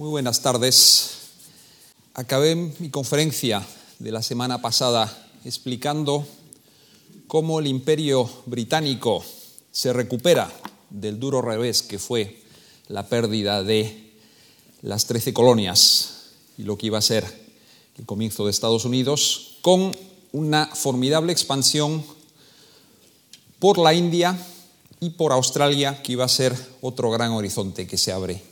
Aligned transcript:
Muy 0.00 0.08
buenas 0.08 0.40
tardes. 0.40 1.10
Acabé 2.14 2.54
mi 2.54 2.88
conferencia 2.88 3.62
de 3.98 4.10
la 4.10 4.22
semana 4.22 4.62
pasada 4.62 5.28
explicando 5.44 6.26
cómo 7.26 7.60
el 7.60 7.66
imperio 7.66 8.26
británico 8.46 9.22
se 9.70 9.92
recupera 9.92 10.50
del 10.88 11.20
duro 11.20 11.42
revés 11.42 11.82
que 11.82 11.98
fue 11.98 12.40
la 12.88 13.10
pérdida 13.10 13.62
de 13.62 14.14
las 14.80 15.04
trece 15.04 15.34
colonias 15.34 16.30
y 16.56 16.62
lo 16.62 16.78
que 16.78 16.86
iba 16.86 16.96
a 16.96 17.02
ser 17.02 17.26
el 17.98 18.06
comienzo 18.06 18.46
de 18.46 18.52
Estados 18.52 18.86
Unidos, 18.86 19.58
con 19.60 19.94
una 20.32 20.64
formidable 20.64 21.30
expansión 21.30 22.02
por 23.58 23.76
la 23.76 23.92
India 23.92 24.34
y 24.98 25.10
por 25.10 25.32
Australia, 25.32 26.02
que 26.02 26.12
iba 26.12 26.24
a 26.24 26.28
ser 26.28 26.56
otro 26.80 27.10
gran 27.10 27.32
horizonte 27.32 27.86
que 27.86 27.98
se 27.98 28.12
abre. 28.12 28.49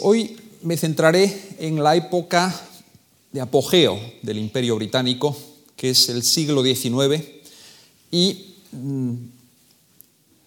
Hoy 0.00 0.36
me 0.62 0.76
centraré 0.76 1.56
en 1.58 1.82
la 1.82 1.94
época 1.94 2.54
de 3.32 3.40
apogeo 3.40 4.00
del 4.22 4.38
Imperio 4.38 4.76
Británico, 4.76 5.36
que 5.76 5.90
es 5.90 6.08
el 6.08 6.22
siglo 6.22 6.62
XIX, 6.62 7.22
y 8.10 8.54
mm, 8.72 9.14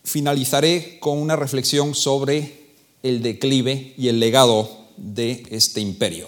finalizaré 0.03 0.97
con 0.99 1.19
una 1.19 1.35
reflexión 1.35 1.93
sobre 1.93 2.61
el 3.03 3.21
declive 3.21 3.93
y 3.97 4.07
el 4.07 4.19
legado 4.19 4.87
de 4.97 5.43
este 5.51 5.81
imperio. 5.81 6.27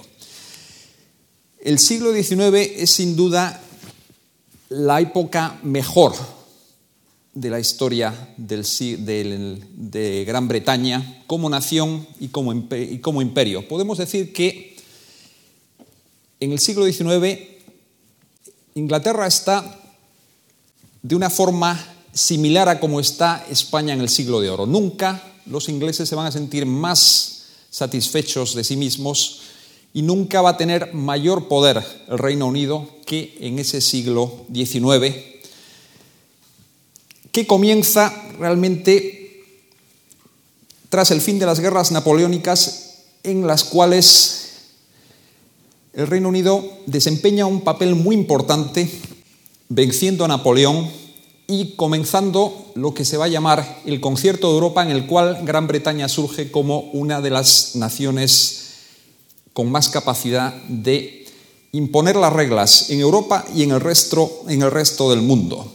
El 1.60 1.80
siglo 1.80 2.14
XIX 2.14 2.56
es 2.78 2.92
sin 2.92 3.16
duda 3.16 3.62
la 4.70 5.02
época 5.02 5.60
mejor 5.64 6.14
de 7.34 7.50
la 7.50 7.60
historia 7.60 8.34
de 8.38 10.23
Gran 10.28 10.48
Bretaña 10.48 11.23
como 11.26 11.50
nación 11.50 12.08
y 12.20 12.28
como, 12.28 12.54
y 12.54 13.00
como 13.00 13.22
imperio. 13.22 13.68
Podemos 13.68 13.98
decir 13.98 14.34
que 14.34 14.76
en 16.40 16.52
el 16.52 16.59
siglo 16.59 16.86
XIX 16.86 17.54
Inglaterra 18.76 19.28
está 19.28 19.80
de 21.02 21.16
una 21.16 21.30
forma 21.30 21.80
similar 22.11 22.70
a 22.70 22.80
como 22.80 23.00
está 23.00 23.45
España 23.50 23.94
en 23.94 24.02
el 24.02 24.09
siglo 24.09 24.42
de 24.42 24.50
oro. 24.50 24.66
Nunca 24.66 25.22
los 25.45 25.70
ingleses 25.70 26.09
se 26.09 26.16
van 26.16 26.28
a 26.28 26.31
sentir 26.31 26.66
más 26.66 27.45
satisfechos 27.70 28.56
de 28.56 28.64
sí 28.64 28.76
mismos 28.78 29.42
y 29.94 30.02
nunca 30.02 30.42
va 30.42 30.52
a 30.52 30.58
tener 30.58 30.94
mayor 30.94 31.48
poder 31.48 31.84
el 32.08 32.17
Reino 32.17 32.48
Unido 32.48 32.88
que 33.06 33.38
en 33.42 33.59
ese 33.59 33.81
siglo 33.81 34.45
XIX 34.52 35.33
que 37.34 37.48
comienza 37.48 38.14
realmente 38.39 39.44
tras 40.89 41.09
el 41.09 41.20
fin 41.20 41.39
de 41.39 41.48
las 41.48 41.59
guerras 41.59 41.92
napoleónicas 41.92 43.02
en 43.23 43.48
las 43.48 43.64
cuales 43.64 44.44
el 45.94 46.06
Reino 46.06 46.30
Unido 46.30 46.64
desempeña 46.86 47.48
un 47.48 47.61
papel 47.61 47.95
muy 47.95 48.16
importante 48.16 48.88
venciendo 49.67 50.23
a 50.23 50.28
Napoleón 50.28 50.88
y 51.48 51.76
comenzando 51.76 52.72
lo 52.76 52.94
que 52.94 53.04
se 53.04 53.17
va 53.17 53.26
a 53.26 53.30
llamar 53.30 53.81
el 53.86 54.00
Concierto 54.00 54.50
de 54.50 54.54
Europa, 54.54 54.84
en 54.84 54.92
el 54.92 55.08
cual 55.08 55.39
Gran 55.44 55.66
Bretaña 55.66 56.08
surge 56.08 56.52
como 56.52 56.81
una 56.94 57.20
de 57.20 57.31
las 57.31 57.76
naciones 57.76 58.59
con 59.54 59.72
más 59.72 59.89
capacidad 59.89 60.54
de 60.67 61.26
imponer 61.72 62.16
las 62.16 62.34
reglas 62.34 62.92
en 62.92 63.00
Europa 63.00 63.44
y 63.56 63.64
en 63.64 63.72
el 63.72 63.81
resto, 63.81 64.44
en 64.48 64.61
el 64.61 64.70
resto 64.70 65.09
del 65.09 65.23
mundo. 65.23 65.73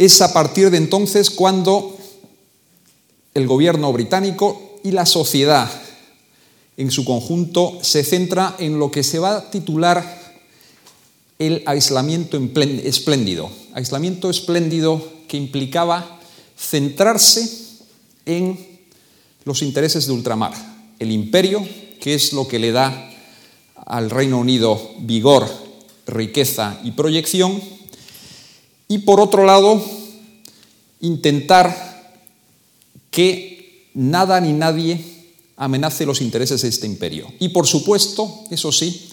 Es 0.00 0.22
a 0.22 0.32
partir 0.32 0.70
de 0.70 0.78
entonces 0.78 1.28
cuando 1.28 1.94
el 3.34 3.46
gobierno 3.46 3.92
británico 3.92 4.80
y 4.82 4.92
la 4.92 5.04
sociedad 5.04 5.70
en 6.78 6.90
su 6.90 7.04
conjunto 7.04 7.80
se 7.82 8.02
centra 8.02 8.56
en 8.58 8.78
lo 8.78 8.90
que 8.90 9.02
se 9.02 9.18
va 9.18 9.36
a 9.36 9.50
titular 9.50 10.38
el 11.38 11.62
aislamiento 11.66 12.40
espléndido. 12.82 13.50
Aislamiento 13.74 14.30
espléndido 14.30 15.06
que 15.28 15.36
implicaba 15.36 16.18
centrarse 16.58 17.76
en 18.24 18.58
los 19.44 19.60
intereses 19.60 20.06
de 20.06 20.14
ultramar, 20.14 20.54
el 20.98 21.12
imperio, 21.12 21.62
que 22.00 22.14
es 22.14 22.32
lo 22.32 22.48
que 22.48 22.58
le 22.58 22.72
da 22.72 23.10
al 23.74 24.08
Reino 24.08 24.38
Unido 24.38 24.80
vigor, 25.00 25.46
riqueza 26.06 26.80
y 26.84 26.92
proyección, 26.92 27.60
y 28.90 28.98
por 28.98 29.20
otro 29.20 29.44
lado, 29.44 29.80
intentar 30.98 32.18
que 33.12 33.88
nada 33.94 34.40
ni 34.40 34.52
nadie 34.52 35.00
amenace 35.56 36.04
los 36.04 36.20
intereses 36.20 36.62
de 36.62 36.68
este 36.68 36.88
imperio. 36.88 37.32
Y 37.38 37.50
por 37.50 37.68
supuesto, 37.68 38.42
eso 38.50 38.72
sí, 38.72 39.10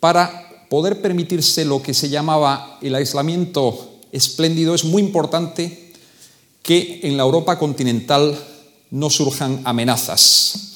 para 0.00 0.66
poder 0.68 1.00
permitirse 1.00 1.64
lo 1.64 1.82
que 1.82 1.94
se 1.94 2.10
llamaba 2.10 2.78
el 2.82 2.94
aislamiento 2.94 4.00
espléndido, 4.12 4.74
es 4.74 4.84
muy 4.84 5.00
importante 5.00 5.92
que 6.62 7.00
en 7.02 7.16
la 7.16 7.22
Europa 7.22 7.58
continental 7.58 8.38
no 8.90 9.08
surjan 9.08 9.62
amenazas, 9.64 10.74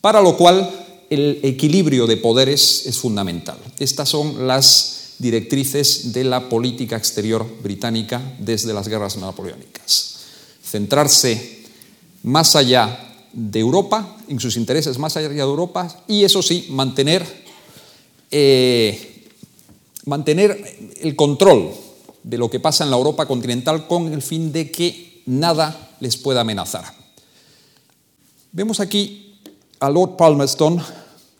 para 0.00 0.22
lo 0.22 0.38
cual 0.38 0.70
el 1.10 1.40
equilibrio 1.42 2.06
de 2.06 2.16
poderes 2.16 2.86
es 2.86 2.96
fundamental. 2.96 3.58
Estas 3.78 4.08
son 4.08 4.46
las 4.46 5.01
directrices 5.22 6.12
de 6.12 6.24
la 6.24 6.48
política 6.48 6.96
exterior 6.96 7.46
británica 7.62 8.20
desde 8.40 8.74
las 8.74 8.88
guerras 8.88 9.16
napoleónicas. 9.16 10.18
Centrarse 10.64 11.62
más 12.24 12.56
allá 12.56 12.98
de 13.32 13.60
Europa, 13.60 14.16
en 14.26 14.40
sus 14.40 14.56
intereses 14.56 14.98
más 14.98 15.16
allá 15.16 15.28
de 15.28 15.38
Europa, 15.38 16.02
y 16.08 16.24
eso 16.24 16.42
sí, 16.42 16.66
mantener, 16.70 17.24
eh, 18.32 19.28
mantener 20.06 20.58
el 21.00 21.14
control 21.14 21.70
de 22.24 22.38
lo 22.38 22.50
que 22.50 22.58
pasa 22.58 22.82
en 22.82 22.90
la 22.90 22.96
Europa 22.96 23.26
continental 23.26 23.86
con 23.86 24.12
el 24.12 24.22
fin 24.22 24.52
de 24.52 24.72
que 24.72 25.22
nada 25.26 25.94
les 26.00 26.16
pueda 26.16 26.40
amenazar. 26.40 26.84
Vemos 28.50 28.80
aquí 28.80 29.38
a 29.78 29.88
Lord 29.88 30.16
Palmerston, 30.16 30.82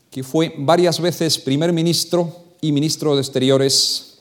que 0.09 0.23
fue 0.23 0.55
varias 0.57 1.01
veces 1.01 1.39
primer 1.39 1.73
ministro 1.73 2.43
y 2.65 2.71
ministro 2.71 3.17
de 3.17 3.23
Exteriores 3.23 4.19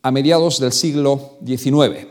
a 0.00 0.10
mediados 0.10 0.58
del 0.58 0.72
siglo 0.72 1.36
XIX. 1.46 2.06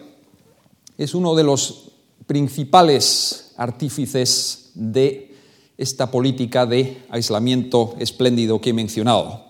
Es 0.99 1.15
uno 1.15 1.33
de 1.33 1.43
los 1.43 1.93
principales 2.27 3.53
artífices 3.57 4.69
de 4.75 5.35
esta 5.79 6.11
política 6.11 6.67
de 6.67 7.01
aislamiento 7.09 7.95
espléndido 7.97 8.61
que 8.61 8.69
he 8.69 8.73
mencionado. 8.73 9.47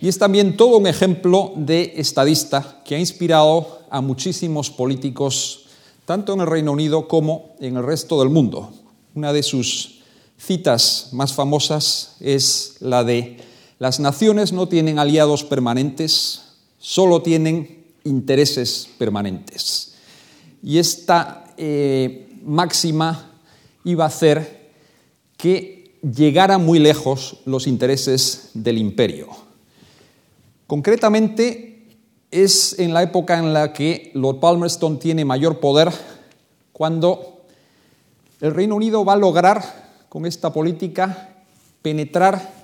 Y 0.00 0.08
es 0.08 0.18
también 0.18 0.56
todo 0.56 0.78
un 0.78 0.88
ejemplo 0.88 1.52
de 1.54 1.92
estadista 1.96 2.82
que 2.84 2.96
ha 2.96 2.98
inspirado 2.98 3.82
a 3.90 4.00
muchísimos 4.00 4.70
políticos, 4.70 5.66
tanto 6.04 6.32
en 6.32 6.40
el 6.40 6.48
Reino 6.48 6.72
Unido 6.72 7.06
como 7.06 7.54
en 7.60 7.76
el 7.76 7.84
resto 7.84 8.18
del 8.18 8.28
mundo. 8.28 8.72
Una 9.14 9.32
de 9.32 9.44
sus 9.44 10.00
citas 10.36 11.10
más 11.12 11.32
famosas 11.32 12.16
es 12.18 12.78
la 12.80 13.04
de 13.04 13.53
las 13.78 14.00
naciones 14.00 14.52
no 14.52 14.68
tienen 14.68 14.98
aliados 14.98 15.44
permanentes, 15.44 16.42
solo 16.78 17.22
tienen 17.22 17.84
intereses 18.04 18.88
permanentes. 18.98 19.94
Y 20.62 20.78
esta 20.78 21.44
eh, 21.56 22.28
máxima 22.44 23.30
iba 23.84 24.04
a 24.04 24.08
hacer 24.08 24.70
que 25.36 25.98
llegaran 26.02 26.64
muy 26.64 26.78
lejos 26.78 27.38
los 27.44 27.66
intereses 27.66 28.50
del 28.54 28.78
imperio. 28.78 29.28
Concretamente, 30.66 31.74
es 32.34 32.80
en 32.80 32.92
la 32.92 33.04
época 33.04 33.38
en 33.38 33.52
la 33.52 33.72
que 33.72 34.10
Lord 34.14 34.40
Palmerston 34.40 34.98
tiene 34.98 35.24
mayor 35.24 35.60
poder 35.60 35.92
cuando 36.72 37.44
el 38.40 38.52
Reino 38.52 38.74
Unido 38.74 39.04
va 39.04 39.12
a 39.12 39.16
lograr 39.16 39.62
con 40.08 40.26
esta 40.26 40.52
política 40.52 41.44
penetrar 41.80 42.63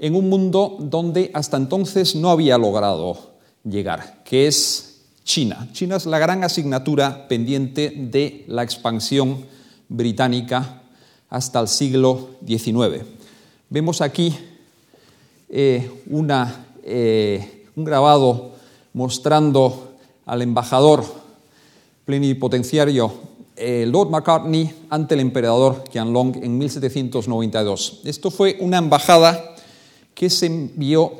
en 0.00 0.14
un 0.14 0.30
mundo 0.30 0.78
donde 0.80 1.30
hasta 1.34 1.58
entonces 1.58 2.16
no 2.16 2.30
había 2.30 2.56
logrado 2.56 3.32
llegar, 3.64 4.22
que 4.24 4.46
es 4.46 5.02
China. 5.24 5.68
China 5.72 5.96
es 5.96 6.06
la 6.06 6.18
gran 6.18 6.42
asignatura 6.42 7.28
pendiente 7.28 7.92
de 7.94 8.44
la 8.48 8.62
expansión 8.62 9.44
británica 9.88 10.82
hasta 11.28 11.60
el 11.60 11.68
siglo 11.68 12.30
XIX. 12.46 13.04
Vemos 13.68 14.00
aquí 14.00 14.34
eh, 15.50 15.90
eh, 16.82 17.66
un 17.76 17.84
grabado 17.84 18.52
mostrando 18.94 19.92
al 20.24 20.40
embajador 20.40 21.04
plenipotenciario 22.06 23.12
eh, 23.62 23.84
Lord 23.86 24.08
McCartney 24.08 24.86
ante 24.88 25.12
el 25.12 25.20
emperador 25.20 25.84
Qianlong 25.84 26.42
en 26.42 26.56
1792. 26.56 28.00
Esto 28.04 28.30
fue 28.30 28.56
una 28.60 28.78
embajada 28.78 29.49
que 30.14 30.30
se 30.30 30.46
envió 30.46 31.12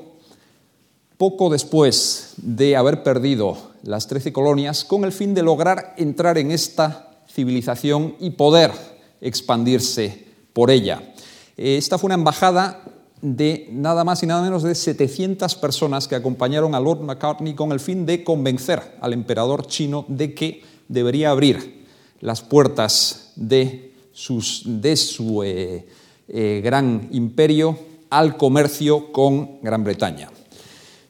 poco 1.16 1.50
después 1.50 2.32
de 2.38 2.76
haber 2.76 3.02
perdido 3.02 3.56
las 3.82 4.06
trece 4.06 4.32
colonias 4.32 4.84
con 4.84 5.04
el 5.04 5.12
fin 5.12 5.34
de 5.34 5.42
lograr 5.42 5.94
entrar 5.98 6.38
en 6.38 6.50
esta 6.50 7.24
civilización 7.30 8.16
y 8.20 8.30
poder 8.30 8.72
expandirse 9.20 10.26
por 10.52 10.70
ella. 10.70 11.12
Eh, 11.56 11.76
esta 11.76 11.98
fue 11.98 12.08
una 12.08 12.14
embajada 12.14 12.82
de 13.20 13.68
nada 13.70 14.02
más 14.02 14.22
y 14.22 14.26
nada 14.26 14.42
menos 14.42 14.62
de 14.62 14.74
700 14.74 15.54
personas 15.56 16.08
que 16.08 16.14
acompañaron 16.14 16.74
a 16.74 16.80
Lord 16.80 17.02
McCartney 17.02 17.54
con 17.54 17.72
el 17.72 17.80
fin 17.80 18.06
de 18.06 18.24
convencer 18.24 18.96
al 19.00 19.12
emperador 19.12 19.66
chino 19.66 20.06
de 20.08 20.34
que 20.34 20.62
debería 20.88 21.30
abrir 21.30 21.86
las 22.20 22.40
puertas 22.40 23.32
de, 23.36 23.92
su 24.14 25.42
eh, 25.44 25.86
eh, 26.28 26.60
gran 26.64 27.08
imperio 27.12 27.89
al 28.10 28.36
comercio 28.36 29.12
con 29.12 29.60
Gran 29.62 29.84
Bretaña. 29.84 30.30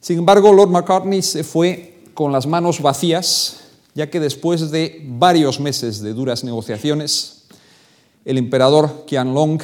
Sin 0.00 0.18
embargo, 0.18 0.52
Lord 0.52 0.70
McCartney 0.70 1.22
se 1.22 1.44
fue 1.44 2.02
con 2.14 2.32
las 2.32 2.46
manos 2.46 2.80
vacías, 2.80 3.60
ya 3.94 4.08
que 4.10 4.20
después 4.20 4.70
de 4.70 5.02
varios 5.04 5.60
meses 5.60 6.00
de 6.00 6.14
duras 6.14 6.44
negociaciones, 6.44 7.44
el 8.24 8.38
emperador 8.38 9.04
Qianlong 9.06 9.60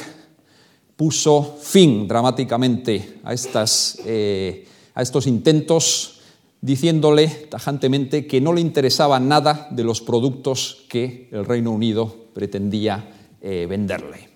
puso 0.95 1.57
fin 1.61 2.07
dramáticamente 2.07 3.19
a, 3.23 3.33
estas, 3.33 3.99
eh, 4.05 4.67
a 4.95 5.01
estos 5.01 5.27
intentos, 5.27 6.21
diciéndole 6.59 7.27
tajantemente 7.27 8.25
que 8.25 8.41
no 8.41 8.51
le 8.51 8.61
interesaba 8.61 9.19
nada 9.19 9.67
de 9.69 9.83
los 9.83 10.01
productos 10.01 10.85
que 10.89 11.29
el 11.31 11.45
Reino 11.45 11.71
Unido 11.71 12.13
pretendía 12.33 13.11
eh, 13.41 13.67
venderle. 13.69 14.29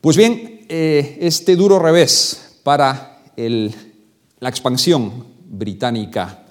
Pues 0.00 0.16
bien, 0.16 0.53
eh, 0.68 1.18
este 1.20 1.56
duro 1.56 1.78
revés 1.78 2.60
para 2.62 3.22
la 3.36 4.48
expansión 4.48 5.24
británica 5.48 6.46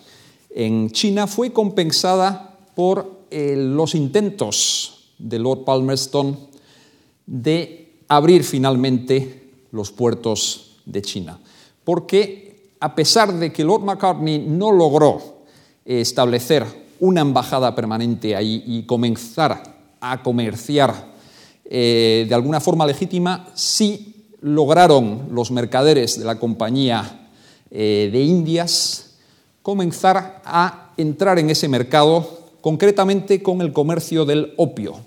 en 0.49 0.91
China 0.91 1.27
fue 1.27 1.51
compensada 1.51 2.57
por 2.75 3.23
los 3.31 3.95
intentos 3.95 5.11
de 5.17 5.39
Lord 5.39 5.63
Palmerston 5.63 6.37
de 7.25 8.03
abrir 8.07 8.43
finalmente 8.43 9.51
los 9.71 9.91
puertos 9.91 10.77
de 10.85 11.01
China. 11.01 11.39
Porque 11.83 12.73
a 12.79 12.93
pesar 12.95 13.33
de 13.33 13.51
que 13.51 13.63
Lord 13.63 13.83
McCartney 13.83 14.39
no 14.39 14.71
logró 14.71 15.43
eh, 15.85 16.01
establecer 16.01 16.65
una 16.99 17.21
embajada 17.21 17.73
permanente 17.73 18.35
ahí 18.35 18.63
y 18.65 18.83
comenzar 18.83 19.63
a 19.99 20.21
comerciar 20.21 21.12
eh, 21.65 22.25
de 22.27 22.35
alguna 22.35 22.59
forma 22.59 22.85
legítima, 22.85 23.47
sí 23.55 24.15
lograron 24.41 25.29
los 25.31 25.51
mercaderes 25.51 26.19
de 26.19 26.25
la 26.25 26.37
Compañía 26.37 27.29
eh, 27.71 28.09
de 28.11 28.21
Indias 28.21 29.15
comenzar 29.61 30.41
a 30.43 30.91
entrar 30.97 31.39
en 31.39 31.49
ese 31.49 31.69
mercado, 31.69 32.51
concretamente 32.59 33.41
con 33.41 33.61
el 33.61 33.71
comercio 33.71 34.25
del 34.25 34.53
opio, 34.57 34.97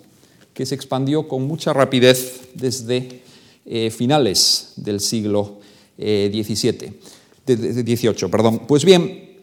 que 0.54 0.64
se 0.64 0.74
expandió 0.74 1.28
con 1.28 1.46
mucha 1.46 1.74
rapidez 1.74 2.48
desde 2.54 3.22
eh, 3.66 3.90
finales 3.90 4.72
del 4.76 5.00
siglo 5.00 5.58
XVII. 5.98 6.92
Perdón. 8.30 8.62
Pues 8.66 8.84
bien, 8.84 9.36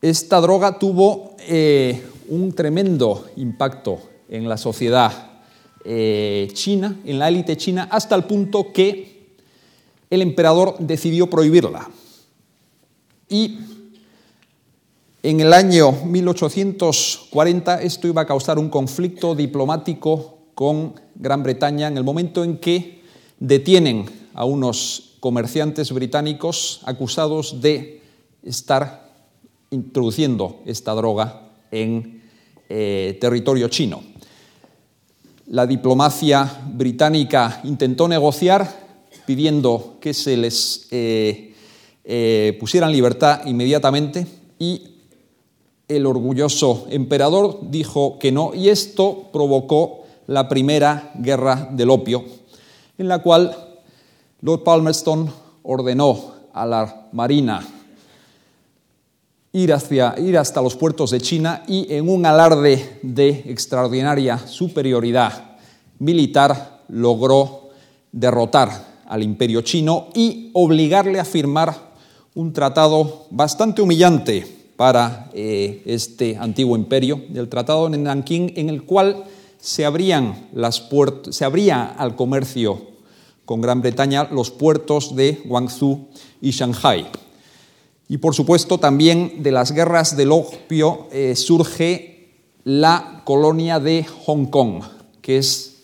esta 0.00 0.40
droga 0.40 0.78
tuvo 0.78 1.36
un 2.28 2.52
tremendo 2.52 3.26
impacto 3.36 3.98
en 4.28 4.48
la 4.48 4.56
sociedad 4.56 5.33
china, 5.84 7.00
en 7.04 7.18
la 7.18 7.28
élite 7.28 7.56
china, 7.56 7.88
hasta 7.90 8.14
el 8.14 8.24
punto 8.24 8.72
que 8.72 9.36
el 10.10 10.22
emperador 10.22 10.76
decidió 10.78 11.28
prohibirla. 11.28 11.90
Y 13.28 13.58
en 15.22 15.40
el 15.40 15.52
año 15.52 15.92
1840 16.04 17.82
esto 17.82 18.08
iba 18.08 18.22
a 18.22 18.26
causar 18.26 18.58
un 18.58 18.68
conflicto 18.68 19.34
diplomático 19.34 20.38
con 20.54 20.94
Gran 21.14 21.42
Bretaña 21.42 21.88
en 21.88 21.96
el 21.96 22.04
momento 22.04 22.44
en 22.44 22.58
que 22.58 23.02
detienen 23.38 24.04
a 24.34 24.44
unos 24.44 25.16
comerciantes 25.20 25.90
británicos 25.92 26.82
acusados 26.84 27.60
de 27.60 28.02
estar 28.42 29.10
introduciendo 29.70 30.60
esta 30.66 30.92
droga 30.92 31.48
en 31.70 32.22
eh, 32.68 33.16
territorio 33.20 33.68
chino. 33.68 34.02
La 35.46 35.66
diplomacia 35.66 36.50
británica 36.72 37.60
intentó 37.64 38.08
negociar 38.08 38.66
pidiendo 39.26 39.98
que 40.00 40.14
se 40.14 40.36
les 40.36 40.88
eh, 40.90 41.54
eh, 42.04 42.56
pusiera 42.58 42.86
en 42.86 42.92
libertad 42.92 43.44
inmediatamente 43.44 44.26
y 44.58 44.82
el 45.86 46.06
orgulloso 46.06 46.86
emperador 46.90 47.58
dijo 47.70 48.18
que 48.18 48.32
no 48.32 48.54
y 48.54 48.70
esto 48.70 49.28
provocó 49.32 50.04
la 50.26 50.48
primera 50.48 51.12
guerra 51.16 51.68
del 51.70 51.90
opio, 51.90 52.24
en 52.96 53.08
la 53.08 53.20
cual 53.20 53.54
Lord 54.40 54.62
Palmerston 54.62 55.30
ordenó 55.62 56.32
a 56.54 56.64
la 56.64 57.08
Marina 57.12 57.66
ir, 59.54 59.72
hacia, 59.72 60.14
ir 60.18 60.36
hasta 60.36 60.60
los 60.60 60.76
puertos 60.76 61.12
de 61.12 61.20
China 61.20 61.62
y 61.66 61.86
en 61.94 62.08
un 62.08 62.26
alarde 62.26 62.98
de 63.02 63.30
extraordinaria 63.46 64.36
superioridad 64.36 65.56
militar 66.00 66.82
logró 66.88 67.70
derrotar 68.12 68.94
al 69.06 69.22
imperio 69.22 69.62
chino 69.62 70.08
y 70.12 70.50
obligarle 70.52 71.20
a 71.20 71.24
firmar 71.24 71.74
un 72.34 72.52
tratado 72.52 73.26
bastante 73.30 73.80
humillante 73.80 74.44
para 74.76 75.30
eh, 75.32 75.82
este 75.86 76.36
antiguo 76.36 76.76
imperio, 76.76 77.22
del 77.28 77.48
Tratado 77.48 77.88
de 77.88 77.96
Nanking, 77.96 78.54
en 78.56 78.68
el 78.68 78.82
cual 78.82 79.24
se, 79.60 79.84
abrían 79.84 80.48
las 80.52 80.88
se 81.30 81.44
abría 81.44 81.84
al 81.84 82.16
comercio 82.16 82.82
con 83.44 83.60
Gran 83.60 83.82
Bretaña 83.82 84.28
los 84.32 84.50
puertos 84.50 85.14
de 85.14 85.42
Guangzhou 85.44 86.08
y 86.40 86.50
Shanghai. 86.50 87.06
Y 88.08 88.18
por 88.18 88.34
supuesto 88.34 88.78
también 88.78 89.42
de 89.42 89.52
las 89.52 89.72
guerras 89.72 90.16
del 90.16 90.32
opio 90.32 91.08
eh, 91.10 91.34
surge 91.36 92.28
la 92.64 93.22
colonia 93.24 93.80
de 93.80 94.04
Hong 94.26 94.46
Kong, 94.46 94.82
que 95.22 95.38
es 95.38 95.82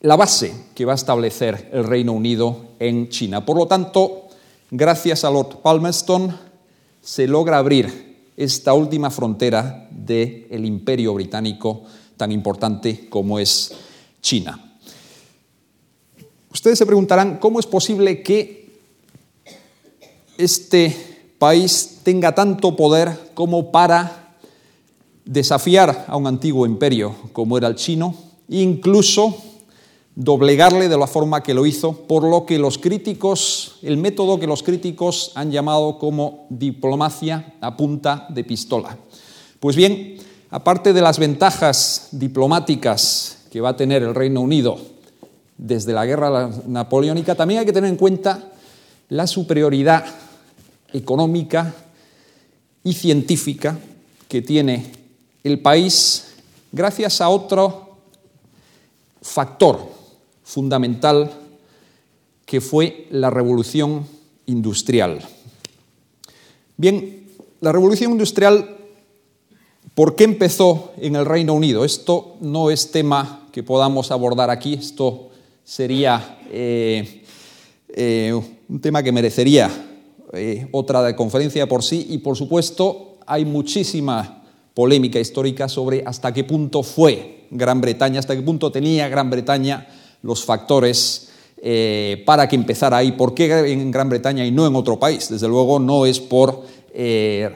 la 0.00 0.16
base 0.16 0.52
que 0.74 0.84
va 0.84 0.92
a 0.92 0.96
establecer 0.96 1.70
el 1.72 1.84
Reino 1.84 2.12
Unido 2.12 2.72
en 2.78 3.08
China. 3.08 3.44
Por 3.44 3.56
lo 3.56 3.66
tanto, 3.66 4.28
gracias 4.70 5.24
a 5.24 5.30
Lord 5.30 5.60
Palmerston, 5.62 6.36
se 7.00 7.26
logra 7.26 7.58
abrir 7.58 8.30
esta 8.36 8.74
última 8.74 9.10
frontera 9.10 9.88
del 9.90 10.64
imperio 10.64 11.14
británico 11.14 11.82
tan 12.16 12.32
importante 12.32 13.08
como 13.08 13.38
es 13.38 13.72
China. 14.20 14.72
Ustedes 16.52 16.78
se 16.78 16.86
preguntarán 16.86 17.38
cómo 17.38 17.60
es 17.60 17.66
posible 17.66 18.22
que 18.22 18.61
este 20.44 21.34
país 21.38 22.00
tenga 22.02 22.34
tanto 22.34 22.76
poder 22.76 23.32
como 23.34 23.70
para 23.70 24.36
desafiar 25.24 26.06
a 26.08 26.16
un 26.16 26.26
antiguo 26.26 26.66
imperio 26.66 27.14
como 27.32 27.56
era 27.56 27.68
el 27.68 27.76
chino, 27.76 28.14
incluso 28.48 29.36
doblegarle 30.14 30.88
de 30.88 30.98
la 30.98 31.06
forma 31.06 31.42
que 31.42 31.54
lo 31.54 31.64
hizo, 31.64 31.92
por 31.92 32.24
lo 32.24 32.44
que 32.44 32.58
los 32.58 32.76
críticos, 32.76 33.78
el 33.82 33.96
método 33.96 34.38
que 34.38 34.46
los 34.46 34.62
críticos 34.62 35.32
han 35.34 35.50
llamado 35.50 35.98
como 35.98 36.46
diplomacia 36.50 37.54
a 37.60 37.76
punta 37.76 38.26
de 38.28 38.44
pistola. 38.44 38.98
Pues 39.58 39.76
bien, 39.76 40.16
aparte 40.50 40.92
de 40.92 41.00
las 41.00 41.18
ventajas 41.18 42.08
diplomáticas 42.10 43.46
que 43.50 43.60
va 43.60 43.70
a 43.70 43.76
tener 43.76 44.02
el 44.02 44.14
Reino 44.14 44.40
Unido 44.40 44.78
desde 45.56 45.92
la 45.92 46.04
guerra 46.04 46.50
napoleónica, 46.66 47.34
también 47.34 47.60
hay 47.60 47.66
que 47.66 47.72
tener 47.72 47.88
en 47.88 47.96
cuenta 47.96 48.50
la 49.08 49.26
superioridad 49.26 50.04
económica 50.92 51.74
y 52.84 52.92
científica 52.92 53.78
que 54.28 54.42
tiene 54.42 54.92
el 55.44 55.60
país 55.60 56.34
gracias 56.72 57.20
a 57.20 57.28
otro 57.28 57.96
factor 59.20 59.88
fundamental 60.42 61.30
que 62.44 62.60
fue 62.60 63.06
la 63.10 63.30
revolución 63.30 64.06
industrial. 64.46 65.20
Bien, 66.76 67.26
la 67.60 67.72
revolución 67.72 68.12
industrial, 68.12 68.76
¿por 69.94 70.16
qué 70.16 70.24
empezó 70.24 70.92
en 70.98 71.16
el 71.16 71.24
Reino 71.24 71.54
Unido? 71.54 71.84
Esto 71.84 72.36
no 72.40 72.70
es 72.70 72.90
tema 72.90 73.48
que 73.52 73.62
podamos 73.62 74.10
abordar 74.10 74.50
aquí, 74.50 74.74
esto 74.74 75.30
sería 75.64 76.40
eh, 76.50 77.24
eh, 77.88 78.32
un 78.68 78.80
tema 78.80 79.02
que 79.02 79.12
merecería 79.12 79.91
eh, 80.32 80.66
otra 80.72 81.14
conferencia 81.14 81.68
por 81.68 81.82
sí 81.82 82.06
y 82.10 82.18
por 82.18 82.36
supuesto 82.36 83.18
hay 83.26 83.44
muchísima 83.44 84.42
polémica 84.74 85.20
histórica 85.20 85.68
sobre 85.68 86.02
hasta 86.06 86.32
qué 86.32 86.44
punto 86.44 86.82
fue 86.82 87.46
Gran 87.50 87.80
Bretaña, 87.80 88.18
hasta 88.18 88.34
qué 88.34 88.42
punto 88.42 88.72
tenía 88.72 89.08
Gran 89.08 89.28
Bretaña 89.28 89.86
los 90.22 90.44
factores 90.44 91.28
eh, 91.58 92.22
para 92.24 92.48
que 92.48 92.56
empezara 92.56 92.96
ahí. 92.96 93.12
¿Por 93.12 93.34
qué 93.34 93.72
en 93.72 93.90
Gran 93.90 94.08
Bretaña 94.08 94.44
y 94.44 94.50
no 94.50 94.66
en 94.66 94.74
otro 94.74 94.98
país? 94.98 95.28
Desde 95.28 95.48
luego 95.48 95.78
no 95.78 96.06
es 96.06 96.18
por 96.18 96.62
eh, 96.94 97.50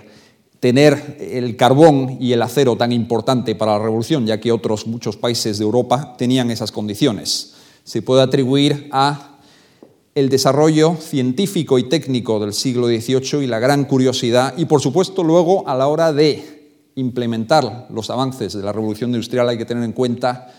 tener 0.60 1.16
el 1.18 1.56
carbón 1.56 2.18
y 2.20 2.32
el 2.32 2.42
acero 2.42 2.76
tan 2.76 2.92
importante 2.92 3.54
para 3.54 3.72
la 3.72 3.84
revolución, 3.84 4.26
ya 4.26 4.38
que 4.38 4.52
otros 4.52 4.86
muchos 4.86 5.16
países 5.16 5.58
de 5.58 5.64
Europa 5.64 6.14
tenían 6.18 6.50
esas 6.50 6.72
condiciones, 6.72 7.54
se 7.84 8.02
puede 8.02 8.22
atribuir 8.22 8.88
a 8.92 9.35
el 10.16 10.30
desarrollo 10.30 10.96
científico 10.96 11.78
y 11.78 11.90
técnico 11.90 12.40
del 12.40 12.54
siglo 12.54 12.86
XVIII 12.86 13.44
y 13.44 13.46
la 13.46 13.58
gran 13.58 13.84
curiosidad, 13.84 14.54
y 14.56 14.64
por 14.64 14.80
supuesto 14.80 15.22
luego 15.22 15.68
a 15.68 15.74
la 15.74 15.88
hora 15.88 16.10
de 16.10 16.88
implementar 16.94 17.86
los 17.90 18.08
avances 18.08 18.54
de 18.54 18.62
la 18.62 18.72
revolución 18.72 19.10
industrial 19.10 19.46
hay 19.50 19.58
que 19.58 19.66
tener 19.66 19.84
en 19.84 19.92
cuenta 19.92 20.50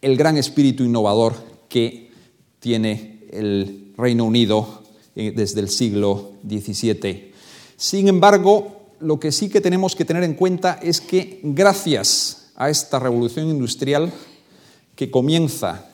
el 0.00 0.16
gran 0.16 0.38
espíritu 0.38 0.84
innovador 0.84 1.34
que 1.68 2.12
tiene 2.60 3.26
el 3.30 3.92
Reino 3.98 4.24
Unido 4.24 4.84
eh, 5.16 5.34
desde 5.36 5.60
el 5.60 5.68
siglo 5.68 6.32
XVII. 6.48 7.30
Sin 7.76 8.08
embargo, 8.08 8.86
lo 9.00 9.20
que 9.20 9.32
sí 9.32 9.50
que 9.50 9.60
tenemos 9.60 9.94
que 9.94 10.06
tener 10.06 10.24
en 10.24 10.32
cuenta 10.32 10.80
es 10.82 11.02
que 11.02 11.40
gracias 11.42 12.52
a 12.56 12.70
esta 12.70 12.98
revolución 12.98 13.50
industrial 13.50 14.10
que 14.96 15.10
comienza 15.10 15.90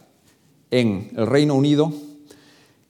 en 0.71 1.11
el 1.17 1.27
Reino 1.27 1.57
Unido, 1.57 1.93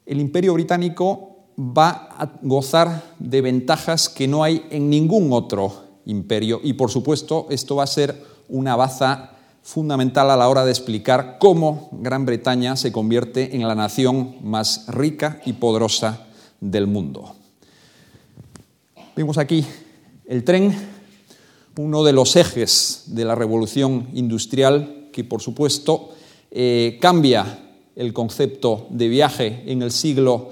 el 0.09 0.21
imperio 0.21 0.55
británico 0.55 1.37
va 1.59 2.09
a 2.17 2.33
gozar 2.41 3.03
de 3.19 3.43
ventajas 3.43 4.09
que 4.09 4.27
no 4.27 4.43
hay 4.43 4.65
en 4.71 4.89
ningún 4.89 5.33
otro 5.33 5.85
imperio 6.07 6.61
y 6.65 6.73
por 6.73 6.91
supuesto 6.91 7.47
esto 7.51 7.77
va 7.77 7.85
a 7.85 7.89
ser 7.89 8.25
una 8.49 8.75
baza 8.75 9.33
fundamental 9.63 10.31
a 10.31 10.37
la 10.37 10.49
hora 10.49 10.65
de 10.65 10.71
explicar 10.71 11.37
cómo 11.39 11.91
Gran 11.93 12.25
Bretaña 12.25 12.75
se 12.77 12.91
convierte 12.91 13.55
en 13.55 13.69
la 13.69 13.75
nación 13.75 14.37
más 14.43 14.87
rica 14.89 15.43
y 15.45 15.53
poderosa 15.53 16.27
del 16.59 16.87
mundo. 16.87 17.35
Vemos 19.15 19.37
aquí 19.37 19.67
el 20.27 20.43
tren, 20.43 20.75
uno 21.77 22.03
de 22.03 22.15
los 22.15 22.35
ejes 22.37 23.03
de 23.09 23.27
la 23.27 23.35
revolución 23.35 24.09
industrial 24.15 25.11
que 25.13 25.25
por 25.25 25.43
supuesto 25.43 26.11
eh, 26.51 26.99
cambia 26.99 27.68
el 27.99 28.13
concepto 28.13 28.87
de 28.91 29.09
viaje 29.09 29.65
en 29.67 29.83
el 29.83 29.91
siglo 29.91 30.51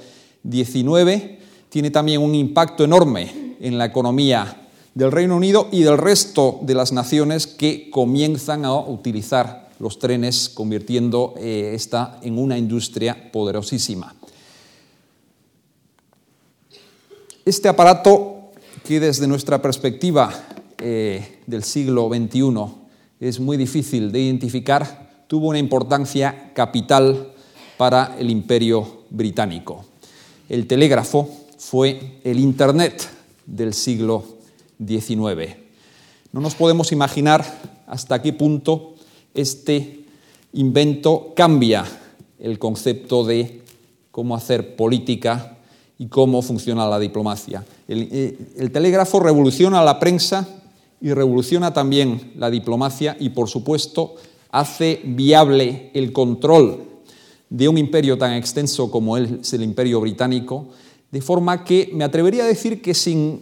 XIX, 0.48 1.38
tiene 1.68 1.90
también 1.90 2.20
un 2.20 2.34
impacto 2.34 2.84
enorme 2.84 3.56
en 3.60 3.78
la 3.78 3.86
economía 3.86 4.68
del 4.94 5.12
Reino 5.12 5.36
Unido 5.36 5.68
y 5.70 5.82
del 5.82 5.96
resto 5.96 6.58
de 6.62 6.74
las 6.74 6.92
naciones 6.92 7.46
que 7.46 7.88
comienzan 7.90 8.64
a 8.64 8.74
utilizar 8.74 9.68
los 9.78 9.98
trenes, 9.98 10.48
convirtiendo 10.48 11.34
eh, 11.38 11.72
esta 11.74 12.18
en 12.22 12.38
una 12.38 12.58
industria 12.58 13.30
poderosísima. 13.30 14.14
Este 17.44 17.68
aparato, 17.68 18.50
que 18.84 18.98
desde 18.98 19.28
nuestra 19.28 19.62
perspectiva 19.62 20.32
eh, 20.78 21.40
del 21.46 21.62
siglo 21.62 22.08
XXI 22.08 22.50
es 23.20 23.38
muy 23.38 23.56
difícil 23.56 24.10
de 24.10 24.20
identificar, 24.20 25.24
tuvo 25.28 25.48
una 25.48 25.58
importancia 25.58 26.52
capital 26.54 27.34
para 27.76 28.16
el 28.18 28.30
imperio 28.30 29.04
británico. 29.11 29.85
El 30.49 30.66
telégrafo 30.66 31.28
fue 31.59 32.21
el 32.25 32.38
Internet 32.38 33.09
del 33.47 33.75
siglo 33.75 34.25
19. 34.78 35.64
No 36.33 36.40
nos 36.40 36.54
podemos 36.54 36.92
imaginar 36.92 37.45
hasta 37.87 38.21
qué 38.23 38.33
punto 38.33 38.95
este 39.35 40.04
invento 40.52 41.33
cambia 41.35 41.85
el 42.38 42.59
concepto 42.59 43.25
de 43.25 43.62
cómo 44.11 44.37
hacer 44.37 44.76
política 44.76 45.59
y 45.99 46.06
cómo 46.06 46.42
funciona 46.42 46.87
la 46.88 46.99
diplomacia. 46.99 47.64
El, 47.88 48.09
eh, 48.11 48.68
telégrafo 48.71 49.21
revoluciona 49.21 49.83
la 49.83 49.99
prensa 49.99 50.49
y 51.00 51.12
revoluciona 51.12 51.73
también 51.73 52.33
la 52.37 52.50
diplomacia 52.50 53.16
y, 53.18 53.30
por 53.30 53.49
supuesto, 53.49 54.14
hace 54.50 55.00
viable 55.04 55.90
el 55.95 56.12
control 56.12 56.95
de 57.48 57.68
un 57.68 57.78
imperio 57.78 58.18
tan 58.18 58.32
extenso 58.32 58.90
como 58.90 59.16
es 59.16 59.52
el 59.52 59.62
imperio 59.62 60.00
británico, 60.00 60.68
de 61.10 61.20
forma 61.20 61.64
que 61.64 61.90
me 61.92 62.04
atrevería 62.04 62.44
a 62.44 62.46
decir 62.46 62.82
que 62.82 62.94
sin 62.94 63.40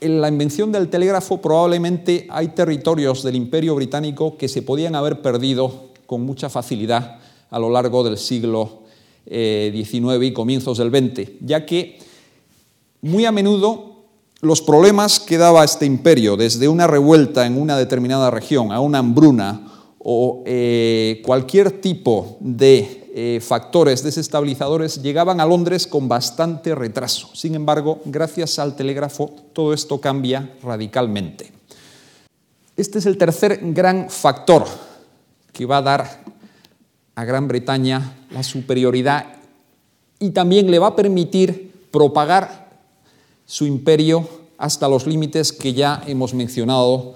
la 0.00 0.28
invención 0.28 0.72
del 0.72 0.88
telégrafo 0.88 1.40
probablemente 1.40 2.26
hay 2.30 2.48
territorios 2.48 3.22
del 3.22 3.34
imperio 3.34 3.74
británico 3.74 4.36
que 4.36 4.48
se 4.48 4.62
podían 4.62 4.94
haber 4.94 5.22
perdido 5.22 5.86
con 6.06 6.22
mucha 6.22 6.50
facilidad 6.50 7.18
a 7.50 7.58
lo 7.58 7.70
largo 7.70 8.04
del 8.04 8.18
siglo 8.18 8.82
XIX 9.24 9.26
eh, 9.26 10.20
y 10.22 10.32
comienzos 10.32 10.78
del 10.78 10.90
XX, 10.90 11.30
ya 11.40 11.64
que 11.64 11.98
muy 13.00 13.24
a 13.24 13.32
menudo 13.32 13.96
los 14.40 14.60
problemas 14.60 15.18
que 15.18 15.38
daba 15.38 15.64
este 15.64 15.86
imperio, 15.86 16.36
desde 16.36 16.68
una 16.68 16.86
revuelta 16.86 17.46
en 17.46 17.60
una 17.60 17.76
determinada 17.78 18.30
región 18.30 18.70
a 18.70 18.80
una 18.80 18.98
hambruna 18.98 19.66
o 19.98 20.42
eh, 20.46 21.22
cualquier 21.24 21.80
tipo 21.80 22.36
de 22.40 23.05
eh, 23.18 23.40
factores 23.40 24.02
desestabilizadores 24.02 25.00
llegaban 25.00 25.40
a 25.40 25.46
Londres 25.46 25.86
con 25.86 26.06
bastante 26.06 26.74
retraso. 26.74 27.30
Sin 27.34 27.54
embargo, 27.54 28.02
gracias 28.04 28.58
al 28.58 28.76
telégrafo, 28.76 29.34
todo 29.54 29.72
esto 29.72 30.02
cambia 30.02 30.50
radicalmente. 30.62 31.50
Este 32.76 32.98
es 32.98 33.06
el 33.06 33.16
tercer 33.16 33.60
gran 33.72 34.10
factor 34.10 34.66
que 35.50 35.64
va 35.64 35.78
a 35.78 35.82
dar 35.82 36.24
a 37.14 37.24
Gran 37.24 37.48
Bretaña 37.48 38.18
la 38.32 38.42
superioridad 38.42 39.24
y 40.18 40.32
también 40.32 40.70
le 40.70 40.78
va 40.78 40.88
a 40.88 40.96
permitir 40.96 41.72
propagar 41.90 42.68
su 43.46 43.64
imperio 43.64 44.28
hasta 44.58 44.90
los 44.90 45.06
límites 45.06 45.54
que 45.54 45.72
ya 45.72 46.02
hemos 46.06 46.34
mencionado, 46.34 47.14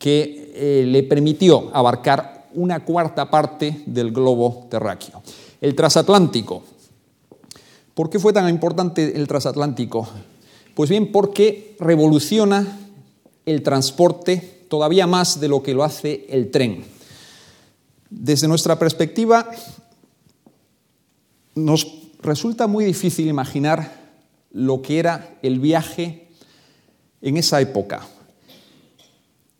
que 0.00 0.52
eh, 0.52 0.84
le 0.84 1.04
permitió 1.04 1.70
abarcar 1.72 2.35
una 2.56 2.84
cuarta 2.84 3.30
parte 3.30 3.82
del 3.86 4.10
globo 4.10 4.66
terráqueo. 4.68 5.22
El 5.60 5.74
transatlántico. 5.74 6.62
¿Por 7.94 8.10
qué 8.10 8.18
fue 8.18 8.32
tan 8.32 8.48
importante 8.48 9.16
el 9.16 9.28
transatlántico? 9.28 10.06
Pues 10.74 10.90
bien, 10.90 11.12
porque 11.12 11.76
revoluciona 11.80 12.66
el 13.46 13.62
transporte 13.62 14.66
todavía 14.68 15.06
más 15.06 15.40
de 15.40 15.48
lo 15.48 15.62
que 15.62 15.72
lo 15.72 15.84
hace 15.84 16.26
el 16.28 16.50
tren. 16.50 16.84
Desde 18.10 18.48
nuestra 18.48 18.78
perspectiva, 18.78 19.48
nos 21.54 21.86
resulta 22.20 22.66
muy 22.66 22.84
difícil 22.84 23.28
imaginar 23.28 24.06
lo 24.52 24.82
que 24.82 24.98
era 24.98 25.38
el 25.42 25.60
viaje 25.60 26.28
en 27.22 27.36
esa 27.36 27.60
época. 27.60 28.06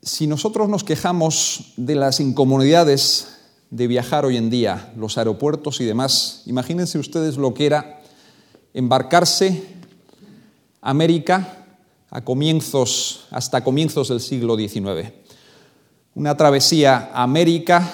Si 0.07 0.29
nosotros 0.29 0.69
nos 0.69 0.85
quejamos 0.85 1.73
de 1.77 1.97
las 1.97 2.21
incomodidades 2.21 3.39
de 3.71 3.89
viajar 3.89 4.25
hoy 4.25 4.37
en 4.37 4.51
día, 4.51 4.93
los 4.97 5.19
aeropuertos 5.19 5.81
y 5.81 5.85
demás, 5.85 6.45
imagínense 6.47 7.01
ustedes 7.01 7.37
lo 7.39 7.55
que 7.55 7.67
era 7.67 8.03
embarcarse 8.73 9.65
a 10.81 10.91
América 10.91 11.67
a 12.09 12.21
comienzos, 12.23 13.27
hasta 13.33 13.65
comienzos 13.65 14.09
del 14.09 14.21
siglo 14.21 14.57
XIX. 14.57 15.11
Una 16.15 16.37
travesía 16.37 17.11
a 17.13 17.25
América 17.25 17.93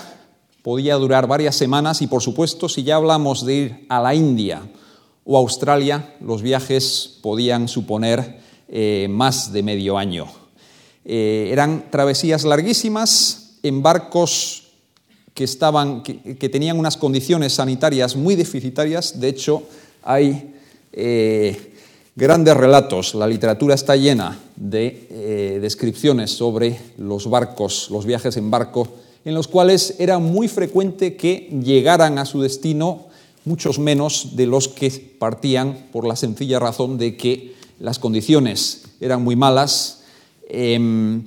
podía 0.61 0.97
durar 0.97 1.27
varias 1.27 1.57
semanas 1.57 2.03
y, 2.03 2.09
por 2.09 2.21
supuesto, 2.21 2.69
si 2.69 2.83
ya 2.83 2.97
hablamos 2.97 3.47
de 3.47 3.55
ir 3.55 3.87
a 3.89 4.03
la 4.03 4.15
India 4.15 4.61
o 5.25 5.39
a 5.39 5.41
Australia, 5.41 6.15
los 6.21 6.43
viajes 6.43 7.21
podían 7.23 7.69
suponer 7.69 8.39
eh, 8.69 9.07
más 9.09 9.51
de 9.51 9.63
medio 9.63 9.97
año. 9.97 10.42
Eh, 11.05 11.49
eran 11.51 11.91
travesías 11.91 12.45
larguísimas 12.45 13.59
en 13.63 13.83
barcos 13.83 14.69
que, 15.35 15.45
estaban, 15.45 16.03
que, 16.03 16.49
tenían 16.49 16.79
unas 16.79 16.97
condiciones 16.97 17.55
sanitarias 17.55 18.17
muy 18.17 18.37
deficitarias. 18.37 19.21
De 19.21 19.29
hecho, 19.29 19.63
hay 20.03 20.55
eh, 20.93 21.73
grandes 22.15 22.57
relatos, 22.57 23.15
la 23.15 23.27
literatura 23.27 23.75
está 23.75 23.97
llena 23.97 24.39
de 24.57 25.09
eh, 25.11 25.59
descripciones 25.61 26.31
sobre 26.31 26.79
los 26.99 27.29
barcos, 27.29 27.89
los 27.91 28.05
viajes 28.05 28.37
en 28.37 28.51
barco, 28.51 28.89
en 29.25 29.35
los 29.35 29.49
cuales 29.49 29.97
era 29.99 30.19
muy 30.19 30.49
frecuente 30.49 31.17
que 31.17 31.49
llegaran 31.65 32.19
a 32.19 32.27
su 32.27 32.43
destino 32.43 33.07
muchos 33.45 33.79
menos 33.79 34.37
de 34.37 34.47
los 34.47 34.69
que 34.69 34.91
partían 35.19 35.89
por 35.93 36.07
la 36.07 36.17
sencilla 36.17 36.59
razón 36.59 36.99
de 36.99 37.17
que 37.17 37.55
las 37.81 37.99
condiciones 37.99 38.83
eran 39.01 39.23
muy 39.23 39.35
malas, 39.35 40.02
Em, 40.55 41.25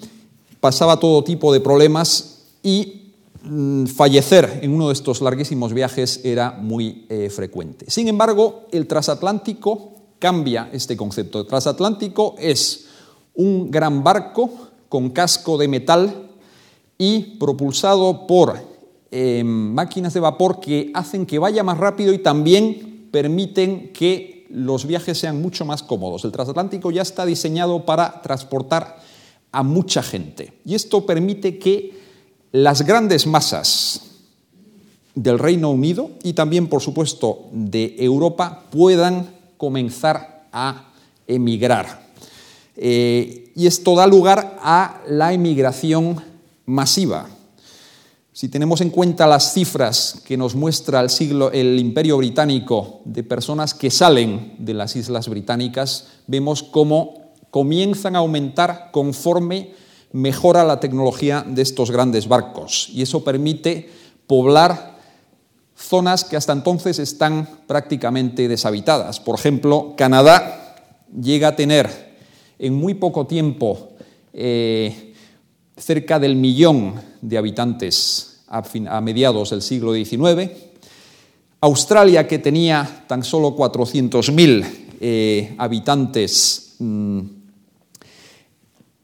pasaba 0.60 1.00
todo 1.00 1.24
tipo 1.24 1.52
de 1.52 1.60
problemas 1.60 2.44
y 2.62 3.12
mm, 3.42 3.88
fallecer 3.88 4.60
en 4.62 4.72
uno 4.72 4.90
de 4.90 4.94
estos 4.94 5.20
larguísimos 5.20 5.74
viajes 5.74 6.22
era 6.24 6.52
muy 6.52 7.08
eh, 7.10 7.32
frecuente. 7.32 7.90
Sin 7.90 8.08
embargo, 8.08 8.68
el 8.72 8.86
transatlántico 8.86 9.94
cambia 10.20 10.70
este 10.72 10.96
concepto. 10.96 11.40
El 11.40 11.48
transatlántico 11.48 12.36
es 12.38 12.86
un 13.34 13.72
gran 13.72 14.04
barco 14.04 14.48
con 14.90 15.10
casco 15.10 15.58
de 15.58 15.70
metal 15.70 16.30
y 17.00 17.38
propulsado 17.40 18.28
por 18.28 18.60
em, 19.10 19.48
máquinas 19.74 20.14
de 20.14 20.20
vapor 20.20 20.60
que 20.60 20.92
hacen 20.94 21.26
que 21.26 21.40
vaya 21.40 21.64
más 21.64 21.80
rápido 21.80 22.14
y 22.14 22.20
también 22.20 23.10
permiten 23.12 23.92
que 23.92 24.46
los 24.52 24.86
viajes 24.86 25.18
sean 25.18 25.42
mucho 25.42 25.66
más 25.66 25.82
cómodos. 25.82 26.24
El 26.26 26.32
transatlántico 26.32 26.92
ya 26.92 27.02
está 27.02 27.26
diseñado 27.26 27.88
para 27.88 28.22
transportar 28.22 29.04
a 29.56 29.64
mucha 29.64 30.04
gente. 30.04 30.54
Y 30.66 30.76
esto 30.76 31.06
permite 31.06 31.58
que 31.58 31.94
las 32.52 32.82
grandes 32.82 33.26
masas 33.26 34.02
del 35.16 35.40
Reino 35.40 35.72
Unido 35.72 36.12
y 36.24 36.34
también, 36.34 36.68
por 36.68 36.82
supuesto, 36.82 37.48
de 37.54 37.96
Europa 37.98 38.66
puedan 38.70 39.30
comenzar 39.56 40.48
a 40.52 40.92
emigrar. 41.26 42.06
Eh, 42.76 43.54
y 43.56 43.66
esto 43.66 43.96
da 43.96 44.06
lugar 44.06 44.60
a 44.62 45.02
la 45.08 45.32
emigración 45.32 46.22
masiva. 46.66 47.30
Si 48.34 48.50
tenemos 48.50 48.82
en 48.82 48.90
cuenta 48.90 49.26
las 49.26 49.54
cifras 49.54 50.22
que 50.26 50.36
nos 50.36 50.56
muestra 50.56 51.00
el, 51.00 51.10
siglo, 51.10 51.54
el 51.54 51.80
Imperio 51.80 52.18
Británico 52.18 53.00
de 53.06 53.24
personas 53.24 53.74
que 53.74 53.90
salen 53.90 54.56
de 54.60 54.74
las 54.74 54.98
Islas 54.98 55.30
Británicas, 55.30 56.08
vemos 56.28 56.62
cómo 56.62 57.25
comienzan 57.56 58.18
a 58.18 58.20
aumentar 58.20 58.92
conforme 58.92 59.72
mejora 60.12 60.66
la 60.66 60.82
tecnología 60.82 61.46
de 61.48 61.62
estos 61.62 61.90
grandes 61.90 62.28
barcos. 62.28 62.90
Y 62.92 63.02
eso 63.02 63.24
permite 63.24 63.90
poblar 64.28 64.98
zonas 65.74 66.26
que 66.26 66.36
hasta 66.36 66.52
entonces 66.52 67.00
están 67.00 67.48
prácticamente 67.66 68.50
deshabitadas. 68.50 69.22
Por 69.22 69.36
ejemplo, 69.36 69.94
Canadá 69.96 70.76
llega 71.18 71.48
a 71.48 71.56
tener 71.56 72.18
en 72.60 72.74
muy 72.74 72.96
poco 72.96 73.26
tiempo 73.26 73.92
eh, 74.34 75.14
cerca 75.78 76.20
del 76.20 76.36
millón 76.36 76.96
de 77.22 77.38
habitantes 77.38 78.42
a, 78.50 79.00
mediados 79.00 79.52
del 79.52 79.62
siglo 79.62 79.94
XIX. 79.94 80.52
Australia, 81.62 82.28
que 82.28 82.38
tenía 82.38 83.06
tan 83.08 83.24
solo 83.24 83.56
400.000 83.56 84.66
eh, 85.00 85.56
habitantes 85.58 86.76
mm, 86.80 87.35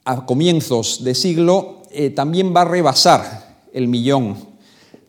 a 0.05 0.25
comienzos 0.25 1.03
de 1.03 1.15
siglo, 1.15 1.83
eh, 1.91 2.09
también 2.09 2.55
va 2.55 2.61
a 2.61 2.65
rebasar 2.65 3.65
el 3.73 3.87
millón 3.87 4.51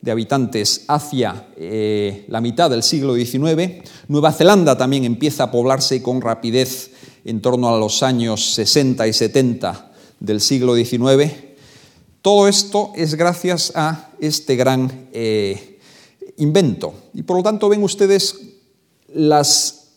de 0.01 0.11
habitantes 0.11 0.85
hacia 0.89 1.47
eh, 1.57 2.27
la 2.29 2.41
mitad 2.41 2.69
del 2.69 2.83
siglo 2.83 3.15
XIX. 3.15 3.83
Nueva 4.09 4.33
Zelanda 4.33 4.77
también 4.77 5.05
empieza 5.05 5.45
a 5.45 5.51
poblarse 5.51 6.03
con 6.03 6.21
rapidez 6.21 6.91
en 7.25 7.41
torno 7.41 7.73
a 7.73 7.79
los 7.79 8.03
años 8.03 8.55
60 8.55 9.07
y 9.07 9.13
70 9.13 9.93
del 10.19 10.41
siglo 10.41 10.75
XIX. 10.75 11.33
Todo 12.21 12.49
esto 12.49 12.93
es 12.97 13.15
gracias 13.15 13.73
a 13.75 14.11
este 14.21 14.57
gran 14.57 15.09
eh, 15.13 15.79
invento. 16.37 16.95
Y 17.15 17.23
por 17.23 17.37
lo 17.37 17.43
tanto 17.43 17.69
ven 17.69 17.83
ustedes 17.85 18.41
las 19.15 19.89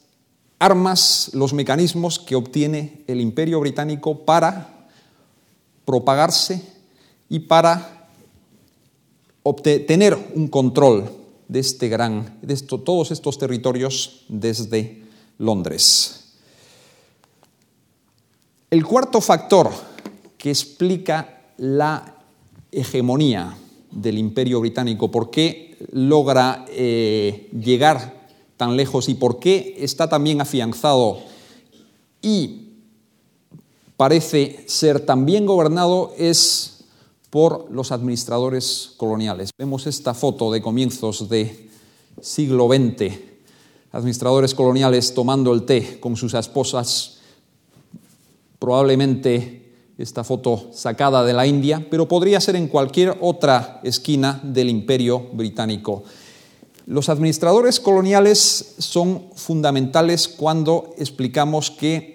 armas, 0.59 1.31
los 1.33 1.53
mecanismos 1.53 2.19
que 2.19 2.35
obtiene 2.35 3.03
el 3.07 3.21
imperio 3.21 3.59
británico 3.59 4.25
para 4.25 4.74
propagarse 5.85 6.61
y 7.29 7.39
para 7.39 8.09
obtener 9.43 10.17
un 10.33 10.47
control 10.47 11.09
de 11.47 11.59
este 11.59 11.87
gran, 11.87 12.39
de 12.41 12.57
todos 12.57 13.11
estos 13.11 13.37
territorios 13.37 14.25
desde 14.27 15.03
Londres. 15.37 16.33
El 18.69 18.83
cuarto 18.85 19.21
factor 19.21 19.71
que 20.37 20.49
explica 20.49 21.41
la 21.57 22.15
hegemonía 22.71 23.55
del 23.91 24.17
imperio 24.17 24.59
británico, 24.59 25.09
por 25.09 25.29
qué 25.29 25.77
logra 25.91 26.65
eh, 26.69 27.49
llegar 27.53 28.25
tan 28.57 28.75
lejos 28.75 29.07
y 29.09 29.13
por 29.13 29.39
qué 29.39 29.75
está 29.79 30.09
también 30.09 30.41
afianzado 30.41 31.19
y 32.21 32.64
parece 33.97 34.65
ser 34.67 34.99
tan 34.99 35.25
bien 35.25 35.45
gobernado 35.45 36.13
es 36.17 36.83
por 37.29 37.69
los 37.71 37.91
administradores 37.91 38.93
coloniales. 38.97 39.49
Vemos 39.57 39.87
esta 39.87 40.13
foto 40.13 40.51
de 40.51 40.61
comienzos 40.61 41.27
de 41.27 41.69
siglo 42.21 42.67
XX, 42.67 43.13
administradores 43.91 44.55
coloniales 44.55 45.13
tomando 45.13 45.53
el 45.53 45.63
té 45.63 45.99
con 45.99 46.15
sus 46.15 46.33
esposas, 46.33 47.17
probablemente 48.57 49.73
esta 49.97 50.23
foto 50.23 50.69
sacada 50.73 51.23
de 51.23 51.33
la 51.33 51.47
India, 51.47 51.85
pero 51.89 52.07
podría 52.07 52.41
ser 52.41 52.55
en 52.55 52.67
cualquier 52.67 53.17
otra 53.21 53.79
esquina 53.83 54.39
del 54.43 54.69
imperio 54.69 55.27
británico. 55.33 56.03
Los 56.85 57.09
administradores 57.09 57.79
coloniales 57.79 58.75
son 58.77 59.29
fundamentales 59.35 60.27
cuando 60.27 60.93
explicamos 60.97 61.71
que 61.71 62.14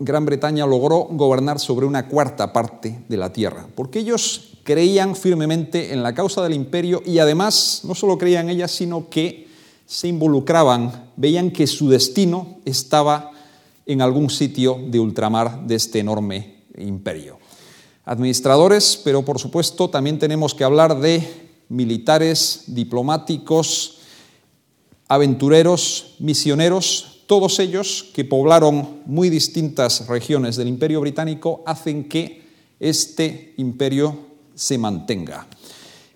Gran 0.00 0.24
Bretaña 0.24 0.66
logró 0.66 1.08
gobernar 1.10 1.60
sobre 1.60 1.84
una 1.84 2.08
cuarta 2.08 2.54
parte 2.54 3.04
de 3.06 3.16
la 3.18 3.32
tierra, 3.34 3.66
porque 3.74 3.98
ellos 3.98 4.54
creían 4.64 5.14
firmemente 5.14 5.92
en 5.92 6.02
la 6.02 6.14
causa 6.14 6.42
del 6.42 6.54
imperio 6.54 7.02
y 7.04 7.18
además 7.18 7.82
no 7.84 7.94
solo 7.94 8.16
creían 8.16 8.48
en 8.48 8.56
ella, 8.56 8.66
sino 8.66 9.10
que 9.10 9.48
se 9.84 10.08
involucraban, 10.08 11.10
veían 11.16 11.50
que 11.50 11.66
su 11.66 11.90
destino 11.90 12.60
estaba 12.64 13.32
en 13.84 14.00
algún 14.00 14.30
sitio 14.30 14.80
de 14.88 15.00
ultramar 15.00 15.66
de 15.66 15.74
este 15.74 15.98
enorme 15.98 16.62
imperio. 16.78 17.38
Administradores, 18.06 18.98
pero 19.04 19.22
por 19.22 19.38
supuesto 19.38 19.90
también 19.90 20.18
tenemos 20.18 20.54
que 20.54 20.64
hablar 20.64 20.98
de 20.98 21.50
militares, 21.68 22.64
diplomáticos, 22.68 23.98
aventureros, 25.08 26.14
misioneros, 26.20 27.09
todos 27.30 27.60
ellos 27.60 28.10
que 28.12 28.24
poblaron 28.24 29.02
muy 29.06 29.30
distintas 29.30 30.08
regiones 30.08 30.56
del 30.56 30.66
imperio 30.66 31.00
británico 31.00 31.62
hacen 31.64 32.08
que 32.08 32.42
este 32.80 33.54
imperio 33.58 34.18
se 34.52 34.76
mantenga. 34.78 35.46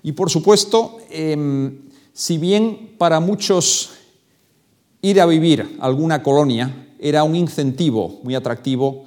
Y 0.02 0.10
por 0.10 0.28
supuesto, 0.28 0.98
em, 1.08 1.82
si 2.12 2.36
bien 2.36 2.96
para 2.98 3.20
muchos 3.20 3.90
ir 5.02 5.20
a 5.20 5.26
vivir 5.26 5.78
a 5.78 5.86
alguna 5.86 6.20
colonia 6.20 6.88
era 6.98 7.22
un 7.22 7.36
incentivo 7.36 8.18
muy 8.24 8.34
atractivo, 8.34 9.04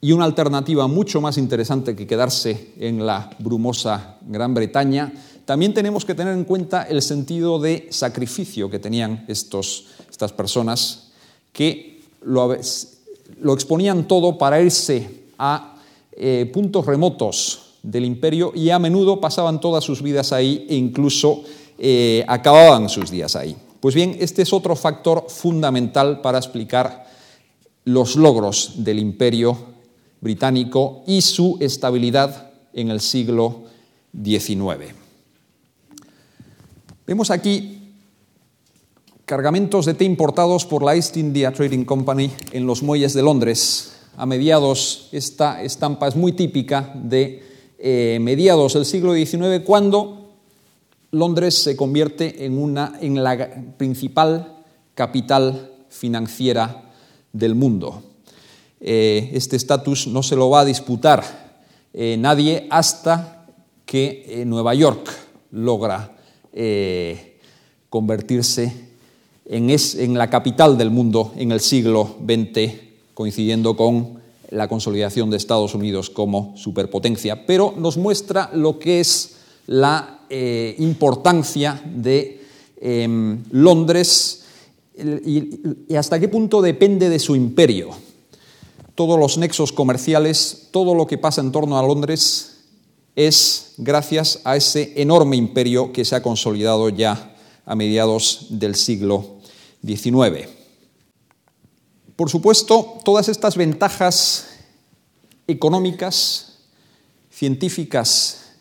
y 0.00 0.10
una 0.10 0.24
alternativa 0.24 0.88
mucho 0.88 1.20
más 1.20 1.38
interesante 1.38 1.94
que 1.94 2.08
quedarse 2.08 2.72
en 2.80 3.06
la 3.06 3.30
brumosa 3.38 4.18
Gran 4.22 4.54
Bretaña, 4.54 5.12
también 5.44 5.72
tenemos 5.72 6.04
que 6.04 6.16
tener 6.16 6.34
en 6.34 6.42
cuenta 6.42 6.82
el 6.82 7.00
sentido 7.00 7.60
de 7.60 7.86
sacrificio 7.92 8.68
que 8.68 8.80
tenían 8.80 9.24
estos, 9.28 9.86
estas 10.10 10.32
personas 10.32 11.11
que 11.52 12.00
lo, 12.22 12.52
exponían 12.54 14.08
todo 14.08 14.38
para 14.38 14.60
irse 14.60 15.24
a 15.38 15.76
eh, 16.12 16.50
puntos 16.52 16.86
remotos 16.86 17.74
del 17.82 18.04
imperio 18.04 18.52
y 18.54 18.70
a 18.70 18.78
menudo 18.78 19.20
pasaban 19.20 19.60
todas 19.60 19.84
sus 19.84 20.02
vidas 20.02 20.32
ahí 20.32 20.66
e 20.68 20.76
incluso 20.76 21.42
eh, 21.78 22.24
acababan 22.28 22.88
sus 22.88 23.10
días 23.10 23.36
ahí. 23.36 23.56
Pues 23.80 23.94
bien, 23.94 24.16
este 24.20 24.42
es 24.42 24.52
otro 24.52 24.76
factor 24.76 25.26
fundamental 25.28 26.20
para 26.20 26.38
explicar 26.38 27.06
los 27.84 28.14
logros 28.14 28.74
del 28.76 29.00
imperio 29.00 29.58
británico 30.20 31.02
y 31.06 31.20
su 31.22 31.58
estabilidad 31.60 32.52
en 32.72 32.90
el 32.90 33.00
siglo 33.00 33.64
XIX. 34.12 34.94
Vemos 37.04 37.30
aquí 37.30 37.81
cargamentos 39.32 39.86
de 39.86 39.94
té 39.94 40.04
importados 40.04 40.66
por 40.66 40.84
la 40.84 40.94
East 40.94 41.16
India 41.16 41.54
Trading 41.54 41.86
Company 41.86 42.30
en 42.52 42.66
los 42.66 42.82
muelles 42.82 43.14
de 43.14 43.22
Londres. 43.22 43.94
A 44.18 44.26
mediados, 44.26 45.08
esta 45.10 45.62
estampa 45.62 46.06
es 46.06 46.16
muy 46.16 46.32
típica 46.32 46.92
de 46.94 47.42
eh, 47.78 48.18
mediados 48.20 48.74
del 48.74 48.84
siglo 48.84 49.14
XIX, 49.14 49.64
cuando 49.64 50.34
Londres 51.12 51.54
se 51.54 51.76
convierte 51.76 52.44
en, 52.44 52.58
una, 52.58 52.98
en 53.00 53.24
la 53.24 53.48
principal 53.78 54.64
capital 54.94 55.76
financiera 55.88 56.92
del 57.32 57.54
mundo. 57.54 58.02
Eh, 58.82 59.30
este 59.32 59.56
estatus 59.56 60.08
no 60.08 60.22
se 60.22 60.36
lo 60.36 60.50
va 60.50 60.60
a 60.60 60.66
disputar 60.66 61.24
eh, 61.94 62.18
nadie 62.18 62.66
hasta 62.68 63.46
que 63.86 64.44
Nueva 64.44 64.74
York 64.74 65.08
logra 65.52 66.18
convertirse 67.88 68.91
en, 69.46 69.70
en 69.70 70.18
la 70.18 70.30
capital 70.30 70.78
del 70.78 70.90
mundo 70.90 71.32
en 71.36 71.52
el 71.52 71.60
siglo 71.60 72.16
XX, 72.24 72.72
coincidiendo 73.14 73.76
con 73.76 74.20
la 74.50 74.68
consolidación 74.68 75.30
de 75.30 75.38
Estados 75.38 75.74
Unidos 75.74 76.10
como 76.10 76.54
superpotencia, 76.56 77.46
pero 77.46 77.74
nos 77.76 77.96
muestra 77.96 78.50
lo 78.52 78.78
que 78.78 79.00
es 79.00 79.36
la 79.66 80.20
importancia 80.78 81.82
de 81.84 82.40
em, 82.80 83.42
Londres 83.50 84.44
y, 84.96 85.94
hasta 85.94 86.20
qué 86.20 86.28
punto 86.28 86.62
depende 86.62 87.08
de 87.08 87.18
su 87.18 87.36
imperio. 87.36 87.90
Todos 88.94 89.18
los 89.18 89.38
nexos 89.38 89.72
comerciales, 89.72 90.68
todo 90.70 90.94
lo 90.94 91.06
que 91.06 91.18
pasa 91.18 91.40
en 91.40 91.52
torno 91.52 91.78
a 91.78 91.86
Londres 91.86 92.60
es 93.14 93.74
gracias 93.78 94.40
a 94.44 94.56
ese 94.56 94.92
enorme 94.96 95.36
imperio 95.36 95.92
que 95.92 96.04
se 96.04 96.14
ha 96.14 96.22
consolidado 96.22 96.88
ya 96.88 97.31
a 97.64 97.74
mediados 97.74 98.46
del 98.50 98.74
siglo 98.74 99.38
XIX. 99.84 100.48
Por 102.16 102.30
supuesto, 102.30 102.98
todas 103.04 103.28
estas 103.28 103.56
ventajas 103.56 104.48
económicas, 105.46 106.58
científicas 107.30 108.52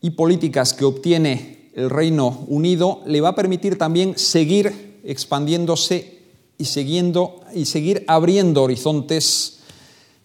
y 0.00 0.10
políticas 0.10 0.74
que 0.74 0.84
obtiene 0.84 1.70
el 1.74 1.88
Reino 1.88 2.44
Unido 2.48 3.02
le 3.06 3.20
va 3.20 3.30
a 3.30 3.34
permitir 3.34 3.78
también 3.78 4.18
seguir 4.18 5.00
expandiéndose 5.04 6.18
y, 6.58 6.64
siguiendo, 6.64 7.40
y 7.54 7.64
seguir 7.64 8.04
abriendo 8.06 8.62
horizontes. 8.62 9.60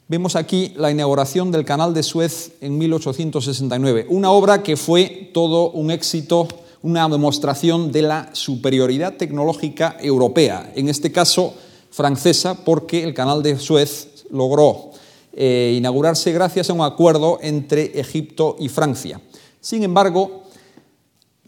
Vemos 0.08 0.36
aquí 0.36 0.74
la 0.76 0.91
inauguración 0.91 1.52
del 1.52 1.65
Canal 1.65 1.93
de 1.93 2.04
Suez 2.04 2.54
en 2.62 2.78
1869, 2.78 4.08
una 4.10 4.32
obra 4.32 4.63
que 4.63 4.78
fue 4.78 5.32
todo 5.34 5.72
un 5.72 5.91
éxito, 5.91 6.48
una 6.82 7.08
demostración 7.10 7.92
de 7.92 8.04
la 8.04 8.30
superioridad 8.34 9.16
tecnológica 9.16 9.98
europea, 10.00 10.72
en 10.76 10.90
este 10.90 11.12
caso 11.12 11.54
francesa, 11.90 12.63
porque 12.63 13.04
el 13.04 13.13
Canal 13.13 13.42
de 13.42 13.58
Suez 13.58 14.26
logró 14.30 14.92
eh, 15.34 15.76
inaugurarse 15.78 16.32
gracias 16.32 16.70
a 16.70 16.74
un 16.74 16.82
acuerdo 16.82 17.40
entre 17.42 18.00
Egipto 18.00 18.56
y 18.60 18.70
Francia. 18.70 19.22
Sin 19.62 19.84
embargo, 19.84 20.44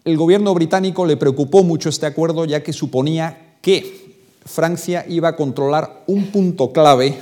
el 0.04 0.18
gobierno 0.18 0.54
británico 0.54 1.06
le 1.06 1.18
preocupó 1.18 1.64
mucho 1.64 1.90
este 1.90 2.06
acuerdo 2.06 2.46
ya 2.46 2.64
que 2.64 2.74
suponía 2.74 3.58
que 3.62 4.18
Francia 4.46 5.06
iba 5.08 5.30
a 5.30 5.36
controlar 5.36 6.04
un 6.08 6.28
punto 6.28 6.72
clave 6.72 7.20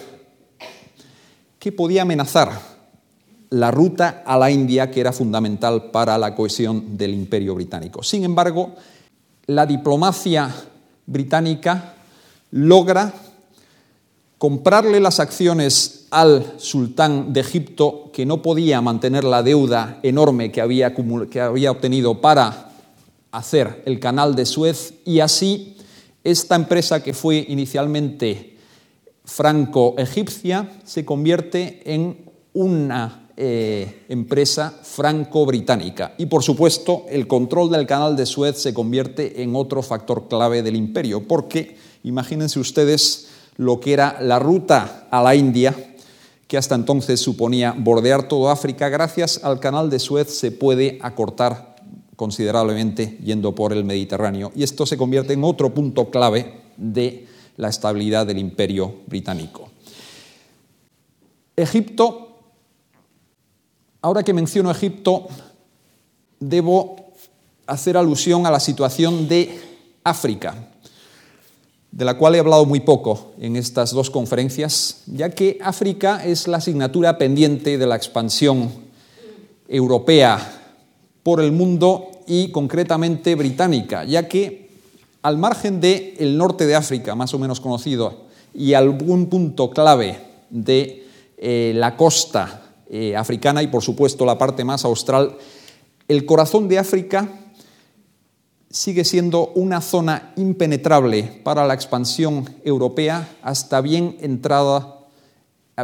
que 1.60 1.72
podía 1.72 2.04
amenazar 2.04 2.77
la 3.50 3.72
ruta 3.72 4.24
a 4.26 4.38
la 4.38 4.52
India 4.52 4.92
que 4.92 5.00
era 5.00 5.14
fundamental 5.14 5.92
para 5.92 6.18
la 6.18 6.36
cohesión 6.36 6.98
del 6.98 7.14
imperio 7.14 7.56
británico. 7.56 8.04
Sin 8.04 8.24
embargo, 8.24 8.76
la 9.46 9.66
diplomacia 9.66 10.54
británica 11.06 11.94
logra 12.52 13.14
comprarle 14.38 15.00
las 15.00 15.20
acciones 15.20 16.06
al 16.12 16.54
sultán 16.58 17.34
de 17.34 17.42
Egipto, 17.42 18.12
que 18.14 18.26
no 18.26 18.42
podía 18.42 18.82
mantener 18.82 19.24
la 19.24 19.44
deuda 19.44 20.00
enorme 20.04 20.52
que 20.52 20.62
había, 20.62 20.94
que 21.30 21.42
había 21.42 21.72
obtenido 21.72 22.22
para 22.22 22.72
hacer 23.32 23.84
el 23.86 24.00
canal 24.00 24.36
de 24.36 24.46
Suez, 24.46 24.94
y 25.06 25.20
así 25.20 25.78
esta 26.24 26.56
empresa 26.56 27.04
que 27.04 27.14
fue 27.14 27.46
inicialmente 27.48 28.58
franco-egipcia 29.26 30.70
se 30.84 31.04
convierte 31.04 31.82
en 31.94 32.26
una 32.54 33.27
eh, 33.40 34.06
empresa 34.10 34.80
franco-británica. 34.82 36.16
Y 36.18 36.26
por 36.26 36.42
supuesto, 36.42 37.06
el 37.08 37.28
control 37.28 37.70
del 37.70 37.86
canal 37.86 38.16
de 38.16 38.26
Suez 38.26 38.58
se 38.58 38.74
convierte 38.74 39.44
en 39.44 39.56
otro 39.56 39.84
factor 39.84 40.28
clave 40.28 40.64
del 40.64 40.76
imperio, 40.76 41.28
porque 41.28 41.78
imagínense 42.04 42.60
ustedes 42.60 43.28
lo 43.56 43.80
que 43.80 43.94
era 43.94 44.18
la 44.22 44.40
ruta 44.40 45.08
a 45.12 45.22
la 45.22 45.36
India, 45.36 45.76
que 46.48 46.58
hasta 46.58 46.74
entonces 46.74 47.20
suponía 47.20 47.76
bordear 47.78 48.28
todo 48.28 48.50
África, 48.50 48.90
gracias 48.90 49.44
al 49.44 49.60
canal 49.60 49.92
de 49.92 50.00
Suez 50.00 50.30
se 50.30 50.52
puede 50.52 50.98
acortar 51.04 51.76
considerablemente 52.16 53.20
yendo 53.24 53.54
por 53.54 53.72
el 53.72 53.86
Mediterráneo. 53.86 54.52
Y 54.56 54.64
esto 54.64 54.86
se 54.86 54.98
convierte 54.98 55.34
en 55.34 55.44
otro 55.44 55.74
punto 55.74 56.10
clave 56.10 56.62
de 56.76 57.28
la 57.58 57.70
estabilidad 57.70 58.26
del 58.26 58.40
imperio 58.40 58.96
británico. 59.06 59.70
Egipto, 61.56 62.27
ahora 64.08 64.24
que 64.24 64.34
menciono 64.34 64.72
Egipto, 64.72 65.28
debo 66.40 66.96
hacer 67.66 67.98
alusión 67.98 68.46
a 68.46 68.52
la 68.52 68.62
situación 68.62 69.28
de 69.28 69.60
África 70.04 70.56
de 71.92 72.06
la 72.06 72.18
cual 72.18 72.36
he 72.36 72.40
hablado 72.40 72.66
muy 72.66 72.80
poco 72.82 73.32
en 73.40 73.56
estas 73.56 73.92
dos 73.92 74.10
conferencias, 74.10 75.02
ya 75.08 75.32
que 75.32 75.58
África 75.62 76.24
es 76.24 76.48
la 76.48 76.58
asignatura 76.58 77.18
pendiente 77.18 77.78
de 77.78 77.88
la 77.88 77.96
expansión 77.96 78.70
europea 79.68 80.38
por 81.24 81.42
el 81.42 81.52
mundo 81.52 82.12
y 82.28 82.52
concretamente 82.52 83.36
británica, 83.36 84.04
ya 84.04 84.28
que 84.28 84.70
al 85.22 85.38
margen 85.38 85.82
del 85.82 86.38
norte 86.38 86.66
de 86.66 86.76
África, 86.76 87.16
más 87.16 87.34
o 87.34 87.40
menos 87.40 87.60
conocido, 87.60 88.28
y 88.54 88.74
algún 88.74 89.26
punto 89.26 89.72
clave 89.72 90.20
de 90.50 91.08
eh, 91.38 91.74
la 91.76 91.98
costa 91.98 92.67
eh, 92.90 93.16
africana 93.16 93.64
y 93.64 93.68
por 93.68 93.84
supuesto 93.84 94.26
la 94.26 94.38
parte 94.38 94.64
más 94.64 94.86
austral, 94.86 95.38
el 96.08 96.26
corazón 96.26 96.68
de 96.68 96.80
África 96.80 97.28
sigue 98.70 99.04
siendo 99.04 99.48
una 99.56 99.82
zona 99.82 100.34
impenetrable 100.36 101.42
para 101.44 101.66
la 101.66 101.74
expansión 101.74 102.50
europea 102.64 103.38
hasta 103.42 103.82
bien, 103.82 104.18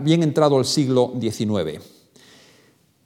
bien 0.01 0.23
entrado 0.23 0.59
el 0.59 0.65
siglo 0.65 1.13
XIX. 1.19 1.81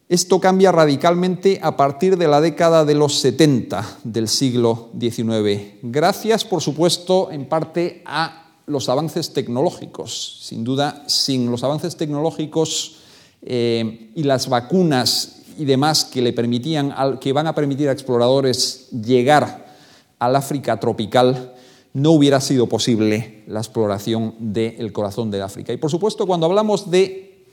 Esto 0.09 0.39
cambia 0.39 0.71
radicalmente 0.71 1.59
a 1.61 1.75
partir 1.75 2.17
de 2.17 2.27
la 2.27 2.39
década 2.39 2.85
de 2.85 2.95
los 2.95 3.19
70 3.19 3.99
del 4.03 4.29
siglo 4.29 4.89
XIX, 4.97 5.79
gracias, 5.81 6.45
por 6.45 6.61
supuesto, 6.61 7.29
en 7.29 7.49
parte 7.49 8.03
a 8.05 8.53
los 8.67 8.87
avances 8.87 9.33
tecnológicos. 9.33 10.39
Sin 10.43 10.63
duda, 10.63 11.03
sin 11.07 11.51
los 11.51 11.63
avances 11.63 11.97
tecnológicos 11.97 12.96
eh, 13.41 14.11
y 14.15 14.23
las 14.23 14.49
vacunas 14.49 15.41
y 15.57 15.65
demás 15.65 16.05
que, 16.05 16.21
le 16.21 16.33
permitían, 16.33 16.93
que 17.19 17.33
van 17.33 17.47
a 17.47 17.55
permitir 17.55 17.89
a 17.89 17.91
exploradores 17.91 18.89
llegar 18.91 19.67
al 20.19 20.35
África 20.35 20.79
tropical, 20.79 21.53
no 21.93 22.11
hubiera 22.11 22.39
sido 22.41 22.67
posible 22.67 23.43
la 23.47 23.59
exploración 23.59 24.35
del 24.39 24.91
corazón 24.93 25.31
de 25.31 25.41
África. 25.41 25.73
Y 25.73 25.77
por 25.77 25.89
supuesto, 25.89 26.27
cuando 26.27 26.45
hablamos 26.45 26.91
de 26.91 27.45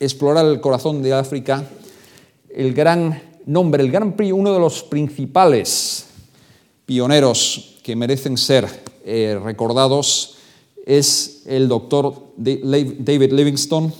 explorar 0.00 0.46
el 0.46 0.60
corazón 0.60 1.02
de 1.02 1.12
África, 1.12 1.64
el 2.54 2.72
gran 2.72 3.20
nombre, 3.46 3.82
el 3.82 3.90
gran, 3.90 4.14
uno 4.32 4.52
de 4.52 4.58
los 4.58 4.82
principales 4.82 6.06
pioneros 6.86 7.76
que 7.82 7.96
merecen 7.96 8.36
ser 8.36 8.66
eh, 9.04 9.38
recordados 9.42 10.36
es 10.86 11.42
el 11.46 11.68
doctor 11.68 12.32
David 12.36 13.32
Livingstone, 13.32 13.92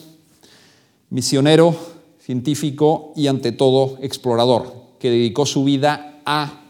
misionero, 1.14 1.76
científico 2.18 3.12
y 3.14 3.28
ante 3.28 3.52
todo 3.52 3.98
explorador, 4.02 4.74
que 4.98 5.10
dedicó 5.10 5.46
su 5.46 5.62
vida 5.62 6.20
a 6.26 6.60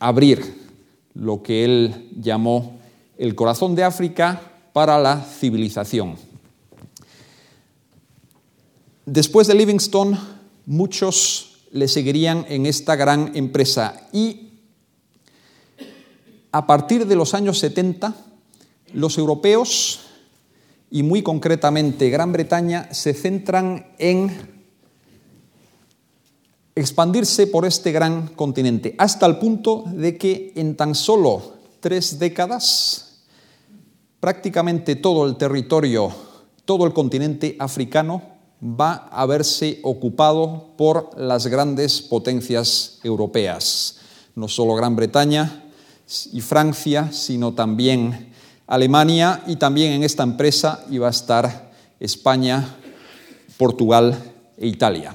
abrir 0.00 0.66
lo 1.14 1.40
que 1.40 1.64
él 1.64 2.10
llamó 2.20 2.76
el 3.16 3.36
corazón 3.36 3.76
de 3.76 3.84
África 3.84 4.50
para 4.72 4.98
la 4.98 5.20
civilización. 5.20 6.16
Después 9.06 9.46
de 9.46 9.54
Livingstone, 9.54 10.18
muchos 10.66 11.58
le 11.70 11.86
seguirían 11.86 12.44
en 12.48 12.66
esta 12.66 12.96
gran 12.96 13.30
empresa 13.36 14.08
y 14.12 14.54
a 16.50 16.66
partir 16.66 17.06
de 17.06 17.14
los 17.14 17.32
años 17.32 17.60
70, 17.60 18.12
los 18.92 19.18
europeos 19.18 20.00
y 20.94 21.02
muy 21.02 21.24
concretamente 21.24 22.08
Gran 22.08 22.30
Bretaña 22.30 22.88
se 22.92 23.14
centran 23.14 23.84
en 23.98 24.30
expandirse 26.76 27.48
por 27.48 27.66
este 27.66 27.90
gran 27.90 28.28
continente, 28.28 28.94
hasta 28.96 29.26
el 29.26 29.38
punto 29.38 29.82
de 29.88 30.16
que 30.16 30.52
en 30.54 30.76
tan 30.76 30.94
solo 30.94 31.54
tres 31.80 32.20
décadas 32.20 33.24
prácticamente 34.20 34.94
todo 34.94 35.26
el 35.26 35.34
territorio, 35.34 36.14
todo 36.64 36.86
el 36.86 36.92
continente 36.92 37.56
africano 37.58 38.22
va 38.62 39.08
a 39.10 39.26
verse 39.26 39.80
ocupado 39.82 40.76
por 40.76 41.10
las 41.18 41.48
grandes 41.48 42.02
potencias 42.02 43.00
europeas, 43.02 43.96
no 44.36 44.46
solo 44.46 44.76
Gran 44.76 44.94
Bretaña 44.94 45.64
y 46.32 46.40
Francia, 46.40 47.10
sino 47.10 47.52
también 47.52 48.32
Alemania 48.66 49.42
y 49.46 49.56
también 49.56 49.92
en 49.92 50.02
esta 50.02 50.22
empresa 50.22 50.84
iba 50.90 51.06
a 51.06 51.10
estar 51.10 51.72
España, 52.00 52.76
Portugal 53.56 54.16
e 54.56 54.66
Italia. 54.66 55.14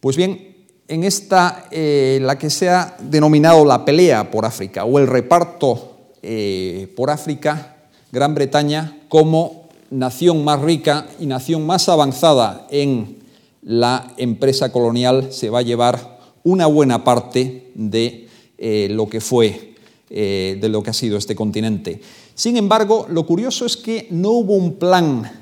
Pues 0.00 0.16
bien, 0.16 0.56
en 0.88 1.04
esta, 1.04 1.66
eh, 1.70 2.18
la 2.22 2.38
que 2.38 2.50
se 2.50 2.68
ha 2.68 2.96
denominado 3.00 3.64
la 3.64 3.84
pelea 3.84 4.30
por 4.30 4.44
África 4.44 4.84
o 4.84 4.98
el 4.98 5.06
reparto 5.06 6.12
eh, 6.22 6.92
por 6.96 7.10
África, 7.10 7.76
Gran 8.12 8.34
Bretaña 8.34 8.98
como 9.08 9.68
nación 9.90 10.44
más 10.44 10.60
rica 10.60 11.06
y 11.18 11.26
nación 11.26 11.66
más 11.66 11.88
avanzada 11.88 12.66
en 12.70 13.18
la 13.62 14.12
empresa 14.16 14.70
colonial 14.70 15.32
se 15.32 15.50
va 15.50 15.60
a 15.60 15.62
llevar 15.62 16.18
una 16.44 16.66
buena 16.66 17.02
parte 17.02 17.72
de 17.74 18.28
eh, 18.58 18.88
lo 18.90 19.08
que 19.08 19.20
fue, 19.20 19.74
de 20.08 20.68
lo 20.68 20.84
que 20.84 20.90
ha 20.90 20.92
sido 20.92 21.18
este 21.18 21.34
continente. 21.34 22.00
Sin 22.36 22.58
embargo, 22.58 23.06
lo 23.08 23.24
curioso 23.24 23.64
es 23.64 23.78
que 23.78 24.08
no 24.10 24.28
hubo 24.28 24.52
un 24.52 24.74
plan 24.74 25.32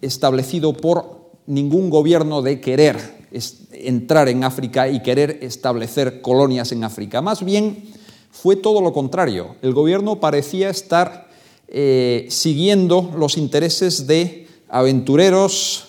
establecido 0.00 0.72
por 0.72 1.32
ningún 1.46 1.90
gobierno 1.90 2.40
de 2.40 2.60
querer 2.60 3.26
entrar 3.72 4.28
en 4.28 4.44
África 4.44 4.88
y 4.88 5.02
querer 5.02 5.40
establecer 5.42 6.20
colonias 6.20 6.70
en 6.70 6.84
África. 6.84 7.20
Más 7.20 7.44
bien 7.44 7.82
fue 8.30 8.54
todo 8.54 8.80
lo 8.80 8.92
contrario. 8.92 9.56
El 9.60 9.74
gobierno 9.74 10.20
parecía 10.20 10.70
estar 10.70 11.28
eh, 11.66 12.28
siguiendo 12.30 13.12
los 13.18 13.36
intereses 13.36 14.06
de 14.06 14.46
aventureros, 14.68 15.88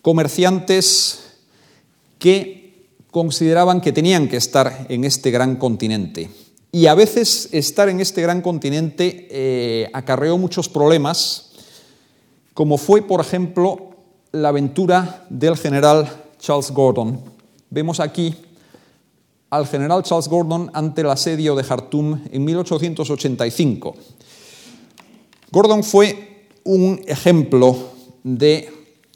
comerciantes 0.00 1.38
que 2.20 2.86
consideraban 3.10 3.80
que 3.80 3.90
tenían 3.90 4.28
que 4.28 4.36
estar 4.36 4.86
en 4.88 5.02
este 5.02 5.32
gran 5.32 5.56
continente. 5.56 6.43
Y 6.74 6.88
a 6.88 6.94
veces 6.96 7.50
estar 7.52 7.88
en 7.88 8.00
este 8.00 8.20
gran 8.20 8.42
continente 8.42 9.28
eh, 9.30 9.88
acarreó 9.92 10.36
muchos 10.38 10.68
problemas, 10.68 11.52
como 12.52 12.78
fue, 12.78 13.00
por 13.00 13.20
ejemplo, 13.20 13.90
la 14.32 14.48
aventura 14.48 15.24
del 15.30 15.56
general 15.56 16.08
Charles 16.40 16.72
Gordon. 16.72 17.20
Vemos 17.70 18.00
aquí 18.00 18.34
al 19.50 19.68
general 19.68 20.02
Charles 20.02 20.26
Gordon 20.26 20.68
ante 20.74 21.02
el 21.02 21.10
asedio 21.10 21.54
de 21.54 21.62
Jartum 21.62 22.20
en 22.32 22.44
1885. 22.44 23.94
Gordon 25.52 25.84
fue 25.84 26.48
un 26.64 27.00
ejemplo 27.06 27.76
de 28.24 28.68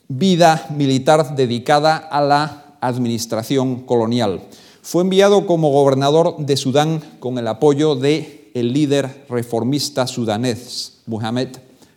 vida 0.06 0.64
militar 0.76 1.34
dedicada 1.34 1.96
a 1.96 2.20
la 2.20 2.76
administración 2.80 3.80
colonial. 3.82 4.42
Fue 4.88 5.02
enviado 5.02 5.44
como 5.44 5.70
gobernador 5.70 6.36
de 6.38 6.56
Sudán 6.56 7.02
con 7.20 7.36
el 7.36 7.46
apoyo 7.46 7.94
de 7.94 8.50
el 8.54 8.72
líder 8.72 9.26
reformista 9.28 10.06
sudanés, 10.06 11.00
Muhammad 11.04 11.48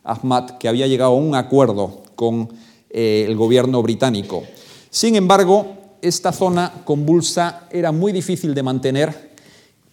Ahmad, 0.03 0.57
que 0.57 0.67
había 0.67 0.87
llegado 0.87 1.11
a 1.11 1.15
un 1.15 1.33
acuerdo 1.33 2.01
con 2.17 2.49
eh, 2.89 3.23
el 3.25 3.37
gobierno 3.37 3.81
británico. 3.81 4.43
Sin 4.89 5.15
embargo, 5.15 5.67
esta 6.01 6.33
zona 6.33 6.81
convulsa 6.83 7.65
era 7.71 7.93
muy 7.93 8.11
difícil 8.11 8.53
de 8.53 8.63
mantener 8.63 9.31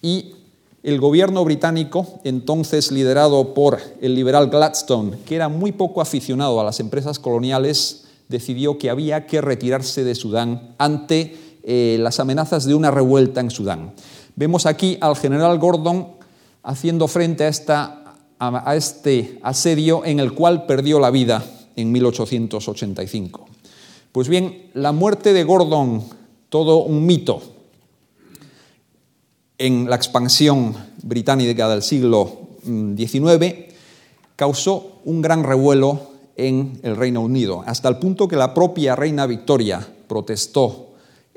y 0.03 0.33
el 0.83 0.99
gobierno 0.99 1.45
británico, 1.45 2.19
entonces 2.25 2.91
liderado 2.91 3.55
por 3.55 3.79
el 4.01 4.17
liberal 4.17 4.51
Gladstone, 4.51 5.19
que 5.25 5.37
era 5.37 5.49
muy 5.49 5.71
poco 5.71 6.01
aficionado 6.01 6.61
a 6.61 6.65
las 6.65 6.81
empresas 6.81 7.21
coloniales, 7.21 8.07
decidió 8.29 8.77
que 8.77 8.91
había 8.91 9.25
que 9.29 9.41
retirarse 9.41 10.03
de 10.03 10.17
Sudán 10.17 10.75
ante 10.79 11.48
eh, 11.71 11.99
las 12.01 12.19
amenazas 12.19 12.65
de 12.65 12.75
una 12.75 12.91
revuelta 12.91 13.43
en 13.43 13.51
Sudán. 13.51 13.93
Vemos 14.37 14.65
aquí 14.65 14.97
al 15.03 15.17
general 15.17 15.59
Gordon 15.59 16.13
haciendo 16.63 17.09
frente 17.09 17.45
a, 17.45 17.49
esta, 17.49 18.15
a 18.39 18.75
este 18.75 19.39
asedio 19.43 20.03
en 20.07 20.19
el 20.19 20.33
cual 20.33 20.65
perdió 20.65 20.99
la 20.99 21.11
vida 21.11 21.45
en 21.77 21.93
1885. 21.93 23.47
Pues 24.13 24.29
bien, 24.29 24.71
la 24.73 24.93
muerte 24.93 25.35
de 25.35 25.45
Gordon, 25.45 26.05
todo 26.49 26.85
un 26.85 27.05
mito 27.05 27.43
en 29.59 29.91
la 29.91 29.97
expansión 29.97 30.75
británica 31.03 31.69
del 31.69 31.83
siglo 31.83 32.49
XIX, 32.65 33.13
mm, 33.21 33.73
causó 34.37 35.01
un 35.05 35.21
gran 35.21 35.45
revuelo 35.45 36.13
en 36.35 36.81
el 36.83 36.97
Reino 36.97 37.21
Unido, 37.21 37.63
hasta 37.67 37.91
el 37.91 37.99
punto 37.99 38.27
que 38.27 38.37
la 38.37 38.55
propia 38.55 38.97
reina 38.97 39.27
Victoria 39.27 39.87
protestó 40.07 40.88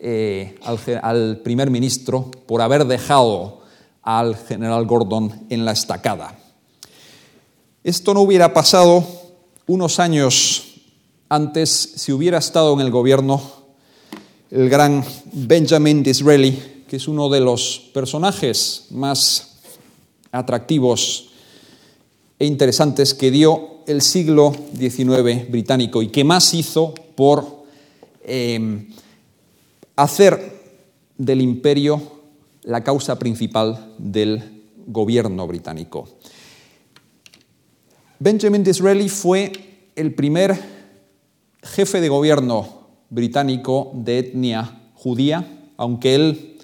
eh, 0.04 0.56
al, 0.64 1.38
primer 1.44 1.70
ministro 1.70 2.32
por 2.48 2.64
haber 2.64 2.86
dejado 2.86 3.62
al 4.02 4.36
general 4.36 4.88
Gordon 4.88 5.46
en 5.52 5.64
la 5.64 5.74
estacada. 5.74 6.40
Esto 7.84 8.16
no 8.16 8.22
hubiera 8.22 8.52
pasado 8.52 9.06
unos 9.68 10.00
años 10.00 10.64
antes 11.30 11.70
si 11.98 12.12
hubiera 12.12 12.40
estado 12.40 12.74
en 12.74 12.80
el 12.80 12.90
gobierno 12.90 13.44
el 14.50 14.70
gran 14.70 15.06
Benjamin 15.34 16.02
Disraeli, 16.02 16.84
que 16.90 16.96
es 16.96 17.08
uno 17.08 17.30
de 17.30 17.42
los 17.42 17.92
personajes 17.94 18.88
más 18.90 19.60
atractivos 20.32 21.30
e 22.40 22.48
interesantes 22.48 23.14
que 23.14 23.30
dio 23.30 23.84
el 23.86 24.02
siglo 24.02 24.52
XIX 24.76 25.48
británico 25.48 26.02
y 26.02 26.08
que 26.08 26.24
más 26.24 26.56
hizo 26.56 26.96
por 27.16 27.66
em, 28.24 28.88
hacer 30.04 30.62
del 31.18 31.42
imperio 31.42 32.02
la 32.64 32.84
causa 32.84 33.18
principal 33.18 33.94
del 33.98 34.64
gobierno 34.88 35.48
británico. 35.48 36.08
Benjamin 38.20 38.64
Disraeli 38.64 39.10
fue 39.10 39.52
el 39.96 40.14
primer 40.14 40.60
jefe 41.64 42.02
de 42.02 42.10
gobierno 42.10 42.82
británico 43.10 43.92
de 43.94 44.20
etnia 44.20 44.92
judía, 44.96 45.70
aunque 45.78 46.16
él, 46.16 46.58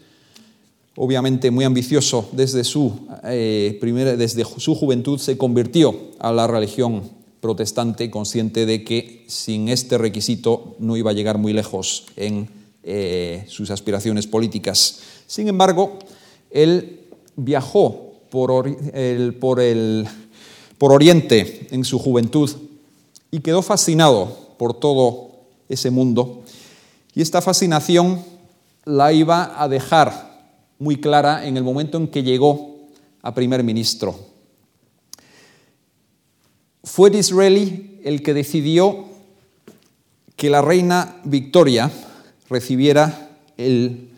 obviamente 0.95 1.51
muy 1.51 1.65
ambicioso 1.65 2.29
desde 2.31 2.63
su, 2.63 3.07
eh, 3.23 3.79
desde 4.17 4.45
su 4.45 4.75
juventud, 4.75 5.19
se 5.19 5.37
convirtió 5.37 5.95
a 6.19 6.31
la 6.31 6.47
religión 6.47 7.03
protestante, 7.39 8.09
consciente 8.09 8.65
de 8.65 8.83
que 8.83 9.25
sin 9.27 9.69
este 9.69 9.97
requisito 9.97 10.75
no 10.79 10.97
iba 10.97 11.11
a 11.11 11.13
llegar 11.13 11.37
muy 11.37 11.53
lejos 11.53 12.05
en 12.15 12.56
eh, 12.89 13.43
sus 13.49 13.69
aspiraciones 13.69 14.27
políticas. 14.27 15.01
Sin 15.27 15.49
embargo, 15.49 15.99
él 16.49 17.01
viajó 17.35 18.13
por, 18.29 18.65
el, 18.93 19.35
por 20.77 20.91
Oriente 20.93 21.67
en 21.71 21.83
su 21.83 21.99
juventud 21.99 22.49
y 23.29 23.41
quedó 23.41 23.61
fascinado 23.61 24.55
por 24.57 24.73
todo 24.73 25.31
ese 25.67 25.91
mundo. 25.91 26.43
Y 27.13 27.21
esta 27.21 27.41
fascinación 27.41 28.23
la 28.85 29.11
iba 29.11 29.61
a 29.61 29.67
dejar 29.67 30.55
muy 30.79 30.95
clara 30.95 31.45
en 31.45 31.57
el 31.57 31.65
momento 31.65 31.97
en 31.97 32.07
que 32.07 32.23
llegó 32.23 32.77
a 33.21 33.33
primer 33.33 33.65
ministro. 33.65 34.17
Fue 36.85 37.09
Disraeli 37.09 37.99
el 38.05 38.23
que 38.23 38.33
decidió 38.33 39.07
que 40.37 40.49
la 40.49 40.61
reina 40.61 41.17
Victoria 41.25 41.91
recibiera 42.49 43.29
el 43.57 44.09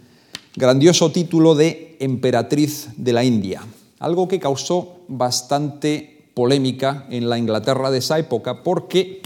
grandioso 0.55 1.11
título 1.11 1.55
de 1.55 1.97
emperatriz 1.99 2.89
de 2.97 3.13
la 3.13 3.23
India, 3.23 3.61
algo 3.99 4.27
que 4.27 4.39
causó 4.39 5.01
bastante 5.07 6.31
polémica 6.33 7.05
en 7.09 7.29
la 7.29 7.37
Inglaterra 7.37 7.91
de 7.91 7.99
esa 7.99 8.19
época 8.19 8.63
porque 8.63 9.21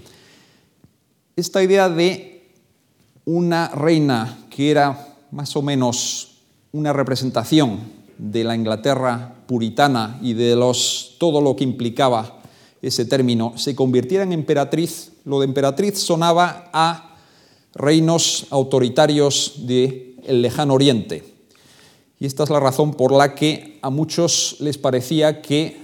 esta 1.35 1.63
idea 1.63 1.89
de 1.89 2.49
una 3.25 3.69
reina 3.69 4.45
que 4.49 4.71
era 4.71 5.15
más 5.31 5.55
o 5.55 5.61
menos 5.61 6.37
una 6.71 6.93
representación 6.93 7.79
de 8.17 8.43
la 8.43 8.55
Inglaterra 8.55 9.35
puritana 9.47 10.19
y 10.21 10.33
de 10.33 10.55
los, 10.55 11.15
todo 11.19 11.41
lo 11.41 11.55
que 11.55 11.63
implicaba 11.63 12.39
ese 12.81 13.05
término, 13.05 13.53
se 13.57 13.75
convirtiera 13.75 14.23
en 14.23 14.33
emperatriz, 14.33 15.13
lo 15.25 15.39
de 15.39 15.45
emperatriz 15.45 15.99
sonaba 15.99 16.69
a 16.73 17.12
reinos 17.75 18.47
autoritarios 18.49 19.53
del 19.65 20.15
lejano 20.27 20.73
oriente. 20.73 21.23
Y 22.19 22.25
esta 22.25 22.43
es 22.43 22.49
la 22.49 22.59
razón 22.59 22.93
por 22.93 23.11
la 23.11 23.35
que 23.35 23.79
a 23.81 23.89
muchos 23.89 24.57
les 24.59 24.77
parecía 24.77 25.41
que 25.41 25.77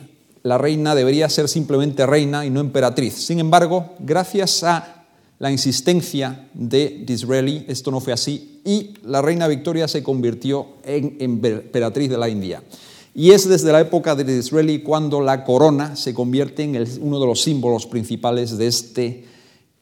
la 0.43 0.58
reina 0.58 0.95
debería 0.95 1.28
ser 1.30 1.49
simplemente 1.49 2.06
reina 2.06 2.45
y 2.45 2.49
no 2.49 2.62
emperatriz. 2.62 3.13
Sin 3.13 3.39
embargo, 3.39 3.93
gracias 3.99 4.63
a 4.63 5.06
la 5.38 5.52
insistencia 5.52 6.49
de 6.54 7.04
Disraeli, 7.06 7.65
esto 7.67 7.91
no 7.91 7.99
fue 7.99 8.13
así, 8.13 8.62
y 8.65 8.93
la 9.04 9.21
reina 9.21 9.47
Victoria 9.47 9.88
se 9.88 10.04
convirtió 10.04 10.67
en 10.84 11.17
emperatriz 11.19 12.10
de 12.10 12.17
la 12.17 12.30
India. 12.30 12.63
Y 13.15 13.32
es 13.32 13.49
desde 13.49 13.71
la 13.71 13.82
época 13.82 14.15
de 14.15 14.23
Disraeli 14.23 14.82
cuando 14.82 15.21
la 15.21 15.43
corona 15.43 15.95
se 15.95 16.13
convierte 16.13 16.63
en 16.63 16.88
uno 17.02 17.19
de 17.19 17.25
los 17.25 17.41
símbolos 17.41 17.86
principales 17.86 18.58
de 18.58 18.67
este 18.67 19.25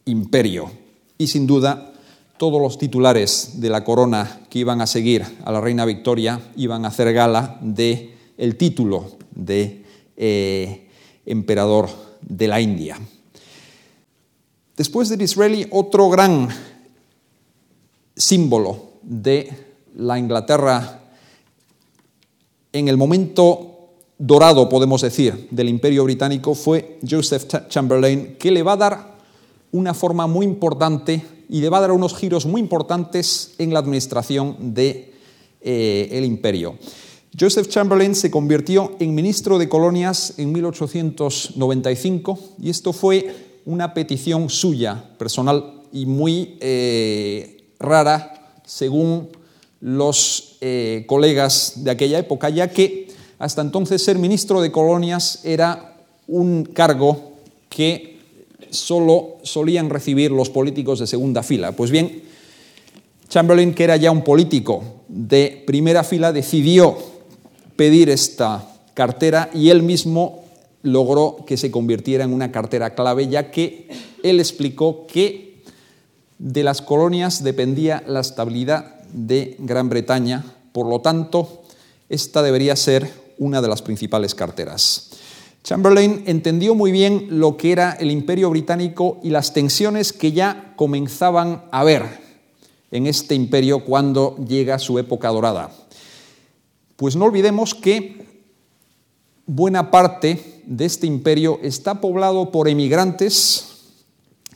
imperio. 0.06 0.72
Y 1.18 1.28
sin 1.28 1.46
duda, 1.46 1.94
todos 2.38 2.62
los 2.62 2.78
titulares 2.78 3.60
de 3.60 3.70
la 3.70 3.84
corona 3.84 4.42
que 4.50 4.60
iban 4.60 4.82
a 4.82 4.88
seguir 4.88 5.26
a 5.44 5.52
la 5.52 5.62
reina 5.62 5.86
Victoria 5.86 6.40
iban 6.56 6.86
a 6.86 6.90
hacer 6.90 7.14
gala 7.14 7.58
de 7.62 8.14
título 8.58 9.12
de 9.34 9.84
eh, 10.16 10.88
emperador 11.26 11.90
de 12.22 12.48
la 12.48 12.62
India. 12.62 13.00
Después 14.76 15.10
de 15.10 15.18
Disraeli, 15.18 15.68
otro 15.72 16.10
gran 16.10 16.50
símbolo 18.16 18.94
de 19.02 19.50
la 19.96 20.20
Inglaterra 20.20 21.02
en 22.72 22.88
el 22.88 22.98
momento 22.98 23.78
dorado, 24.18 24.70
podemos 24.70 25.02
decir, 25.02 25.48
del 25.52 25.70
imperio 25.70 26.04
británico 26.04 26.54
fue 26.54 27.00
Joseph 27.08 27.46
Chamberlain, 27.70 28.36
que 28.38 28.52
le 28.52 28.64
va 28.64 28.74
a 28.74 28.78
dar 28.78 29.18
una 29.72 29.94
forma 29.94 30.28
muy 30.28 30.46
importante 30.46 31.37
y 31.50 31.62
le 31.62 31.70
va 31.70 31.78
a 31.78 31.82
dar 31.82 31.92
unos 31.92 32.16
giros 32.16 32.46
muy 32.46 32.62
importantes 32.62 33.54
en 33.58 33.74
la 33.74 33.80
administración 33.80 34.74
del 34.74 34.94
de, 34.94 35.14
eh, 35.62 36.24
imperio. 36.26 36.78
Joseph 37.40 37.68
Chamberlain 37.68 38.16
se 38.16 38.32
convirtió 38.32 38.96
en 39.00 39.14
ministro 39.14 39.60
de 39.60 39.70
colonias 39.70 40.34
en 40.38 40.52
1895 40.52 42.40
y 42.62 42.70
esto 42.70 42.94
fue 42.94 43.36
una 43.66 43.94
petición 43.94 44.50
suya, 44.50 45.04
personal 45.18 45.84
y 45.92 46.06
muy 46.06 46.58
eh, 46.62 47.66
rara, 47.80 48.54
según 48.66 49.30
los 49.82 50.58
eh, 50.62 51.06
colegas 51.08 51.74
de 51.84 51.92
aquella 51.92 52.18
época, 52.18 52.50
ya 52.50 52.70
que 52.70 53.08
hasta 53.38 53.62
entonces 53.62 54.04
ser 54.04 54.18
ministro 54.18 54.62
de 54.62 54.72
colonias 54.72 55.42
era 55.44 55.96
un 56.28 56.64
cargo 56.64 57.34
que 57.70 58.17
solo 58.70 59.38
solían 59.44 59.90
recibir 59.90 60.32
los 60.32 60.50
políticos 60.50 61.00
de 61.00 61.08
segunda 61.08 61.44
fila. 61.44 61.72
Pues 61.72 61.92
bien, 61.92 62.24
Chamberlain, 63.30 63.74
que 63.74 63.84
era 63.84 63.98
ya 63.98 64.12
un 64.12 64.24
político 64.24 64.84
de 65.08 65.64
primera 65.66 66.04
fila, 66.04 66.32
decidió 66.32 66.98
pedir 67.76 68.10
esta 68.10 68.68
cartera 68.94 69.50
y 69.54 69.70
él 69.70 69.84
mismo 69.84 70.44
logró 70.82 71.46
que 71.46 71.58
se 71.58 71.72
convirtiera 71.72 72.24
en 72.24 72.34
una 72.34 72.52
cartera 72.52 72.96
clave, 72.96 73.28
ya 73.28 73.52
que 73.52 73.88
él 74.24 74.40
explicó 74.40 75.06
que 75.08 75.62
de 76.40 76.64
las 76.64 76.82
colonias 76.82 77.44
dependía 77.44 78.04
la 78.08 78.22
estabilidad 78.22 79.02
de 79.12 79.56
Gran 79.60 79.90
Bretaña, 79.90 80.46
por 80.72 80.88
lo 80.88 81.02
tanto, 81.02 81.64
esta 82.10 82.42
debería 82.42 82.76
ser 82.76 83.12
una 83.38 83.62
de 83.62 83.68
las 83.68 83.82
principales 83.82 84.36
carteras. 84.36 85.07
Chamberlain 85.68 86.24
entendió 86.28 86.76
muy 86.76 86.94
bien 86.94 87.28
lo 87.30 87.58
que 87.58 87.74
era 87.74 87.92
el 87.92 88.10
imperio 88.10 88.50
británico 88.50 89.20
y 89.22 89.32
las 89.32 89.52
tensiones 89.52 90.14
que 90.14 90.32
ya 90.32 90.72
comenzaban 90.78 91.66
a 91.72 91.82
haber 91.82 92.04
en 92.90 93.06
este 93.06 93.36
imperio 93.36 93.84
cuando 93.84 94.38
llega 94.38 94.80
su 94.80 94.98
época 94.98 95.28
dorada. 95.28 95.70
Pues 96.96 97.18
no 97.18 97.26
olvidemos 97.26 97.76
que 97.76 98.26
buena 99.46 99.92
parte 99.92 100.64
de 100.66 100.86
este 100.86 101.06
imperio 101.06 101.60
está 101.62 102.00
poblado 102.00 102.50
por 102.50 102.70
emigrantes 102.70 103.80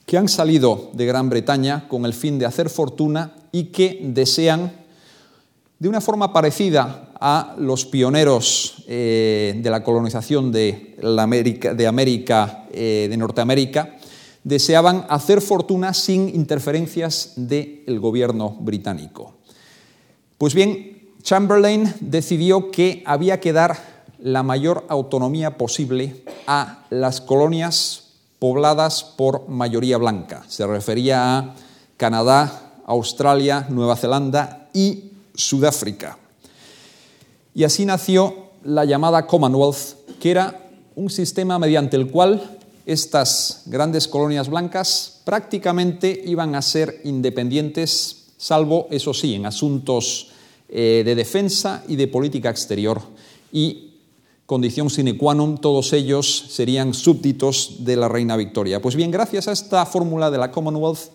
que 0.06 0.18
han 0.18 0.30
salido 0.30 0.92
de 0.94 1.08
Gran 1.08 1.30
Bretaña 1.30 1.90
con 1.90 2.06
el 2.06 2.14
fin 2.14 2.40
de 2.40 2.46
hacer 2.46 2.70
fortuna 2.70 3.36
y 3.52 3.66
que 3.66 4.00
desean, 4.02 4.72
de 5.78 5.90
una 5.90 6.00
forma 6.00 6.32
parecida 6.32 7.11
a 7.22 7.56
los 7.60 7.86
pioneros 7.86 8.84
eh, 8.88 9.54
de 9.56 9.70
la 9.70 9.84
colonización 9.84 10.52
de, 10.52 10.98
América, 11.20 11.74
de, 11.76 11.86
eh, 12.74 13.08
de 13.10 13.18
Norteamérica, 13.18 13.96
deseaban 14.44 15.06
hacer 15.08 15.40
fortuna 15.40 15.94
sin 15.94 16.30
interferencias 16.30 17.34
del 17.36 18.00
gobierno 18.00 18.50
británico. 18.60 19.36
Pues 20.40 20.56
bien, 20.56 21.12
Chamberlain 21.22 21.94
decidió 22.00 22.72
que 22.72 23.04
había 23.06 23.40
que 23.40 23.54
dar 23.54 23.78
la 24.18 24.42
mayor 24.42 24.86
autonomía 24.90 25.58
posible 25.58 26.24
a 26.48 26.86
las 26.90 27.22
colonias 27.22 28.14
pobladas 28.40 29.04
por 29.04 29.48
mayoría 29.48 29.98
blanca. 29.98 30.44
Se 30.48 30.66
refería 30.66 31.38
a 31.38 31.56
Canadá, 31.98 32.74
Australia, 32.88 33.68
Nueva 33.70 33.96
Zelanda 33.96 34.70
y 34.74 35.12
Sudáfrica. 35.36 36.18
Y 37.54 37.64
así 37.64 37.86
nació 37.86 38.52
la 38.64 38.86
llamada 38.86 39.28
Commonwealth, 39.28 40.18
que 40.20 40.32
era 40.32 40.70
un 40.96 41.10
sistema 41.10 41.60
mediante 41.60 41.98
el 41.98 42.10
cual 42.10 42.60
estas 42.86 43.64
grandes 43.66 44.08
colonias 44.08 44.50
blancas 44.50 45.22
prácticamente 45.24 46.22
iban 46.26 46.56
a 46.56 46.62
ser 46.62 47.02
independientes, 47.04 48.34
salvo, 48.38 48.88
eso 48.90 49.14
sí, 49.14 49.36
en 49.36 49.46
asuntos 49.46 50.32
eh, 50.70 51.04
de 51.06 51.16
defensa 51.16 51.84
y 51.88 51.96
de 51.96 52.08
política 52.08 52.50
exterior. 52.50 53.02
Y 53.52 53.92
condición 54.46 54.90
sine 54.90 55.16
qua 55.16 55.32
non, 55.32 55.60
todos 55.60 55.94
ellos 55.94 56.28
serían 56.52 56.94
súbditos 56.94 57.88
de 57.88 57.96
la 57.96 58.08
reina 58.08 58.36
Victoria. 58.36 58.82
Pues 58.82 58.96
bien, 58.96 59.12
gracias 59.12 59.48
a 59.48 59.54
esta 59.54 59.86
fórmula 59.86 60.32
de 60.32 60.38
la 60.38 60.52
Commonwealth 60.52 61.12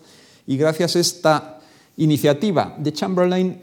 y 0.47 0.57
gracias 0.57 0.95
a 0.95 0.99
esta 0.99 1.59
iniciativa 1.97 2.75
de 2.77 2.93
Chamberlain, 2.93 3.61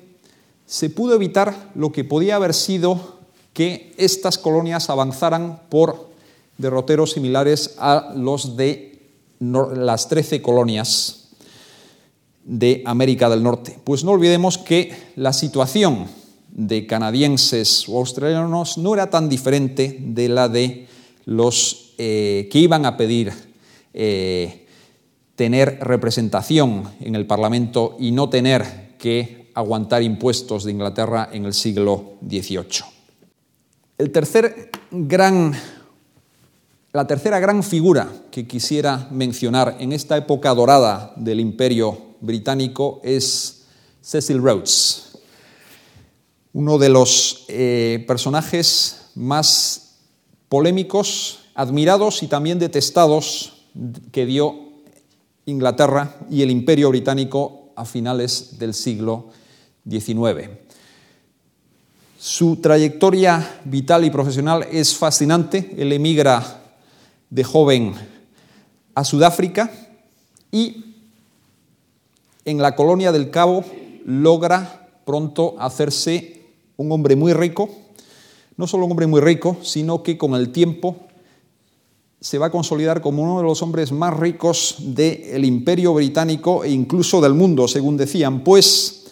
se 0.66 0.90
pudo 0.90 1.14
evitar 1.14 1.70
lo 1.74 1.92
que 1.92 2.05
podía 2.05 2.37
haber 2.37 2.55
sido 2.55 3.18
que 3.53 3.94
estas 3.96 4.38
colonias 4.38 4.90
avanzaran 4.90 5.62
por 5.68 6.11
derroteros 6.59 7.12
similares 7.12 7.77
a 7.79 8.12
los 8.16 8.57
de 8.57 9.11
las 9.40 10.09
trece 10.09 10.40
colonias 10.42 11.29
de 12.44 12.83
América 12.87 13.29
del 13.29 13.42
Norte. 13.42 13.79
Pues 13.85 14.05
no 14.05 14.12
olvidemos 14.12 14.59
que 14.59 14.94
la 15.16 15.33
situación 15.33 16.07
de 16.50 16.87
canadienses 16.87 17.88
o 17.88 17.98
australianos 17.98 18.79
no 18.79 18.94
era 18.94 19.11
tan 19.11 19.29
diferente 19.29 19.98
de 20.00 20.29
la 20.29 20.48
de 20.48 20.87
los 21.24 21.94
eh, 21.98 22.48
que 22.50 22.59
iban 22.59 22.87
a 22.87 22.96
pedir 22.96 23.33
eh, 23.92 24.66
tener 25.37 25.79
representación 25.81 26.85
en 27.00 27.14
el 27.16 27.27
Parlamento 27.27 27.96
y 27.98 28.12
no 28.12 28.29
tener 28.29 28.94
que 28.98 29.43
aguantar 29.55 30.03
impuestos 30.03 30.64
de 30.64 30.73
Inglaterra 30.73 31.29
en 31.33 31.45
el 31.45 31.55
siglo 31.55 32.14
XVIII. 32.27 32.85
El 33.97 34.11
tercer 34.11 34.71
gran, 34.90 35.55
la 36.93 37.07
tercera 37.07 37.38
gran 37.38 37.62
figura 37.62 38.11
que 38.31 38.47
quisiera 38.47 39.09
mencionar 39.11 39.77
en 39.79 39.93
esta 39.93 40.17
época 40.17 40.53
dorada 40.55 41.12
del 41.17 41.40
Imperio 41.40 42.17
británico 42.21 43.01
es 43.05 43.67
Cecil 44.03 44.43
Rhodes, 44.43 45.19
uno 46.53 46.79
de 46.79 46.88
los 46.88 47.45
eh, 47.49 48.05
personajes 48.07 49.11
más 49.14 49.99
polémicos, 50.49 51.40
admirados 51.55 52.23
y 52.23 52.27
también 52.27 52.59
detestados 52.59 53.67
que 54.12 54.27
dio 54.27 54.64
Inglaterra 55.47 56.17
y 56.31 56.43
el 56.43 56.51
imperio 56.51 56.88
británico 56.90 57.73
a 57.77 57.85
finales 57.85 58.59
del 58.59 58.73
siglo 58.75 59.31
Su 62.18 62.57
trayectoria 62.57 63.61
vital 63.64 64.05
y 64.05 64.11
profesional 64.11 64.66
es 64.73 64.97
fascinante. 64.97 65.75
Él 65.77 65.92
emigra 65.92 66.62
de 67.29 67.44
joven 67.44 67.94
a 68.94 69.05
Sudáfrica 69.05 69.70
y 70.51 70.85
en 72.44 72.59
la 72.59 72.75
colonia 72.75 73.12
del 73.12 73.31
Cabo 73.31 73.64
logra 74.07 74.88
pronto 75.05 75.55
hacerse 75.59 76.42
un 76.77 76.90
hombre 76.92 77.16
muy 77.16 77.33
rico, 77.33 77.68
no 78.57 78.66
solo 78.66 78.87
un 78.87 78.92
hombre 78.92 79.07
muy 79.07 79.20
rico, 79.20 79.59
sino 79.62 80.03
que 80.03 80.16
con 80.16 80.35
el 80.35 80.51
tiempo 80.51 80.97
se 82.20 82.38
va 82.38 82.47
a 82.47 82.51
consolidar 82.51 83.03
como 83.03 83.23
uno 83.23 83.38
de 83.38 83.44
los 83.44 83.61
hombres 83.62 83.92
más 83.92 84.16
ricos 84.16 84.77
del 84.79 85.44
imperio 85.44 85.92
británico 85.92 86.64
e 86.64 86.70
incluso 86.70 87.20
del 87.20 87.35
mundo, 87.35 87.68
según 87.68 87.99
decían, 87.99 88.42
pues 88.42 89.04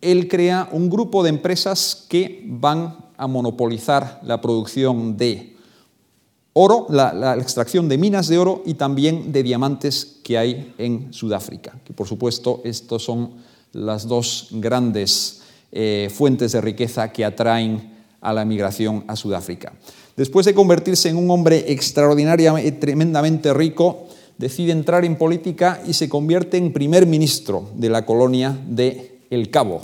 él 0.00 0.28
crea 0.28 0.68
un 0.72 0.88
grupo 0.90 1.22
de 1.22 1.30
empresas 1.30 2.06
que 2.08 2.42
van 2.46 2.96
a 3.16 3.26
monopolizar 3.26 4.20
la 4.22 4.40
producción 4.40 5.16
de 5.16 5.56
oro, 6.52 6.86
la, 6.88 7.36
extracción 7.36 7.88
de 7.88 7.98
minas 7.98 8.28
de 8.28 8.38
oro 8.38 8.62
y 8.64 8.74
también 8.74 9.32
de 9.32 9.42
diamantes 9.42 10.18
que 10.22 10.38
hay 10.38 10.74
en 10.78 11.12
Sudáfrica, 11.12 11.78
que 11.84 11.92
por 11.92 12.06
supuesto 12.06 12.60
estos 12.64 13.04
son 13.04 13.32
las 13.72 14.06
dos 14.06 14.48
grandes 14.52 15.42
eh, 15.72 16.10
fuentes 16.12 16.52
de 16.52 16.60
riqueza 16.60 17.12
que 17.12 17.24
atraen 17.24 17.98
a 18.20 18.32
la 18.32 18.44
migración 18.44 19.04
a 19.06 19.16
Sudáfrica. 19.16 19.72
Después 20.16 20.46
de 20.46 20.54
convertirse 20.54 21.08
en 21.08 21.16
un 21.16 21.30
hombre 21.30 21.72
extraordinariamente, 21.72 22.72
tremendamente 22.72 23.54
rico, 23.54 24.06
decide 24.36 24.72
entrar 24.72 25.04
en 25.04 25.16
política 25.16 25.80
y 25.86 25.92
se 25.92 26.08
convierte 26.08 26.56
en 26.56 26.72
primer 26.72 27.06
ministro 27.06 27.68
de 27.76 27.88
la 27.90 28.04
colonia 28.04 28.58
de 28.66 29.17
El 29.30 29.50
Cabo. 29.50 29.82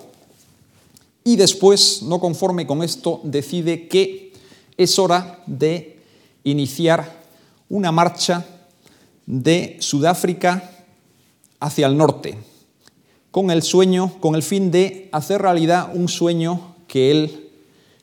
Y 1.25 1.37
después, 1.37 2.03
no 2.03 2.21
conforme 2.21 2.67
con 2.67 2.83
esto, 2.83 3.21
decide 3.25 3.89
que 3.89 4.33
es 4.77 4.99
hora 4.99 5.43
de 5.47 5.99
iniciar 6.45 7.23
una 7.69 7.93
marcha 7.93 8.45
de 9.27 9.77
Sudáfrica 9.81 10.71
hacia 11.61 11.87
el 11.87 11.97
norte, 11.97 12.37
con 13.31 13.51
el 13.51 13.63
sueño, 13.63 14.21
con 14.21 14.35
el 14.35 14.43
fin 14.43 14.71
de 14.71 15.09
hacer 15.13 15.41
realidad 15.41 15.91
un 15.95 16.09
sueño 16.09 16.75
que 16.87 17.11
él 17.11 17.51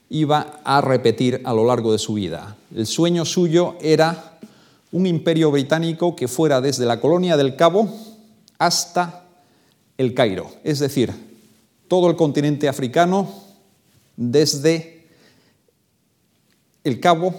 iba 0.10 0.60
a 0.64 0.82
repetir 0.82 1.42
a 1.46 1.54
lo 1.54 1.66
largo 1.66 1.92
de 1.92 2.00
su 2.00 2.16
vida. 2.16 2.58
El 2.76 2.88
sueño 2.88 3.24
suyo 3.24 3.76
era 3.82 4.40
un 4.92 5.06
imperio 5.06 5.52
británico 5.52 6.16
que 6.16 6.28
fuera 6.28 6.60
desde 6.60 6.86
la 6.86 7.00
colonia 7.00 7.38
del 7.38 7.56
Cabo 7.56 7.90
hasta 8.58 9.26
el 9.98 10.14
Cairo, 10.14 10.52
es 10.64 10.80
decir, 10.80 11.31
todo 11.92 12.10
el 12.10 12.16
continente 12.16 12.70
africano 12.70 13.28
desde 14.16 15.10
el 16.86 17.02
Cabo 17.02 17.36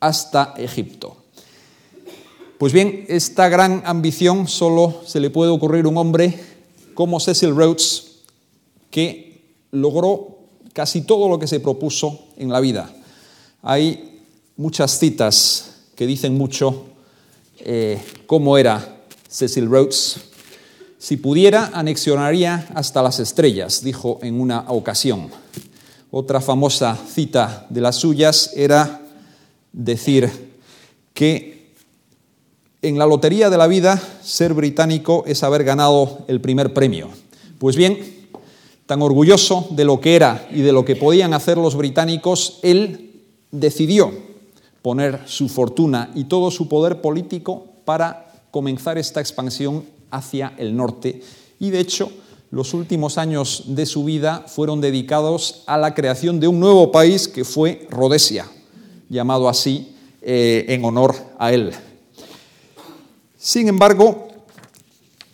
hasta 0.00 0.54
Egipto. 0.58 1.16
Pues 2.58 2.72
bien, 2.72 3.04
esta 3.06 3.48
gran 3.48 3.80
ambición 3.86 4.48
solo 4.48 5.02
se 5.06 5.20
le 5.20 5.30
puede 5.30 5.52
ocurrir 5.52 5.84
a 5.84 5.88
un 5.88 5.98
hombre 5.98 6.36
como 6.94 7.20
Cecil 7.20 7.54
Rhodes, 7.54 8.22
que 8.90 9.44
logró 9.70 10.36
casi 10.72 11.02
todo 11.02 11.28
lo 11.28 11.38
que 11.38 11.46
se 11.46 11.60
propuso 11.60 12.24
en 12.36 12.50
la 12.50 12.58
vida. 12.58 12.92
Hay 13.62 14.20
muchas 14.56 14.98
citas 14.98 15.76
que 15.94 16.08
dicen 16.08 16.36
mucho 16.36 16.86
eh, 17.60 18.02
cómo 18.26 18.58
era 18.58 19.04
Cecil 19.28 19.66
Rhodes. 19.66 20.33
Si 21.04 21.18
pudiera, 21.18 21.70
anexionaría 21.74 22.66
hasta 22.74 23.02
las 23.02 23.18
estrellas, 23.20 23.84
dijo 23.84 24.20
en 24.22 24.40
una 24.40 24.64
ocasión. 24.68 25.28
Otra 26.10 26.40
famosa 26.40 26.96
cita 26.96 27.66
de 27.68 27.82
las 27.82 27.96
suyas 27.96 28.52
era 28.56 29.02
decir 29.70 30.54
que 31.12 31.74
en 32.80 32.98
la 32.98 33.04
lotería 33.04 33.50
de 33.50 33.58
la 33.58 33.66
vida, 33.66 34.00
ser 34.22 34.54
británico 34.54 35.24
es 35.26 35.42
haber 35.42 35.62
ganado 35.62 36.24
el 36.26 36.40
primer 36.40 36.72
premio. 36.72 37.10
Pues 37.58 37.76
bien, 37.76 37.98
tan 38.86 39.02
orgulloso 39.02 39.68
de 39.72 39.84
lo 39.84 40.00
que 40.00 40.16
era 40.16 40.48
y 40.50 40.62
de 40.62 40.72
lo 40.72 40.86
que 40.86 40.96
podían 40.96 41.34
hacer 41.34 41.58
los 41.58 41.76
británicos, 41.76 42.60
él 42.62 43.26
decidió 43.50 44.10
poner 44.80 45.20
su 45.26 45.50
fortuna 45.50 46.10
y 46.14 46.24
todo 46.24 46.50
su 46.50 46.66
poder 46.66 47.02
político 47.02 47.66
para 47.84 48.32
comenzar 48.50 48.96
esta 48.96 49.20
expansión 49.20 49.92
hacia 50.14 50.54
el 50.58 50.76
norte. 50.76 51.22
Y 51.58 51.70
de 51.70 51.80
hecho, 51.80 52.10
los 52.50 52.72
últimos 52.72 53.18
años 53.18 53.64
de 53.66 53.84
su 53.84 54.04
vida 54.04 54.44
fueron 54.46 54.80
dedicados 54.80 55.64
a 55.66 55.76
la 55.76 55.94
creación 55.94 56.38
de 56.38 56.46
un 56.46 56.60
nuevo 56.60 56.92
país 56.92 57.26
que 57.26 57.44
fue 57.44 57.88
Rhodesia, 57.90 58.46
llamado 59.08 59.48
así 59.48 59.94
eh, 60.22 60.66
en 60.68 60.84
honor 60.84 61.14
a 61.38 61.52
él. 61.52 61.72
Sin 63.36 63.68
embargo, 63.68 64.28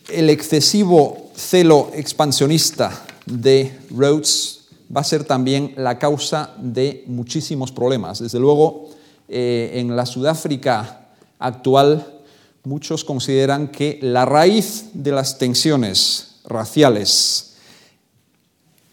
el 0.09 0.31
excesivo 0.31 1.31
celo 1.35 1.91
expansionista 1.95 3.05
de 3.27 3.79
Rhodes 3.91 4.61
va 4.95 5.03
a 5.03 5.05
ser 5.05 5.25
también 5.25 5.75
la 5.77 5.99
causa 5.99 6.55
de 6.59 7.05
muchísimos 7.07 7.71
problemas. 7.71 8.19
Desde 8.19 8.41
luego, 8.41 8.89
eh, 9.29 9.73
en 9.75 9.95
la 9.95 10.07
Sudáfrica 10.07 11.09
actual, 11.39 12.20
muchos 12.65 13.05
consideran 13.05 13.69
que 13.69 13.99
la 14.03 14.25
raíz 14.25 14.91
de 14.93 15.13
las 15.13 15.39
tensiones 15.39 16.41
raciales 16.45 17.57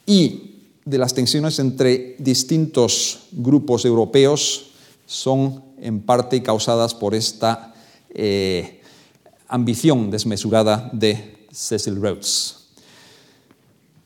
y 0.05 0.55
de 0.85 0.97
las 0.97 1.13
tensiones 1.13 1.59
entre 1.59 2.15
distintos 2.17 3.27
grupos 3.31 3.83
europeos 3.83 4.71
son 5.05 5.63
en 5.79 6.01
parte 6.01 6.41
causadas 6.41 6.93
por 6.93 7.13
esta 7.13 7.73
eh, 8.09 8.81
ambición 9.47 10.09
desmesurada 10.09 10.89
de 10.93 11.47
Cecil 11.51 12.01
Rhodes. 12.01 12.55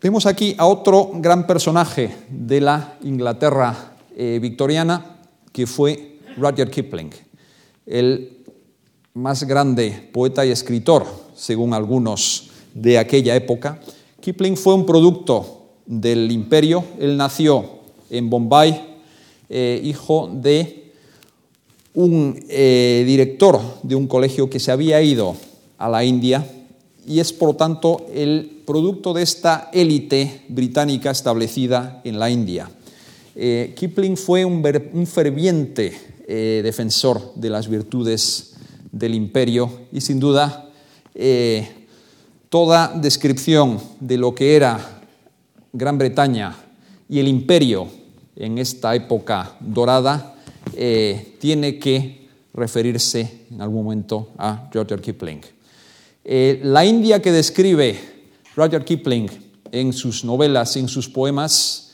Vemos 0.02 0.26
aquí 0.26 0.56
a 0.58 0.66
otro 0.66 1.12
gran 1.16 1.46
personaje 1.46 2.16
de 2.30 2.62
la 2.62 2.98
Inglaterra 3.04 3.94
eh, 4.16 4.40
victoriana, 4.42 5.20
que 5.52 5.68
fue 5.68 6.20
Rudyard 6.38 6.72
Kipling, 6.72 7.12
el 7.86 8.41
más 9.14 9.44
grande 9.44 10.10
poeta 10.12 10.46
y 10.46 10.52
escritor, 10.52 11.06
según 11.36 11.74
algunos 11.74 12.50
de 12.74 12.98
aquella 12.98 13.36
época. 13.36 13.80
Kipling 14.20 14.56
fue 14.56 14.74
un 14.74 14.86
producto 14.86 15.70
del 15.86 16.32
imperio, 16.32 16.84
él 17.00 17.18
nació 17.18 17.66
en 18.10 18.30
Bombay, 18.30 19.00
eh, 19.50 19.82
hijo 19.84 20.30
de 20.34 20.94
un 21.94 22.40
eh, 22.48 23.04
director 23.06 23.60
de 23.84 23.96
un 23.96 24.08
colegio 24.08 24.50
que 24.50 24.60
se 24.60 24.72
había 24.72 25.02
ido 25.02 25.36
a 25.78 25.90
la 25.90 26.04
India 26.06 26.46
y 27.06 27.20
es 27.20 27.34
por 27.34 27.56
tanto 27.58 28.06
el 28.14 28.62
producto 28.66 29.14
de 29.14 29.24
esta 29.24 29.70
élite 29.74 30.44
británica 30.48 31.12
establecida 31.12 32.02
en 32.04 32.20
la 32.20 32.30
India. 32.30 32.70
Eh, 33.36 33.74
Kipling 33.76 34.18
fue 34.18 34.46
un, 34.46 34.64
ferviente 35.08 35.94
eh, 36.28 36.62
defensor 36.64 37.34
de 37.36 37.50
las 37.50 37.68
virtudes 37.68 38.51
del 38.92 39.16
imperio 39.16 39.88
y 39.92 40.02
sin 40.02 40.20
duda 40.20 40.70
toda 42.50 42.94
descripción 42.96 43.80
de 44.00 44.18
lo 44.18 44.36
que 44.36 44.56
era 44.56 45.02
Gran 45.74 45.98
Bretaña 45.98 46.56
y 47.08 47.20
el 47.20 47.28
imperio 47.28 47.88
en 48.36 48.58
esta 48.58 48.94
época 48.96 49.56
dorada 49.60 50.36
eh, 50.74 51.38
tiene 51.40 51.80
que 51.80 52.28
referirse 52.54 53.46
en 53.50 53.62
algún 53.62 53.86
momento 53.86 54.32
a 54.38 54.70
Rudyard 54.74 55.02
Kipling. 55.02 55.42
Eh, 56.26 56.60
la 56.64 56.86
India 56.86 57.22
que 57.22 57.32
describe 57.32 57.98
Rudyard 58.56 58.84
Kipling 58.84 59.30
en 59.72 59.94
sus 59.94 60.26
novelas 60.26 60.76
en 60.76 60.88
sus 60.90 61.08
poemas 61.08 61.94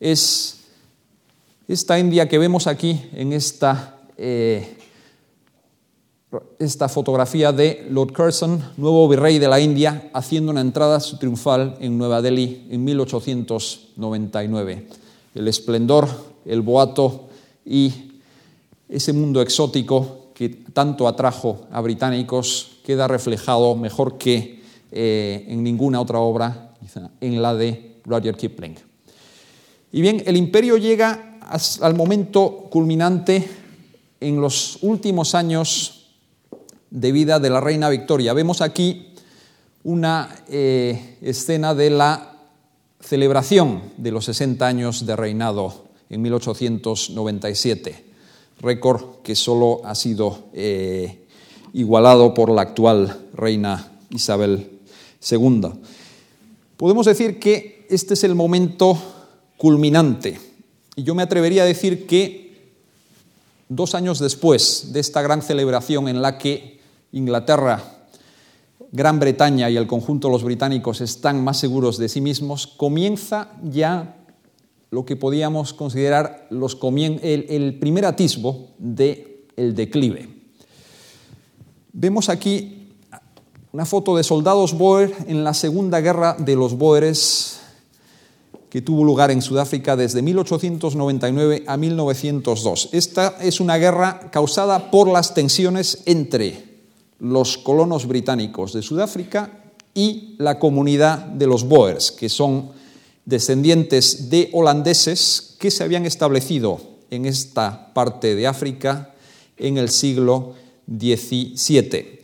es 0.00 0.60
esta 1.68 1.98
India 1.98 2.28
que 2.28 2.38
vemos 2.38 2.66
aquí 2.66 2.98
en 3.12 3.34
esta, 3.34 3.98
eh, 4.16 4.77
esta 6.58 6.88
fotografía 6.88 7.52
de 7.52 7.86
Lord 7.90 8.12
Curzon, 8.12 8.62
nuevo 8.76 9.08
virrey 9.08 9.38
de 9.38 9.48
la 9.48 9.60
India, 9.60 10.10
haciendo 10.12 10.52
una 10.52 10.60
entrada 10.60 10.98
triunfal 10.98 11.78
en 11.80 11.96
Nueva 11.96 12.20
Delhi 12.20 12.66
en 12.70 12.84
1899. 12.84 14.86
El 15.34 15.48
esplendor, 15.48 16.06
el 16.44 16.60
boato 16.60 17.30
y 17.64 18.10
ese 18.88 19.14
mundo 19.14 19.40
exótico 19.40 20.26
que 20.34 20.50
tanto 20.50 21.08
atrajo 21.08 21.66
a 21.70 21.80
británicos 21.80 22.72
queda 22.84 23.08
reflejado 23.08 23.74
mejor 23.74 24.18
que 24.18 24.60
eh, 24.92 25.46
en 25.48 25.62
ninguna 25.62 25.98
otra 26.00 26.18
obra, 26.18 26.74
en 27.20 27.42
la 27.42 27.54
de 27.54 28.00
Roger 28.04 28.36
Kipling. 28.36 28.76
Y 29.92 30.02
bien, 30.02 30.22
el 30.26 30.36
imperio 30.36 30.76
llega 30.76 31.38
al 31.80 31.94
momento 31.94 32.68
culminante 32.70 33.48
en 34.20 34.40
los 34.40 34.78
últimos 34.82 35.34
años 35.34 35.97
de 36.90 37.12
vida 37.12 37.38
de 37.38 37.50
la 37.50 37.60
reina 37.60 37.88
Victoria. 37.88 38.32
Vemos 38.32 38.60
aquí 38.60 39.14
una 39.84 40.28
eh, 40.48 41.16
escena 41.22 41.74
de 41.74 41.90
la 41.90 42.36
celebración 43.00 43.82
de 43.96 44.10
los 44.10 44.24
60 44.24 44.66
años 44.66 45.06
de 45.06 45.16
reinado 45.16 45.84
en 46.10 46.22
1897 46.22 48.08
récord 48.60 49.22
que 49.22 49.34
solo 49.34 49.80
ha 49.84 49.94
sido 49.94 50.48
eh, 50.52 51.26
igualado 51.72 52.34
por 52.34 52.50
la 52.50 52.62
actual 52.62 53.28
reina 53.34 53.92
Isabel 54.10 54.80
II. 55.30 55.62
Podemos 56.76 57.06
decir 57.06 57.38
que 57.38 57.86
este 57.88 58.14
es 58.14 58.24
el 58.24 58.34
momento 58.34 58.98
culminante 59.56 60.40
y 60.96 61.02
yo 61.02 61.14
me 61.14 61.22
atrevería 61.22 61.62
a 61.62 61.66
decir 61.66 62.06
que 62.06 62.72
dos 63.68 63.94
años 63.94 64.18
después 64.18 64.92
de 64.92 65.00
esta 65.00 65.22
gran 65.22 65.42
celebración 65.42 66.08
en 66.08 66.22
la 66.22 66.38
que 66.38 66.77
Inglaterra, 67.12 67.82
Gran 68.90 69.20
Bretaña 69.20 69.68
y 69.68 69.76
el 69.76 69.86
conjunto 69.86 70.28
de 70.28 70.32
los 70.32 70.44
británicos 70.44 71.00
están 71.00 71.44
más 71.44 71.58
seguros 71.58 71.98
de 71.98 72.08
sí 72.08 72.20
mismos, 72.20 72.66
comienza 72.66 73.50
ya 73.62 74.16
lo 74.90 75.04
que 75.04 75.16
podíamos 75.16 75.74
considerar 75.74 76.48
el, 76.50 77.78
primer 77.78 78.06
atisbo 78.06 78.70
del 78.78 79.44
el 79.56 79.74
declive. 79.74 80.28
Vemos 81.92 82.28
aquí 82.28 82.94
una 83.72 83.84
foto 83.84 84.16
de 84.16 84.24
soldados 84.24 84.76
Boer 84.76 85.12
en 85.26 85.44
la 85.44 85.52
Segunda 85.52 86.00
Guerra 86.00 86.36
de 86.38 86.56
los 86.56 86.74
Boeres 86.78 87.60
que 88.70 88.82
tuvo 88.82 89.02
lugar 89.02 89.30
en 89.30 89.42
Sudáfrica 89.42 89.96
desde 89.96 90.22
1899 90.22 91.64
a 91.66 91.76
1902. 91.76 92.90
Esta 92.92 93.36
es 93.40 93.60
una 93.60 93.76
guerra 93.78 94.30
causada 94.30 94.90
por 94.90 95.08
las 95.08 95.34
tensiones 95.34 96.02
entre 96.04 96.67
los 97.18 97.58
colonos 97.58 98.06
británicos 98.06 98.72
de 98.72 98.82
Sudáfrica 98.82 99.72
y 99.94 100.36
la 100.38 100.58
comunidad 100.58 101.18
de 101.18 101.46
los 101.46 101.64
Boers, 101.64 102.12
que 102.12 102.28
son 102.28 102.70
descendientes 103.24 104.30
de 104.30 104.48
holandeses 104.52 105.56
que 105.58 105.70
se 105.70 105.84
habían 105.84 106.06
establecido 106.06 106.80
en 107.10 107.26
esta 107.26 107.92
parte 107.92 108.34
de 108.34 108.46
África 108.46 109.14
en 109.56 109.76
el 109.76 109.88
siglo 109.88 110.54
XVII. 110.86 112.20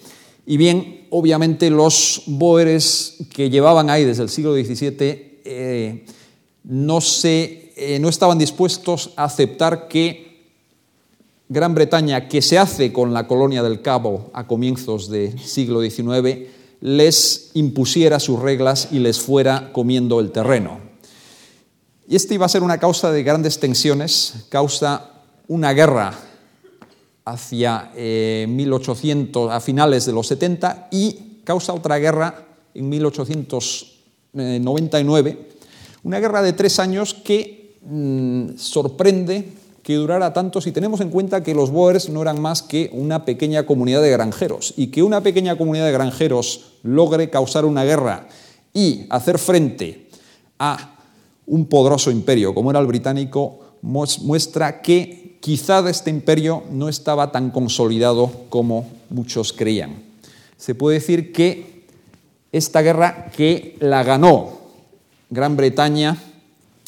Y 0.47 0.57
bien, 0.57 1.07
obviamente 1.11 1.71
los 1.71 2.23
boeres 2.27 3.17
que 3.33 3.51
llevaban 3.51 3.91
ahí 3.91 4.05
desde 4.05 4.23
el 4.23 4.29
siglo 4.29 4.55
XVII 4.55 5.41
eh, 5.45 6.05
no, 6.65 6.99
eh, 7.25 7.99
no 8.01 8.09
estaban 8.09 8.39
dispuestos 8.39 9.11
a 9.17 9.25
aceptar 9.25 9.89
que 9.89 10.24
Gran 11.49 11.75
Bretaña, 11.75 12.29
que 12.29 12.41
se 12.41 12.59
hace 12.59 12.93
con 12.93 13.13
la 13.13 13.27
colonia 13.27 13.61
del 13.63 13.83
Cabo 13.83 14.31
a 14.33 14.47
comienzos 14.47 15.11
del 15.11 15.39
siglo 15.39 15.83
XIX, 15.83 16.49
les 16.81 17.51
impusiera 17.55 18.19
sus 18.19 18.41
reglas 18.41 18.89
y 18.93 18.99
les 18.99 19.21
fuera 19.21 19.71
comiendo 19.73 20.21
el 20.21 20.33
terreno. 20.33 20.81
Y 22.09 22.17
esta 22.17 22.33
iba 22.35 22.47
a 22.47 22.49
ser 22.49 22.63
una 22.63 22.79
causa 22.79 23.13
de 23.13 23.23
grandes 23.23 23.61
tensiones, 23.61 24.47
causa 24.49 25.11
una 25.47 25.75
guerra 25.75 26.15
hacia 27.27 27.93
1800, 27.95 29.51
eh, 29.51 29.55
a 29.55 29.61
finales 29.61 30.07
de 30.07 30.13
los 30.13 30.27
70 30.29 30.89
y 30.91 31.41
causa 31.45 31.75
otra 31.75 31.99
guerra 31.99 32.47
en 32.73 32.89
1899, 32.89 35.49
una 36.05 36.21
guerra 36.21 36.41
de 36.43 36.55
tres 36.55 36.79
años 36.79 37.13
que 37.13 37.77
mm, 37.83 38.57
sorprende 38.57 39.64
que 39.85 39.95
durara 39.95 40.33
tanto 40.33 40.63
si 40.63 40.73
tenemos 40.73 41.01
en 41.03 41.11
cuenta 41.11 41.43
que 41.43 41.55
los 41.55 41.71
Boers 41.71 42.09
no 42.09 42.23
eran 42.23 42.41
más 42.41 42.63
que 42.63 42.91
una 42.93 43.27
pequeña 43.27 43.67
comunidad 43.67 44.01
de 44.01 44.11
granjeros 44.11 44.73
y 44.77 44.89
que 44.89 45.03
una 45.03 45.21
pequeña 45.21 45.57
comunidad 45.57 45.85
de 45.85 45.93
granjeros 45.93 46.73
logre 46.83 47.29
causar 47.29 47.67
una 47.67 47.85
guerra 47.85 48.27
y 48.73 49.07
hacer 49.11 49.39
frente 49.39 50.09
a 50.59 50.97
un 51.47 51.67
poderoso 51.67 52.11
imperio 52.11 52.55
como 52.55 52.71
era 52.71 52.81
el 52.81 52.87
británico 52.87 53.61
muestra 53.83 54.81
que 54.81 55.37
quizá 55.41 55.89
este 55.91 56.09
imperio 56.09 56.63
no 56.71 56.89
estaba 56.89 57.31
tan 57.31 57.51
consolidado 57.51 58.33
como 58.49 58.89
muchos 59.11 59.53
creían. 59.53 60.03
Se 60.57 60.75
puede 60.75 60.99
decir 60.99 61.31
que 61.33 61.85
esta 62.51 62.81
guerra 62.81 63.31
que 63.37 63.77
la 63.81 64.03
ganó 64.03 64.65
Gran 65.29 65.57
Bretaña, 65.57 66.17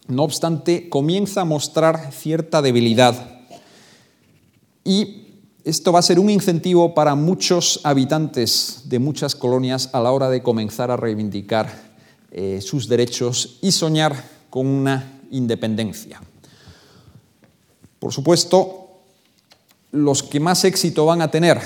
no 0.08 0.22
obstante, 0.22 0.88
comienza 0.88 1.42
a 1.42 1.44
mostrar 1.44 2.12
cierta 2.12 2.62
debilidad. 2.62 3.40
Y 4.84 5.26
esto 5.64 5.90
va 5.90 5.98
a 5.98 6.02
ser 6.02 6.20
un 6.20 6.30
incentivo 6.30 6.94
para 6.94 7.14
muchos 7.16 7.80
habitantes 7.82 8.82
de 8.84 9.00
muchas 9.00 9.34
colonias 9.34 9.90
a 9.92 10.00
la 10.00 10.12
hora 10.12 10.30
de 10.30 10.42
comenzar 10.42 10.90
a 10.90 10.96
reivindicar 10.96 11.68
eh, 12.30 12.60
sus 12.62 12.88
derechos 12.88 13.58
y 13.62 13.72
soñar 13.72 14.14
con 14.48 14.66
una 14.66 15.20
independencia. 15.30 16.20
Por 17.98 18.12
supuesto, 18.12 19.00
los 19.90 20.22
que 20.22 20.38
más 20.38 20.64
éxito 20.64 21.06
van 21.06 21.22
a 21.22 21.30
tener 21.30 21.60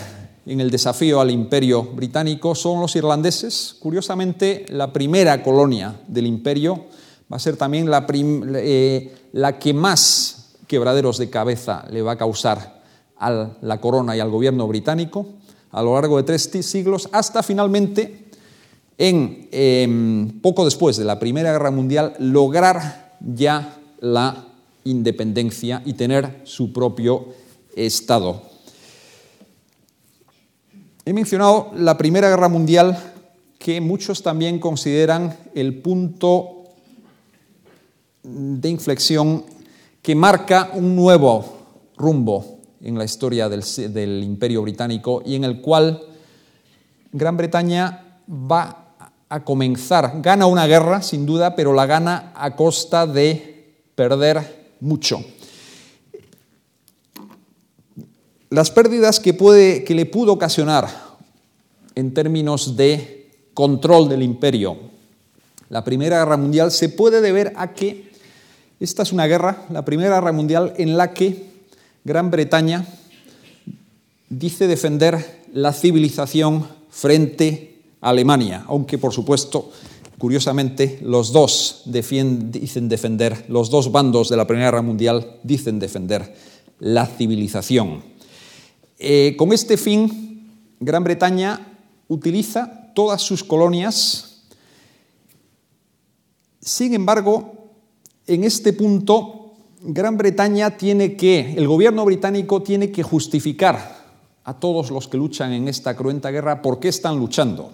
en 0.46 0.60
el 0.60 0.70
desafío 0.70 1.20
al 1.20 1.30
imperio 1.30 1.82
británico 1.82 2.54
son 2.54 2.80
los 2.80 2.96
irlandeses. 2.96 3.76
Curiosamente, 3.80 4.64
la 4.68 4.92
primera 4.92 5.42
colonia 5.42 6.00
del 6.08 6.26
imperio 6.26 6.86
va 7.30 7.36
a 7.36 7.40
ser 7.40 7.56
también 7.56 7.90
la, 7.90 8.06
eh, 8.10 9.14
la 9.32 9.58
que 9.58 9.72
más 9.72 10.54
quebraderos 10.66 11.18
de 11.18 11.30
cabeza 11.30 11.84
le 11.90 12.02
va 12.02 12.12
a 12.12 12.18
causar 12.18 12.80
a 13.18 13.50
la 13.60 13.80
corona 13.80 14.16
y 14.16 14.20
al 14.20 14.30
gobierno 14.30 14.66
británico 14.66 15.26
a 15.72 15.82
lo 15.82 15.94
largo 15.94 16.16
de 16.16 16.24
tres 16.24 16.50
siglos, 16.66 17.08
hasta 17.12 17.42
finalmente, 17.42 18.24
en, 18.98 19.48
em, 19.52 20.40
poco 20.40 20.64
después 20.64 20.96
de 20.96 21.04
la 21.04 21.18
Primera 21.18 21.52
Guerra 21.52 21.70
Mundial, 21.70 22.14
lograr 22.18 23.16
ya 23.20 23.78
la 24.00 24.46
independencia 24.84 25.82
y 25.84 25.94
tener 25.94 26.40
su 26.44 26.72
propio 26.72 27.28
Estado. 27.76 28.42
He 31.04 31.12
mencionado 31.12 31.70
la 31.76 31.96
Primera 31.96 32.28
Guerra 32.28 32.48
Mundial, 32.48 32.98
que 33.58 33.80
muchos 33.80 34.22
también 34.22 34.58
consideran 34.58 35.36
el 35.54 35.80
punto 35.80 36.59
de 38.22 38.68
inflexión 38.68 39.44
que 40.02 40.14
marca 40.14 40.70
un 40.74 40.96
nuevo 40.96 41.44
rumbo 41.96 42.60
en 42.80 42.96
la 42.96 43.04
historia 43.04 43.48
del, 43.48 44.22
Imperio 44.22 44.62
Británico 44.62 45.22
y 45.24 45.34
en 45.34 45.44
el 45.44 45.60
cual 45.60 46.02
Gran 47.12 47.36
Bretaña 47.36 48.20
va 48.28 48.94
a 49.28 49.44
comenzar, 49.44 50.20
gana 50.22 50.46
una 50.46 50.66
guerra 50.66 51.02
sin 51.02 51.26
duda, 51.26 51.54
pero 51.54 51.72
la 51.72 51.86
gana 51.86 52.32
a 52.34 52.56
costa 52.56 53.06
de 53.06 53.74
perder 53.94 54.72
mucho. 54.80 55.22
Las 58.48 58.70
pérdidas 58.70 59.20
que, 59.20 59.34
puede, 59.34 59.84
que 59.84 59.94
le 59.94 60.06
pudo 60.06 60.32
ocasionar 60.32 60.88
en 61.94 62.12
términos 62.14 62.76
de 62.76 63.30
control 63.54 64.08
del 64.08 64.22
imperio 64.22 64.90
la 65.70 65.84
Primera 65.84 66.18
Guerra 66.18 66.36
Mundial 66.36 66.72
se 66.72 66.88
puede 66.88 67.20
deber 67.20 67.52
a 67.56 67.72
que 67.72 68.09
esta 68.80 69.02
es 69.02 69.12
una 69.12 69.26
guerra, 69.26 69.66
la 69.70 69.84
Primera 69.84 70.14
Guerra 70.14 70.32
Mundial, 70.32 70.72
en 70.78 70.96
la 70.96 71.12
que 71.12 71.44
Gran 72.02 72.30
Bretaña 72.30 72.86
dice 74.30 74.66
defender 74.66 75.42
la 75.52 75.74
civilización 75.74 76.66
frente 76.88 77.82
a 78.00 78.08
Alemania, 78.08 78.64
aunque 78.66 78.96
por 78.96 79.12
supuesto, 79.12 79.70
curiosamente, 80.16 80.98
los 81.02 81.30
dos 81.30 81.82
dicen 81.84 82.88
defender, 82.88 83.44
los 83.48 83.68
dos 83.68 83.92
bandos 83.92 84.30
de 84.30 84.38
la 84.38 84.46
Primera 84.46 84.70
Guerra 84.70 84.82
Mundial 84.82 85.38
dicen 85.42 85.78
defender 85.78 86.34
la 86.78 87.04
civilización. 87.04 88.02
Eh, 88.98 89.34
con 89.36 89.52
este 89.52 89.76
fin, 89.76 90.48
Gran 90.80 91.04
Bretaña 91.04 91.76
utiliza 92.08 92.92
todas 92.94 93.20
sus 93.20 93.44
colonias. 93.44 94.42
Sin 96.60 96.94
embargo, 96.94 97.59
en 98.30 98.44
este 98.44 98.72
punto 98.72 99.54
Gran 99.82 100.16
Bretaña 100.16 100.76
tiene 100.76 101.16
que, 101.16 101.54
el 101.56 101.66
gobierno 101.66 102.04
británico 102.04 102.62
tiene 102.62 102.92
que 102.92 103.02
justificar 103.02 103.98
a 104.44 104.58
todos 104.60 104.90
los 104.90 105.08
que 105.08 105.16
luchan 105.16 105.52
en 105.52 105.68
esta 105.68 105.96
cruenta 105.96 106.30
guerra 106.30 106.62
por 106.62 106.78
qué 106.78 106.88
están 106.88 107.18
luchando, 107.18 107.72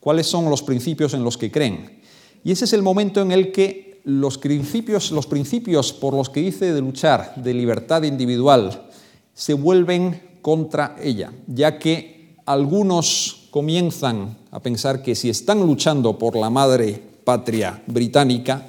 cuáles 0.00 0.26
son 0.26 0.50
los 0.50 0.62
principios 0.62 1.14
en 1.14 1.22
los 1.22 1.36
que 1.36 1.52
creen. 1.52 2.00
Y 2.42 2.52
ese 2.52 2.64
es 2.64 2.72
el 2.72 2.82
momento 2.82 3.20
en 3.20 3.32
el 3.32 3.52
que 3.52 4.00
los 4.04 4.38
principios, 4.38 5.12
los 5.12 5.26
principios 5.26 5.92
por 5.92 6.14
los 6.14 6.30
que 6.30 6.40
dice 6.40 6.72
de 6.72 6.80
luchar, 6.80 7.34
de 7.36 7.54
libertad 7.54 8.02
individual, 8.02 8.88
se 9.34 9.54
vuelven 9.54 10.20
contra 10.42 10.96
ella, 11.00 11.32
ya 11.46 11.78
que 11.78 12.36
algunos 12.44 13.48
comienzan 13.50 14.38
a 14.50 14.60
pensar 14.60 15.02
que 15.02 15.14
si 15.14 15.30
están 15.30 15.60
luchando 15.60 16.18
por 16.18 16.34
la 16.34 16.50
madre 16.50 17.00
patria 17.24 17.82
británica, 17.86 18.66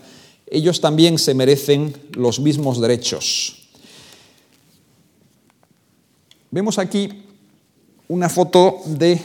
ellos 0.47 0.81
también 0.81 1.17
se 1.17 1.33
merecen 1.33 1.95
los 2.13 2.39
mismos 2.39 2.79
derechos. 2.79 3.69
Vemos 6.51 6.77
aquí 6.77 7.23
una 8.07 8.29
foto 8.29 8.77
de 8.85 9.19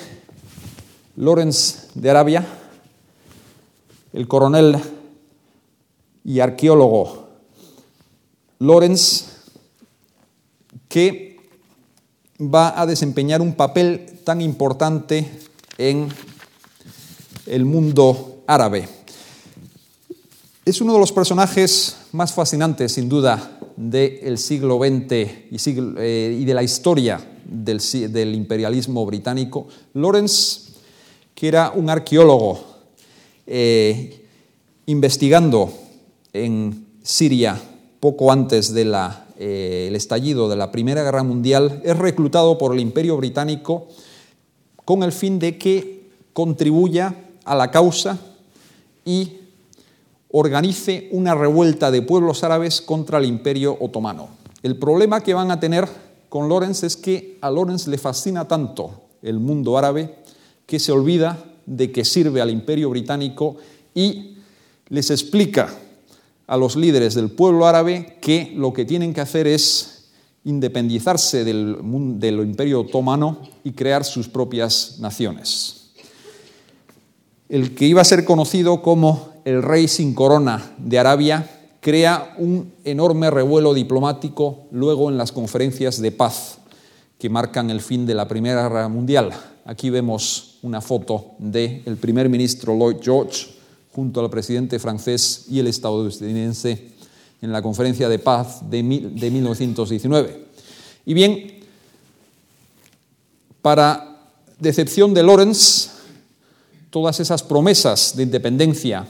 Lawrence 1.17 1.89
de 1.95 2.11
Arabia, 2.11 2.47
el 4.13 4.27
coronel 4.27 4.79
y 6.25 6.41
arqueólogo 6.41 7.29
Lawrence, 8.61 9.27
que 10.89 11.39
va 12.41 12.81
a 12.81 12.87
desempeñar 12.87 13.41
un 13.41 13.55
papel 13.55 14.21
tan 14.25 14.41
importante 14.41 15.31
en 15.77 16.09
el 17.47 17.65
mundo 17.65 18.43
árabe. 18.47 18.98
Es 20.69 20.83
uno 20.83 20.93
de 20.93 20.99
los 20.99 21.13
personajes 21.13 21.97
más 22.13 22.35
fascinantes, 22.35 22.93
sin 22.93 23.09
duda, 23.09 23.59
del 23.75 24.37
siglo 24.37 24.77
XX 24.77 25.11
eh, 25.11 26.37
y, 26.39 26.45
de 26.45 26.53
la 26.53 26.63
historia 26.63 27.19
del, 27.43 28.35
imperialismo 28.35 29.07
británico. 29.07 29.67
Lawrence, 29.95 30.73
que 31.35 31.49
era 31.49 31.73
un 31.75 31.89
arqueólogo 31.89 32.63
eh, 33.47 34.27
investigando 34.85 35.73
en 36.35 36.87
Siria 37.03 37.59
poco 37.99 38.31
antes 38.31 38.75
del 38.75 38.95
eh, 39.39 39.91
estallido 39.95 40.51
de 40.51 40.57
la 40.57 40.71
Primera 40.71 41.03
Guerra 41.03 41.23
Mundial, 41.23 41.81
es 41.83 41.97
reclutado 41.97 42.59
por 42.59 42.75
el 42.75 42.81
Imperio 42.81 43.17
Británico 43.17 43.89
con 44.85 45.03
el 45.03 45.13
fin 45.13 45.39
de 45.39 45.57
que 45.57 46.11
contribuya 46.35 47.15
a 47.47 47.55
la 47.55 47.71
causa 47.71 48.19
y 49.07 49.38
organice 50.31 51.09
una 51.13 51.35
revuelta 51.35 51.91
de 51.91 52.03
pueblos 52.03 52.45
árabes 52.45 52.81
contra 52.81 53.19
el 53.19 53.25
imperio 53.25 53.77
otomano. 53.81 54.29
El 54.63 54.77
problema 54.77 55.23
que 55.23 55.35
van 55.35 55.51
a 55.51 55.61
tener 55.61 55.89
con 56.29 56.49
Lorenz 56.49 56.83
es 56.83 56.97
que 56.97 57.39
a 57.41 57.51
Lorenz 57.51 57.87
le 57.87 57.99
fascina 57.99 58.47
tanto 58.47 59.03
el 59.23 59.39
mundo 59.39 59.79
árabe 59.79 60.17
que 60.67 60.79
se 60.79 60.93
olvida 60.93 61.43
de 61.65 61.91
que 61.91 62.05
sirve 62.05 62.41
al 62.41 62.51
imperio 62.51 62.91
británico 62.91 63.57
y 63.95 64.37
les 64.89 65.11
explica 65.11 65.69
a 66.47 66.57
los 66.57 66.77
líderes 66.77 67.15
del 67.15 67.31
pueblo 67.31 67.67
árabe 67.67 68.19
que 68.21 68.53
lo 68.57 68.73
que 68.73 68.85
tienen 68.85 69.13
que 69.13 69.21
hacer 69.21 69.47
es 69.47 70.11
independizarse 70.45 71.45
del, 71.45 71.79
del 72.19 72.41
imperio 72.41 72.81
otomano 72.81 73.41
y 73.65 73.73
crear 73.73 74.05
sus 74.05 74.29
propias 74.29 74.97
naciones. 74.99 75.91
El 77.49 77.75
que 77.75 77.87
iba 77.87 78.01
a 78.01 78.05
ser 78.05 78.25
conocido 78.25 78.83
como 78.83 79.28
el 79.49 79.63
rey 79.63 79.89
sin 79.89 80.13
corona 80.13 80.75
de 80.77 80.99
Arabia 80.99 81.49
crea 81.81 82.35
un 82.37 82.71
enorme 82.85 83.31
revuelo 83.31 83.73
diplomático 83.73 84.67
luego 84.73 85.09
en 85.09 85.17
las 85.17 85.33
conferencias 85.33 86.03
de 86.03 86.13
paz 86.13 86.59
que 87.19 87.31
marcan 87.31 87.71
el 87.71 87.81
fin 87.81 88.05
de 88.05 88.15
la 88.15 88.29
Primera 88.29 88.65
Guerra 88.65 88.89
Mundial. 88.89 89.31
Aquí 89.65 89.89
vemos 89.89 90.59
una 90.61 90.83
foto 90.83 91.31
del 91.39 91.97
primer 91.99 92.29
ministro 92.29 92.77
Lloyd 92.77 92.99
George 93.01 93.47
junto 93.95 94.21
al 94.21 94.29
presidente 94.29 94.79
francés 94.79 95.47
y 95.49 95.61
el 95.61 95.69
estadounidense 95.69 96.91
en 97.41 97.51
la 97.51 97.63
conferencia 97.63 98.11
de 98.11 98.19
paz 98.19 98.69
de, 98.69 98.83
de 98.83 99.31
1919. 99.31 100.45
Y 101.07 101.15
bien, 101.15 101.65
para 103.63 104.29
decepción 104.59 105.15
de 105.15 105.23
Lawrence, 105.23 105.89
todas 106.91 107.19
esas 107.19 107.43
promesas 107.43 108.15
de 108.15 108.25
independencia 108.25 109.07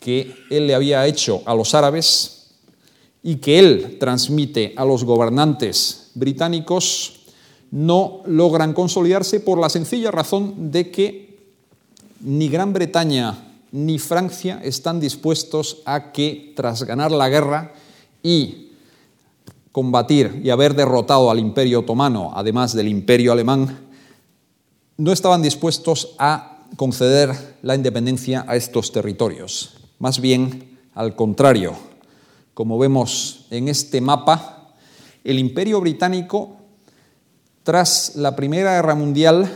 que 0.00 0.34
él 0.50 0.66
le 0.66 0.74
había 0.74 1.06
hecho 1.06 1.42
a 1.46 1.54
los 1.54 1.74
árabes 1.74 2.48
y 3.22 3.36
que 3.36 3.58
él 3.58 3.96
transmite 4.00 4.74
a 4.76 4.84
los 4.84 5.04
gobernantes 5.04 6.10
británicos 6.14 7.20
no 7.70 8.22
logran 8.26 8.72
consolidarse 8.72 9.40
por 9.40 9.60
la 9.60 9.68
sencilla 9.68 10.10
razón 10.10 10.72
de 10.72 10.90
que 10.90 11.38
ni 12.20 12.48
Gran 12.48 12.72
Bretaña 12.72 13.46
ni 13.72 13.98
Francia 13.98 14.60
están 14.64 14.98
dispuestos 14.98 15.82
a 15.84 16.12
que 16.12 16.52
tras 16.56 16.82
ganar 16.82 17.12
la 17.12 17.28
guerra 17.28 17.72
y 18.22 18.72
combatir 19.70 20.40
y 20.42 20.50
haber 20.50 20.74
derrotado 20.74 21.30
al 21.30 21.38
imperio 21.38 21.80
otomano, 21.80 22.32
además 22.34 22.74
del 22.74 22.88
imperio 22.88 23.32
alemán, 23.32 23.78
no 24.96 25.12
estaban 25.12 25.42
dispuestos 25.42 26.14
a 26.18 26.66
conceder 26.76 27.56
la 27.62 27.74
independencia 27.74 28.44
a 28.48 28.56
estos 28.56 28.90
territorios. 28.92 29.79
Más 30.00 30.18
bien 30.18 30.78
al 30.94 31.14
contrario. 31.14 31.74
Como 32.54 32.78
vemos 32.78 33.46
en 33.50 33.68
este 33.68 34.00
mapa, 34.00 34.72
el 35.22 35.38
imperio 35.38 35.78
británico, 35.80 36.56
tras 37.62 38.16
la 38.16 38.34
Primera 38.34 38.76
Guerra 38.76 38.94
Mundial, 38.94 39.48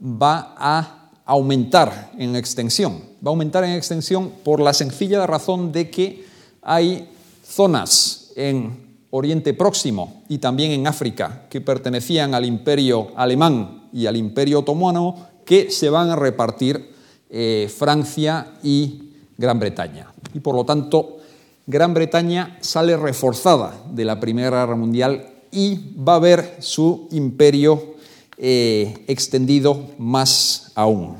va 0.00 0.54
a 0.58 1.10
aumentar 1.24 2.12
en 2.18 2.36
extensión. 2.36 3.00
Va 3.26 3.30
a 3.30 3.32
aumentar 3.32 3.64
en 3.64 3.70
extensión 3.70 4.32
por 4.44 4.60
la 4.60 4.74
sencilla 4.74 5.26
razón 5.26 5.72
de 5.72 5.90
que 5.90 6.26
hay 6.60 7.08
zonas 7.42 8.32
en 8.36 8.98
Oriente 9.10 9.54
Próximo 9.54 10.24
y 10.28 10.36
también 10.38 10.72
en 10.72 10.86
África 10.86 11.46
que 11.48 11.62
pertenecían 11.62 12.34
al 12.34 12.44
imperio 12.44 13.12
alemán 13.16 13.88
y 13.94 14.04
al 14.04 14.18
imperio 14.18 14.58
otomano 14.58 15.28
que 15.46 15.70
se 15.70 15.88
van 15.88 16.10
a 16.10 16.16
repartir 16.16 16.94
eh, 17.30 17.72
Francia 17.74 18.58
y 18.62 19.05
Gran 19.38 19.58
Bretaña. 19.58 20.12
Y 20.34 20.40
por 20.40 20.54
lo 20.54 20.64
tanto, 20.64 21.18
Gran 21.66 21.94
Bretaña 21.94 22.58
sale 22.60 22.96
reforzada 22.96 23.74
de 23.90 24.04
la 24.04 24.20
Primera 24.20 24.60
Guerra 24.60 24.76
Mundial 24.76 25.26
y 25.50 25.94
va 25.96 26.16
a 26.16 26.20
ver 26.20 26.56
su 26.60 27.08
imperio 27.10 27.96
eh, 28.38 29.04
extendido 29.08 29.90
más 29.98 30.72
aún. 30.74 31.16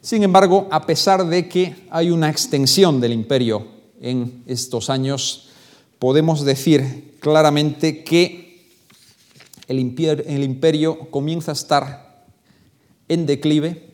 Sin 0.00 0.22
embargo, 0.22 0.68
a 0.70 0.86
pesar 0.86 1.26
de 1.26 1.48
que 1.48 1.74
hay 1.90 2.10
una 2.10 2.30
extensión 2.30 3.00
del 3.00 3.12
imperio 3.12 3.66
en 4.00 4.44
estos 4.46 4.88
años, 4.88 5.48
podemos 5.98 6.44
decir 6.44 7.16
claramente 7.18 8.04
que 8.04 8.46
el 9.68 9.80
imperio, 9.80 11.10
comienza 11.10 11.50
a 11.50 11.54
estar 11.54 12.24
en 13.08 13.26
declive. 13.26 13.85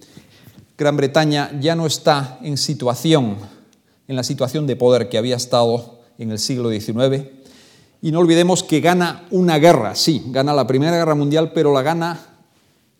Gran 0.82 0.96
Bretaña 0.96 1.52
ya 1.60 1.76
no 1.76 1.86
está 1.86 2.40
en 2.42 2.56
situación, 2.56 3.36
en 4.08 4.16
la 4.16 4.24
situación 4.24 4.66
de 4.66 4.74
poder 4.74 5.08
que 5.08 5.16
había 5.16 5.36
estado 5.36 6.00
en 6.18 6.32
el 6.32 6.40
siglo 6.40 6.70
XIX. 6.70 7.24
Y 8.02 8.10
no 8.10 8.18
olvidemos 8.18 8.64
que 8.64 8.80
gana 8.80 9.28
una 9.30 9.60
guerra, 9.60 9.94
sí, 9.94 10.24
gana 10.26 10.52
la 10.52 10.66
Primera 10.66 10.96
Guerra 10.96 11.14
Mundial, 11.14 11.52
pero 11.52 11.72
la 11.72 11.82
gana 11.82 12.18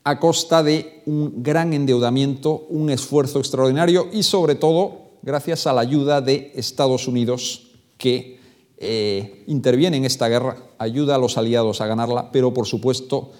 a 0.04 0.20
costa 0.20 0.62
de 0.62 1.02
un 1.06 1.42
gran 1.42 1.72
endeudamiento, 1.72 2.66
un 2.68 2.88
esfuerzo 2.88 3.40
extraordinario 3.40 4.08
y 4.12 4.22
sobre 4.22 4.54
todo 4.54 5.10
gracias 5.22 5.66
a 5.66 5.72
la 5.72 5.80
ayuda 5.80 6.20
de 6.20 6.52
Estados 6.54 7.08
Unidos 7.08 7.72
que 7.98 8.38
eh, 8.78 9.42
interviene 9.48 9.96
en 9.96 10.04
esta 10.04 10.28
guerra, 10.28 10.56
ayuda 10.78 11.16
a 11.16 11.18
los 11.18 11.36
aliados 11.36 11.80
a 11.80 11.88
ganarla, 11.88 12.30
pero 12.30 12.54
por 12.54 12.68
supuesto 12.68 13.32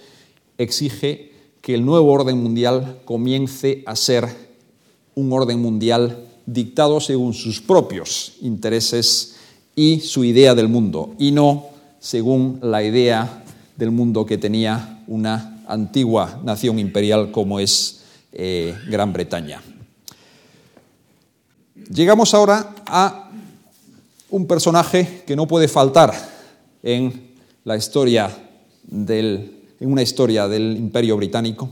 exige 0.59 1.32
que 1.63 1.75
el 1.75 1.87
nuevo 1.87 2.13
orden 2.13 2.43
mundial 2.43 3.01
comience 3.05 3.83
a 3.87 3.97
ser 3.97 4.29
un 5.15 5.33
orden 5.33 5.63
mundial 5.63 6.27
dictado 6.45 7.01
según 7.01 7.33
sus 7.33 7.61
propios 7.61 8.35
intereses 8.43 9.37
y 9.77 10.01
su 10.01 10.25
idea 10.25 10.55
del 10.55 10.69
mundo, 10.69 11.15
y 11.19 11.31
no 11.31 11.67
según 12.01 12.59
la 12.63 12.83
idea 12.83 13.45
del 13.77 13.93
mundo 13.93 14.27
que 14.27 14.37
tenía 14.39 15.03
una 15.07 15.63
antigua 15.69 16.41
nación 16.45 16.79
imperial 16.79 17.31
como 17.31 17.61
es 17.61 18.03
eh, 18.33 18.77
Gran 18.89 19.13
Bretaña. 19.13 19.63
Llegamos 21.89 22.35
ahora 22.35 22.75
a 22.87 23.31
un 24.31 24.47
personaje 24.47 25.23
que 25.27 25.37
no 25.37 25.47
puede 25.47 25.69
faltar 25.69 26.13
en 26.83 27.31
la 27.65 27.77
historia 27.77 28.31
del, 28.83 29.62
en 29.83 29.91
una 29.91 30.03
historia 30.03 30.47
del 30.47 30.77
Imperio 30.77 31.17
Británico, 31.17 31.69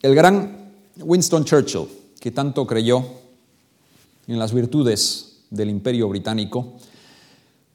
el 0.00 0.14
gran 0.14 0.70
Winston 1.00 1.44
Churchill, 1.44 1.88
que 2.20 2.30
tanto 2.30 2.64
creyó 2.64 3.04
en 4.28 4.38
las 4.38 4.54
virtudes 4.54 5.38
del 5.50 5.70
Imperio 5.70 6.08
Británico. 6.08 6.74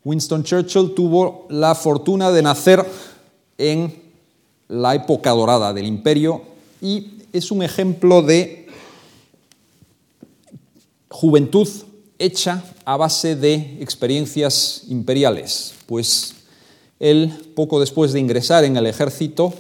Winston 0.06 0.46
Churchill 0.46 0.94
tuvo 0.96 1.48
la 1.50 1.76
fortuna 1.76 2.32
de 2.32 2.42
nacer 2.42 2.86
en 3.58 3.94
la 4.70 4.96
época 4.96 5.32
dorada 5.32 5.74
del 5.74 5.86
imperio 5.86 6.44
y 6.82 7.24
es 7.34 7.52
un 7.52 7.62
ejemplo 7.62 8.22
de 8.22 8.68
juventud 11.10 11.68
hecha 12.18 12.64
a 12.86 12.96
base 12.96 13.36
de 13.36 13.80
experiencias 13.82 14.84
imperiales, 14.88 15.74
pues 15.88 16.36
él, 17.02 17.34
poco 17.56 17.80
después 17.80 18.14
de 18.14 18.20
ingresar 18.20 18.64
en 18.64 18.78
el 18.78 18.86
ejército, 18.86 19.52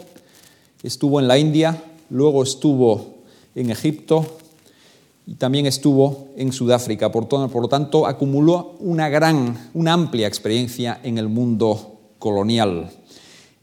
estuvo 0.83 1.19
en 1.19 1.27
la 1.27 1.39
India, 1.39 1.83
luego 2.11 2.43
estuvo 2.43 3.15
en 3.55 3.71
Egipto 3.71 4.37
y 5.25 5.33
también 5.33 5.65
estuvo 5.65 6.27
en 6.37 6.53
Sudáfrica. 6.53 7.11
Por, 7.11 7.27
lo 7.31 7.67
tanto, 7.67 8.05
acumuló 8.05 8.75
una 8.79 9.09
gran, 9.09 9.71
una 9.73 9.93
amplia 9.93 10.27
experiencia 10.27 10.99
en 11.03 11.17
el 11.17 11.29
mundo 11.29 11.99
colonial. 12.19 12.91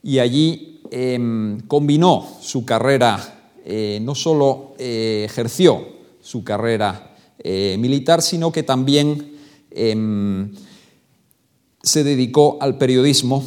Y 0.02 0.18
allí 0.18 0.80
em, 0.90 1.60
combinó 1.60 2.26
su 2.40 2.64
carrera, 2.64 3.52
eh, 3.64 4.00
no 4.02 4.16
solo 4.16 4.74
eh, 4.78 5.22
ejerció 5.24 5.86
su 6.20 6.42
carrera 6.42 7.14
eh, 7.38 7.76
militar, 7.78 8.22
sino 8.22 8.50
que 8.50 8.64
también 8.64 9.36
em, 9.70 10.52
se 11.80 12.02
dedicó 12.02 12.58
al 12.60 12.76
periodismo, 12.76 13.44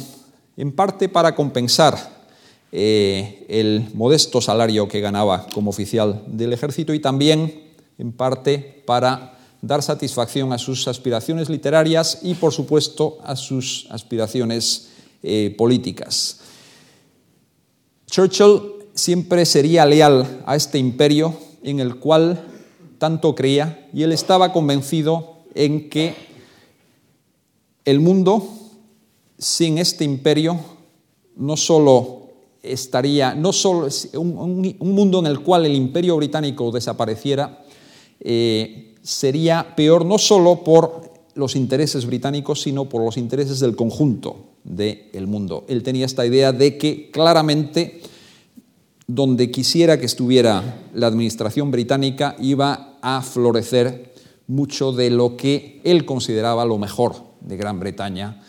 en 0.62 0.70
parte 0.70 1.08
para 1.08 1.34
compensar 1.34 1.98
eh, 2.70 3.44
el 3.48 3.88
modesto 3.94 4.40
salario 4.40 4.86
que 4.86 5.00
ganaba 5.00 5.48
como 5.52 5.70
oficial 5.70 6.22
del 6.28 6.52
ejército 6.52 6.94
y 6.94 7.00
también, 7.00 7.72
en 7.98 8.12
parte, 8.12 8.84
para 8.86 9.36
dar 9.60 9.82
satisfacción 9.82 10.52
a 10.52 10.58
sus 10.58 10.86
aspiraciones 10.86 11.48
literarias 11.48 12.20
y, 12.22 12.34
por 12.34 12.52
supuesto, 12.52 13.18
a 13.24 13.34
sus 13.34 13.88
aspiraciones 13.90 14.90
eh, 15.24 15.52
políticas. 15.58 16.38
Churchill 18.06 18.60
siempre 18.94 19.44
sería 19.44 19.84
leal 19.84 20.44
a 20.46 20.54
este 20.54 20.78
imperio 20.78 21.36
en 21.64 21.80
el 21.80 21.96
cual 21.96 22.40
tanto 22.98 23.34
creía 23.34 23.88
y 23.92 24.04
él 24.04 24.12
estaba 24.12 24.52
convencido 24.52 25.38
en 25.56 25.90
que 25.90 26.14
el 27.84 27.98
mundo 27.98 28.61
sin 29.42 29.78
este 29.78 30.04
imperio 30.04 30.58
no 31.36 31.56
solo 31.56 32.28
estaría, 32.62 33.34
no 33.34 33.52
solo 33.52 33.88
un, 34.14 34.76
mundo 34.78 35.18
en 35.18 35.26
el 35.26 35.40
cual 35.40 35.66
el 35.66 35.74
imperio 35.74 36.16
británico 36.16 36.70
desapareciera, 36.70 37.64
eh, 38.20 38.94
sería 39.02 39.74
peor 39.74 40.06
no 40.06 40.18
solo 40.18 40.62
por 40.62 41.10
los 41.34 41.56
intereses 41.56 42.06
británicos, 42.06 42.62
sino 42.62 42.88
por 42.88 43.04
los 43.04 43.16
intereses 43.16 43.58
del 43.58 43.74
conjunto 43.74 44.36
del 44.62 45.26
mundo. 45.26 45.64
Él 45.66 45.82
tenía 45.82 46.06
esta 46.06 46.24
idea 46.24 46.52
de 46.52 46.78
que 46.78 47.10
claramente 47.10 48.00
donde 49.08 49.50
quisiera 49.50 49.98
que 49.98 50.06
estuviera 50.06 50.82
la 50.94 51.08
administración 51.08 51.72
británica 51.72 52.36
iba 52.38 52.98
a 53.02 53.22
florecer 53.22 54.14
mucho 54.46 54.92
de 54.92 55.10
lo 55.10 55.36
que 55.36 55.80
él 55.82 56.04
consideraba 56.04 56.64
lo 56.64 56.78
mejor 56.78 57.16
de 57.40 57.56
Gran 57.56 57.80
Bretaña, 57.80 58.40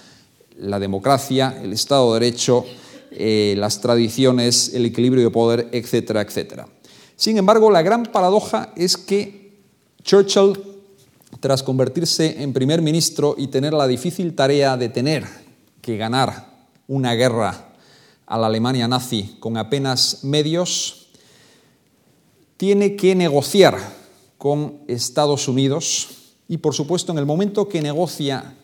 la 0.57 0.79
democracia, 0.79 1.59
el 1.61 1.73
Estado 1.73 2.13
de 2.13 2.19
Derecho, 2.19 2.65
eh, 3.11 3.55
las 3.57 3.81
tradiciones, 3.81 4.73
el 4.73 4.85
equilibrio 4.85 5.23
de 5.23 5.29
poder, 5.29 5.69
etcétera, 5.71 6.21
etcétera. 6.21 6.67
Sin 7.15 7.37
embargo, 7.37 7.69
la 7.69 7.81
gran 7.81 8.03
paradoja 8.03 8.73
es 8.75 8.97
que 8.97 9.53
Churchill, 10.03 10.59
tras 11.39 11.63
convertirse 11.63 12.41
en 12.41 12.53
primer 12.53 12.81
ministro 12.81 13.35
y 13.37 13.47
tener 13.47 13.73
la 13.73 13.87
difícil 13.87 14.35
tarea 14.35 14.77
de 14.77 14.89
tener 14.89 15.25
que 15.81 15.97
ganar 15.97 16.53
una 16.87 17.13
guerra 17.13 17.69
a 18.25 18.37
la 18.37 18.47
Alemania 18.47 18.87
nazi 18.87 19.35
con 19.39 19.57
apenas 19.57 20.23
medios, 20.23 21.07
tiene 22.57 22.95
que 22.95 23.15
negociar 23.15 23.77
con 24.37 24.79
Estados 24.87 25.47
Unidos 25.47 26.09
y, 26.47 26.57
por 26.57 26.73
supuesto, 26.73 27.11
en 27.11 27.17
el 27.17 27.25
momento 27.25 27.67
que 27.67 27.81
negocia 27.81 28.55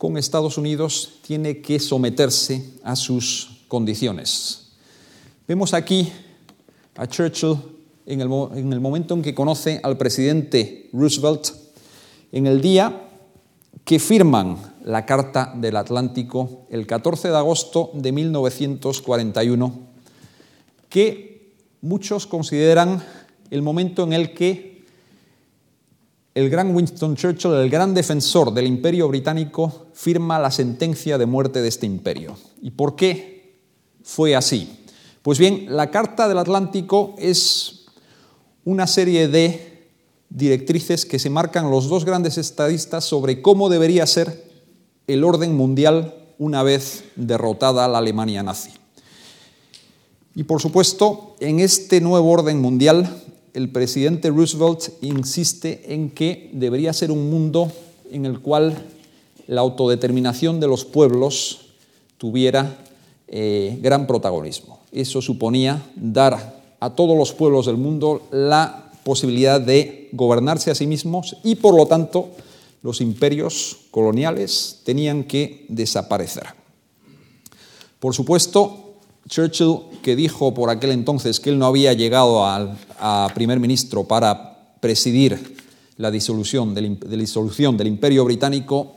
con 0.00 0.16
Estados 0.16 0.56
Unidos, 0.56 1.18
tiene 1.20 1.60
que 1.60 1.78
someterse 1.78 2.72
a 2.82 2.96
sus 2.96 3.66
condiciones. 3.68 4.70
Vemos 5.46 5.74
aquí 5.74 6.10
a 6.96 7.06
Churchill 7.06 7.58
en 8.06 8.22
el, 8.22 8.30
en 8.54 8.72
el 8.72 8.80
momento 8.80 9.12
en 9.12 9.20
que 9.20 9.34
conoce 9.34 9.78
al 9.82 9.98
presidente 9.98 10.88
Roosevelt, 10.94 11.48
en 12.32 12.46
el 12.46 12.62
día 12.62 13.10
que 13.84 13.98
firman 13.98 14.56
la 14.86 15.04
Carta 15.04 15.52
del 15.54 15.76
Atlántico 15.76 16.66
el 16.70 16.86
14 16.86 17.28
de 17.28 17.36
agosto 17.36 17.90
de 17.92 18.10
1941, 18.10 19.80
que 20.88 21.52
muchos 21.82 22.26
consideran 22.26 23.04
el 23.50 23.60
momento 23.60 24.04
en 24.04 24.14
el 24.14 24.32
que 24.32 24.69
el 26.40 26.48
gran 26.48 26.74
Winston 26.74 27.16
Churchill, 27.16 27.52
el 27.52 27.68
gran 27.68 27.92
defensor 27.92 28.52
del 28.54 28.66
imperio 28.66 29.08
británico, 29.08 29.88
firma 29.92 30.38
la 30.38 30.50
sentencia 30.50 31.18
de 31.18 31.26
muerte 31.26 31.60
de 31.60 31.68
este 31.68 31.84
imperio. 31.84 32.36
¿Y 32.62 32.70
por 32.70 32.96
qué 32.96 33.58
fue 34.02 34.34
así? 34.34 34.86
Pues 35.20 35.38
bien, 35.38 35.66
la 35.68 35.90
Carta 35.90 36.28
del 36.28 36.38
Atlántico 36.38 37.14
es 37.18 37.84
una 38.64 38.86
serie 38.86 39.28
de 39.28 39.90
directrices 40.30 41.04
que 41.04 41.18
se 41.18 41.28
marcan 41.28 41.70
los 41.70 41.88
dos 41.88 42.06
grandes 42.06 42.38
estadistas 42.38 43.04
sobre 43.04 43.42
cómo 43.42 43.68
debería 43.68 44.06
ser 44.06 44.50
el 45.08 45.24
orden 45.24 45.54
mundial 45.54 46.14
una 46.38 46.62
vez 46.62 47.04
derrotada 47.16 47.86
la 47.86 47.98
Alemania 47.98 48.42
nazi. 48.42 48.70
Y 50.34 50.44
por 50.44 50.62
supuesto, 50.62 51.36
en 51.40 51.60
este 51.60 52.00
nuevo 52.00 52.30
orden 52.30 52.60
mundial, 52.62 53.24
el 53.54 53.70
presidente 53.70 54.30
Roosevelt 54.30 54.90
insiste 55.02 55.94
en 55.94 56.10
que 56.10 56.50
debería 56.52 56.92
ser 56.92 57.10
un 57.10 57.30
mundo 57.30 57.70
en 58.10 58.26
el 58.26 58.40
cual 58.40 58.86
la 59.46 59.60
autodeterminación 59.60 60.60
de 60.60 60.68
los 60.68 60.84
pueblos 60.84 61.72
tuviera 62.18 62.78
eh, 63.28 63.78
gran 63.80 64.06
protagonismo. 64.06 64.80
Eso 64.92 65.22
suponía 65.22 65.82
dar 65.96 66.60
a 66.80 66.90
todos 66.94 67.16
los 67.16 67.32
pueblos 67.32 67.66
del 67.66 67.76
mundo 67.76 68.22
la 68.30 68.92
posibilidad 69.04 69.60
de 69.60 70.08
gobernarse 70.12 70.70
a 70.70 70.74
sí 70.74 70.86
mismos 70.86 71.36
y, 71.42 71.56
por 71.56 71.74
lo 71.74 71.86
tanto, 71.86 72.30
los 72.82 73.00
imperios 73.00 73.76
coloniales 73.90 74.80
tenían 74.84 75.24
que 75.24 75.66
desaparecer. 75.68 76.46
Por 77.98 78.14
supuesto, 78.14 78.89
Churchill, 79.30 79.78
que 80.02 80.16
dijo 80.16 80.52
por 80.52 80.70
aquel 80.70 80.90
entonces 80.90 81.38
que 81.38 81.50
él 81.50 81.58
no 81.58 81.66
había 81.66 81.92
llegado 81.92 82.44
a, 82.44 83.30
primer 83.32 83.60
ministro 83.60 84.04
para 84.04 84.74
presidir 84.80 85.56
la 85.96 86.10
disolución 86.10 86.74
del, 86.74 86.98
la 87.00 87.16
disolución 87.16 87.76
del 87.76 87.86
imperio 87.86 88.24
británico, 88.24 88.96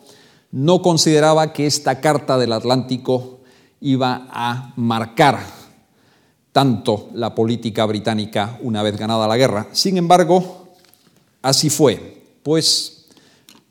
no 0.51 0.81
consideraba 0.81 1.53
que 1.53 1.67
esta 1.67 2.01
Carta 2.01 2.37
del 2.39 2.51
Atlántico 2.51 3.41
iba 3.81 4.27
a 4.31 4.73
marcar 4.75 5.39
tanto 6.51 7.09
la 7.13 7.35
política 7.35 7.85
británica 7.85 8.57
una 8.63 8.81
vez 8.81 8.97
ganada 8.97 9.27
la 9.27 9.37
guerra. 9.37 9.67
Sin 9.71 9.97
embargo, 9.97 10.69
así 11.43 11.69
fue, 11.69 12.23
pues 12.41 13.05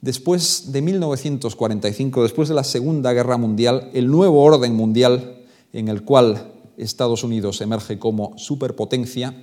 después 0.00 0.70
de 0.70 0.80
1945, 0.80 2.22
después 2.22 2.48
de 2.48 2.54
la 2.54 2.64
Segunda 2.64 3.12
Guerra 3.12 3.36
Mundial, 3.36 3.90
el 3.94 4.08
nuevo 4.08 4.42
orden 4.42 4.74
mundial 4.74 5.38
en 5.72 5.88
el 5.88 6.02
cual 6.02 6.51
Estados 6.82 7.24
Unidos 7.24 7.60
emerge 7.60 7.98
como 7.98 8.36
superpotencia, 8.36 9.34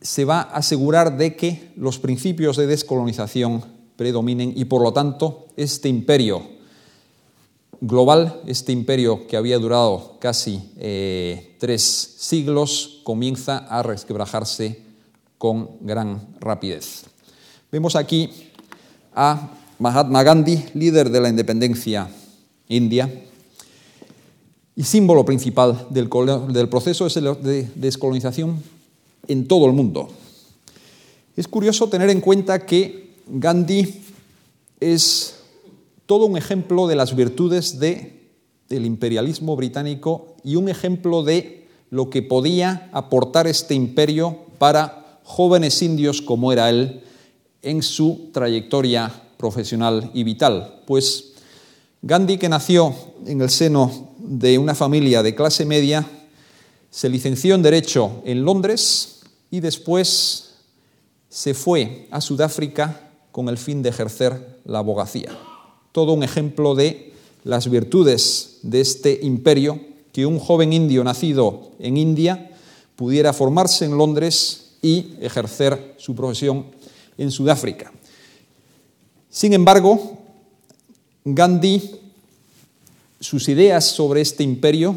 se 0.00 0.24
va 0.24 0.42
a 0.42 0.56
asegurar 0.56 1.16
de 1.16 1.34
que 1.34 1.72
los 1.76 1.98
principios 1.98 2.56
de 2.56 2.66
descolonización 2.66 3.64
predominen 3.96 4.52
y 4.54 4.66
por 4.66 4.82
lo 4.82 4.92
tanto 4.92 5.46
este 5.56 5.88
imperio 5.88 6.42
global, 7.80 8.40
este 8.46 8.72
imperio 8.72 9.26
que 9.26 9.36
había 9.36 9.58
durado 9.58 10.16
casi 10.18 10.70
eh, 10.76 11.56
tres 11.58 11.82
siglos, 12.18 13.00
comienza 13.04 13.58
a 13.58 13.82
resquebrajarse 13.82 14.82
con 15.38 15.70
gran 15.80 16.36
rapidez. 16.40 17.04
Vemos 17.70 17.96
aquí 17.96 18.30
a 19.14 19.50
Mahatma 19.78 20.22
Gandhi, 20.22 20.64
líder 20.74 21.10
de 21.10 21.20
la 21.20 21.28
independencia 21.28 22.08
india, 22.68 23.10
y 24.76 24.82
símbolo 24.82 25.24
principal 25.24 25.86
del, 25.90 26.08
proceso 26.68 27.08
de 27.08 27.68
descolonización 27.74 28.62
en 29.28 29.46
todo 29.46 29.66
el 29.66 29.72
mundo. 29.72 30.08
Es 31.36 31.48
curioso 31.48 31.88
tener 31.88 32.10
en 32.10 32.20
cuenta 32.20 32.64
que 32.66 33.14
Gandhi 33.26 34.02
es 34.80 35.36
todo 36.06 36.26
un 36.26 36.36
ejemplo 36.36 36.86
de 36.86 36.96
las 36.96 37.14
virtudes 37.14 37.78
de, 37.78 38.20
del 38.68 38.86
imperialismo 38.86 39.56
británico 39.56 40.34
y 40.44 40.56
un 40.56 40.68
ejemplo 40.68 41.22
de 41.22 41.66
lo 41.90 42.10
que 42.10 42.22
podía 42.22 42.88
aportar 42.92 43.46
este 43.46 43.74
imperio 43.74 44.38
para 44.58 45.20
jóvenes 45.24 45.80
indios 45.82 46.20
como 46.20 46.52
era 46.52 46.68
él 46.68 47.02
en 47.62 47.82
su 47.82 48.30
trayectoria 48.32 49.10
profesional 49.36 50.10
y 50.12 50.22
vital. 50.22 50.82
Pues 50.86 51.32
Gandhi, 52.02 52.36
que 52.36 52.48
nació 52.48 52.94
en 53.26 53.40
el 53.40 53.48
seno 53.48 54.13
de 54.24 54.58
una 54.58 54.74
familia 54.74 55.22
de 55.22 55.34
clase 55.34 55.66
media, 55.66 56.06
se 56.90 57.08
licenció 57.08 57.54
en 57.54 57.62
Derecho 57.62 58.22
en 58.24 58.44
Londres 58.44 59.20
y 59.50 59.60
después 59.60 60.54
se 61.28 61.54
fue 61.54 62.08
a 62.10 62.20
Sudáfrica 62.20 63.10
con 63.32 63.48
el 63.48 63.58
fin 63.58 63.82
de 63.82 63.90
ejercer 63.90 64.60
la 64.64 64.78
abogacía. 64.78 65.36
Todo 65.92 66.12
un 66.12 66.22
ejemplo 66.22 66.74
de 66.74 67.12
las 67.42 67.68
virtudes 67.68 68.60
de 68.62 68.80
este 68.80 69.20
imperio, 69.22 69.80
que 70.12 70.26
un 70.26 70.38
joven 70.38 70.72
indio 70.72 71.02
nacido 71.04 71.72
en 71.78 71.96
India 71.96 72.52
pudiera 72.96 73.32
formarse 73.32 73.84
en 73.84 73.98
Londres 73.98 74.76
y 74.80 75.14
ejercer 75.20 75.96
su 75.98 76.14
profesión 76.14 76.66
en 77.18 77.30
Sudáfrica. 77.30 77.92
Sin 79.28 79.52
embargo, 79.52 80.18
Gandhi, 81.24 81.82
sus 83.24 83.48
ideas 83.48 83.86
sobre 83.86 84.20
este 84.20 84.42
imperio 84.42 84.94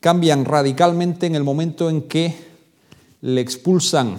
cambian 0.00 0.44
radicalmente 0.44 1.24
en 1.24 1.36
el 1.36 1.44
momento 1.44 1.88
en 1.88 2.02
que 2.02 2.34
le 3.20 3.40
expulsan 3.40 4.16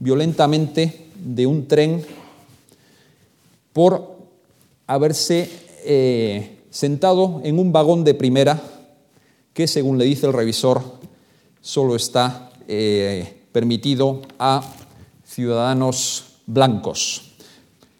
violentamente 0.00 1.06
de 1.14 1.46
un 1.46 1.68
tren 1.68 2.04
por 3.72 4.18
haberse 4.88 5.48
eh, 5.84 6.58
sentado 6.68 7.40
en 7.44 7.60
un 7.60 7.70
vagón 7.70 8.02
de 8.02 8.14
primera 8.14 8.60
que, 9.52 9.68
según 9.68 9.96
le 9.96 10.04
dice 10.04 10.26
el 10.26 10.32
revisor, 10.32 10.82
solo 11.60 11.94
está 11.94 12.50
eh, 12.66 13.44
permitido 13.52 14.20
a 14.40 14.68
ciudadanos 15.24 16.24
blancos. 16.46 17.34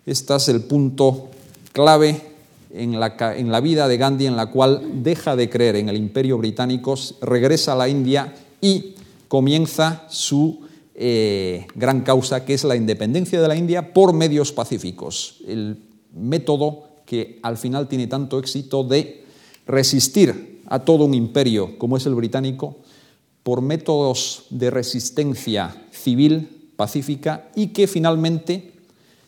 Este 0.04 0.34
es 0.34 0.48
el 0.48 0.64
punto 0.64 1.28
clave 1.70 2.33
en 2.74 2.98
la, 2.98 3.14
en 3.36 3.52
la, 3.52 3.60
vida 3.60 3.86
de 3.88 3.96
Gandhi, 3.96 4.26
en 4.26 4.36
la 4.36 4.46
cual 4.46 5.02
deja 5.02 5.36
de 5.36 5.48
creer 5.48 5.76
en 5.76 5.88
el 5.88 5.96
imperio 5.96 6.36
británico, 6.38 6.96
regresa 7.20 7.72
a 7.72 7.76
la 7.76 7.88
India 7.88 8.34
y 8.60 8.94
comienza 9.28 10.04
su 10.08 10.60
eh, 10.94 11.66
gran 11.74 12.02
causa, 12.02 12.44
que 12.44 12.54
es 12.54 12.64
la 12.64 12.76
independencia 12.76 13.40
de 13.40 13.48
la 13.48 13.56
India 13.56 13.92
por 13.92 14.12
medios 14.12 14.52
pacíficos, 14.52 15.36
el 15.46 15.78
método 16.14 16.84
que 17.06 17.38
al 17.42 17.56
final 17.56 17.88
tiene 17.88 18.06
tanto 18.06 18.38
éxito 18.38 18.84
de 18.84 19.24
resistir 19.66 20.62
a 20.66 20.80
todo 20.80 21.04
un 21.04 21.14
imperio 21.14 21.78
como 21.78 21.96
es 21.96 22.06
el 22.06 22.14
británico 22.14 22.76
por 23.42 23.60
métodos 23.60 24.46
de 24.50 24.70
resistencia 24.70 25.84
civil, 25.90 26.70
pacífica, 26.76 27.50
y 27.54 27.68
que 27.68 27.86
finalmente 27.86 28.73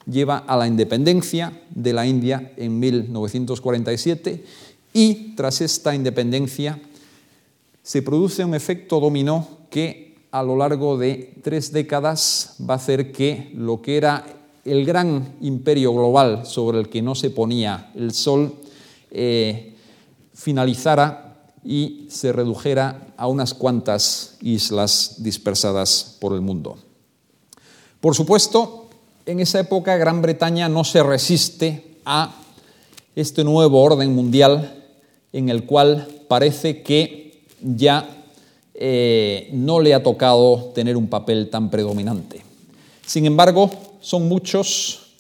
lleva 0.07 0.38
a 0.38 0.57
la 0.57 0.66
independencia 0.66 1.52
de 1.70 1.92
la 1.92 2.07
India 2.07 2.52
en 2.57 2.78
1947 2.78 4.44
y 4.92 5.34
tras 5.34 5.61
esta 5.61 5.94
independencia 5.94 6.80
se 7.82 8.02
produce 8.02 8.44
un 8.44 8.54
efecto 8.54 9.00
dominó 9.00 9.46
que 9.70 10.16
a 10.30 10.42
lo 10.42 10.57
largo 10.57 10.98
de 10.98 11.34
tres 11.42 11.72
décadas 11.72 12.57
va 12.68 12.74
a 12.74 12.76
hacer 12.78 13.12
que 13.12 13.52
lo 13.54 13.82
que 13.82 13.96
era 13.96 14.24
el 14.64 14.84
gran 14.84 15.36
imperio 15.40 15.92
global 15.92 16.46
sobre 16.46 16.78
el 16.78 16.88
que 16.88 17.02
no 17.02 17.14
se 17.14 17.30
ponía 17.30 17.92
el 17.94 18.12
sol 18.12 18.54
eh, 19.11 19.74
finalizara 20.34 21.26
y 21.64 22.07
se 22.11 22.32
redujera 22.32 23.09
a 23.16 23.26
unas 23.28 23.54
cuantas 23.54 24.36
islas 24.40 25.16
dispersadas 25.18 26.16
por 26.20 26.32
el 26.32 26.40
mundo. 26.40 26.76
Por 28.00 28.14
supuesto, 28.14 28.86
en 29.26 29.40
esa 29.40 29.60
época 29.60 29.96
Gran 29.96 30.22
Bretaña 30.22 30.68
no 30.68 30.84
se 30.84 31.02
resiste 31.02 31.98
a 32.04 32.34
este 33.16 33.42
nuevo 33.42 33.82
orden 33.82 34.14
mundial 34.14 34.84
en 35.32 35.48
el 35.48 35.64
cual 35.64 36.06
parece 36.28 36.82
que 36.82 37.42
ya 37.60 38.24
eh, 38.74 39.50
no 39.52 39.80
le 39.80 39.94
ha 39.94 40.02
tocado 40.02 40.70
tener 40.74 40.96
un 40.96 41.08
papel 41.08 41.50
tan 41.50 41.70
predominante. 41.70 42.42
Sin 43.04 43.26
embargo, 43.26 43.70
son 44.00 44.28
muchos 44.28 45.14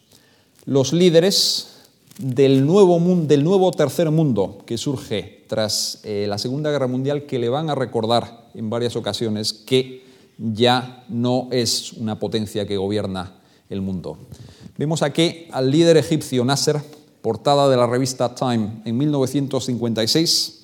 los 0.64 0.92
líderes 0.92 1.72
del 2.18 2.64
nuevo, 2.64 2.98
mundo, 2.98 3.26
del 3.26 3.42
nuevo 3.42 3.70
tercer 3.72 4.10
mundo 4.10 4.58
que 4.66 4.78
surge 4.78 5.44
tras 5.48 6.00
eh, 6.04 6.26
la 6.28 6.38
Segunda 6.38 6.70
Guerra 6.70 6.86
Mundial 6.86 7.26
que 7.26 7.38
le 7.38 7.48
van 7.48 7.70
a 7.70 7.74
recordar 7.74 8.48
en 8.54 8.70
varias 8.70 8.94
ocasiones 8.94 9.52
que 9.52 10.04
ya 10.38 11.04
no 11.08 11.48
es 11.50 11.92
una 11.94 12.18
potencia 12.18 12.66
que 12.66 12.76
gobierna 12.76 13.35
el 13.70 13.80
mundo. 13.80 14.18
Vemos 14.76 15.02
aquí 15.02 15.46
al 15.52 15.70
líder 15.70 15.96
egipcio 15.96 16.44
Nasser, 16.44 16.80
portada 17.22 17.68
de 17.68 17.76
la 17.76 17.86
revista 17.86 18.34
Time 18.34 18.82
en 18.84 18.96
1956, 18.96 20.60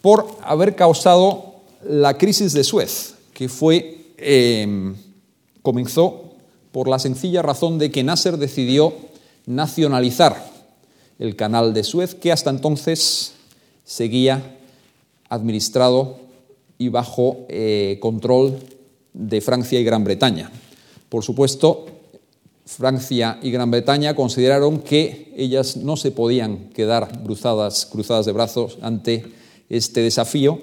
por 0.00 0.26
haber 0.42 0.74
causado 0.74 1.56
la 1.84 2.18
crisis 2.18 2.52
de 2.52 2.64
Suez, 2.64 3.14
que 3.32 3.48
fue, 3.48 4.14
em, 4.16 4.94
comenzó 5.62 6.32
por 6.72 6.88
la 6.88 6.98
sencilla 6.98 7.42
razón 7.42 7.78
de 7.78 7.90
que 7.90 8.02
Nasser 8.02 8.38
decidió 8.38 8.94
nacionalizar 9.46 10.50
el 11.18 11.36
canal 11.36 11.74
de 11.74 11.84
Suez, 11.84 12.14
que 12.14 12.32
hasta 12.32 12.50
entonces 12.50 13.34
seguía 13.84 14.58
administrado 15.28 16.16
y 16.78 16.88
bajo 16.88 17.46
eh, 17.48 17.98
control 18.00 18.58
de 19.12 19.40
Francia 19.40 19.78
y 19.78 19.84
Gran 19.84 20.04
Bretaña. 20.04 20.50
Por 21.12 21.22
supuesto, 21.22 21.84
Francia 22.64 23.38
y 23.42 23.50
Gran 23.50 23.70
Bretaña 23.70 24.16
consideraron 24.16 24.78
que 24.78 25.30
ellas 25.36 25.76
no 25.76 25.98
se 25.98 26.10
podían 26.10 26.70
quedar 26.70 27.22
cruzadas, 27.22 27.84
cruzadas 27.84 28.24
de 28.24 28.32
brazos 28.32 28.78
ante 28.80 29.26
este 29.68 30.00
desafío 30.00 30.62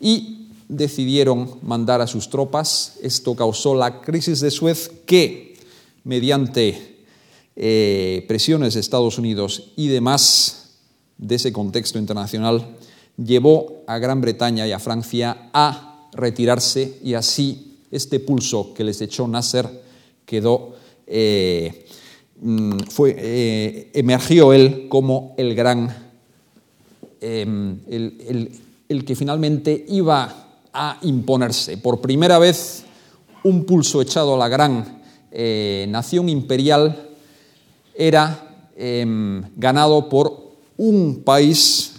y 0.00 0.48
decidieron 0.70 1.58
mandar 1.60 2.00
a 2.00 2.06
sus 2.06 2.30
tropas. 2.30 2.94
Esto 3.02 3.36
causó 3.36 3.74
la 3.74 4.00
crisis 4.00 4.40
de 4.40 4.50
Suez 4.50 4.90
que, 5.04 5.58
mediante 6.02 7.04
eh, 7.54 8.24
presiones 8.26 8.72
de 8.72 8.80
Estados 8.80 9.18
Unidos 9.18 9.72
y 9.76 9.88
demás 9.88 10.78
de 11.18 11.34
ese 11.34 11.52
contexto 11.52 11.98
internacional, 11.98 12.74
llevó 13.22 13.84
a 13.86 13.98
Gran 13.98 14.22
Bretaña 14.22 14.66
y 14.66 14.72
a 14.72 14.78
Francia 14.78 15.50
a 15.52 16.08
retirarse 16.14 17.00
y 17.04 17.12
así 17.12 17.73
este 17.94 18.18
pulso 18.20 18.74
que 18.74 18.84
les 18.84 19.00
echó 19.00 19.28
Nasser 19.28 19.68
quedó 20.26 20.74
eh, 21.06 21.86
mm, 22.40 22.78
fue, 22.90 23.14
eh, 23.16 23.90
emergió 23.94 24.52
él 24.52 24.86
como 24.88 25.34
el 25.38 25.54
gran, 25.54 25.94
em, 27.20 27.78
el, 27.88 29.04
que 29.04 29.14
finalmente 29.14 29.84
iba 29.88 30.48
a 30.72 30.98
imponerse. 31.02 31.78
Por 31.78 32.00
primera 32.00 32.38
vez, 32.38 32.84
un 33.44 33.64
pulso 33.64 34.00
echado 34.00 34.34
a 34.34 34.38
la 34.38 34.48
gran 34.48 35.02
eh, 35.30 35.86
nación 35.88 36.28
imperial 36.28 37.10
era 37.94 38.70
em, 38.76 39.42
ganado 39.56 40.08
por 40.08 40.56
un 40.76 41.22
país, 41.24 41.92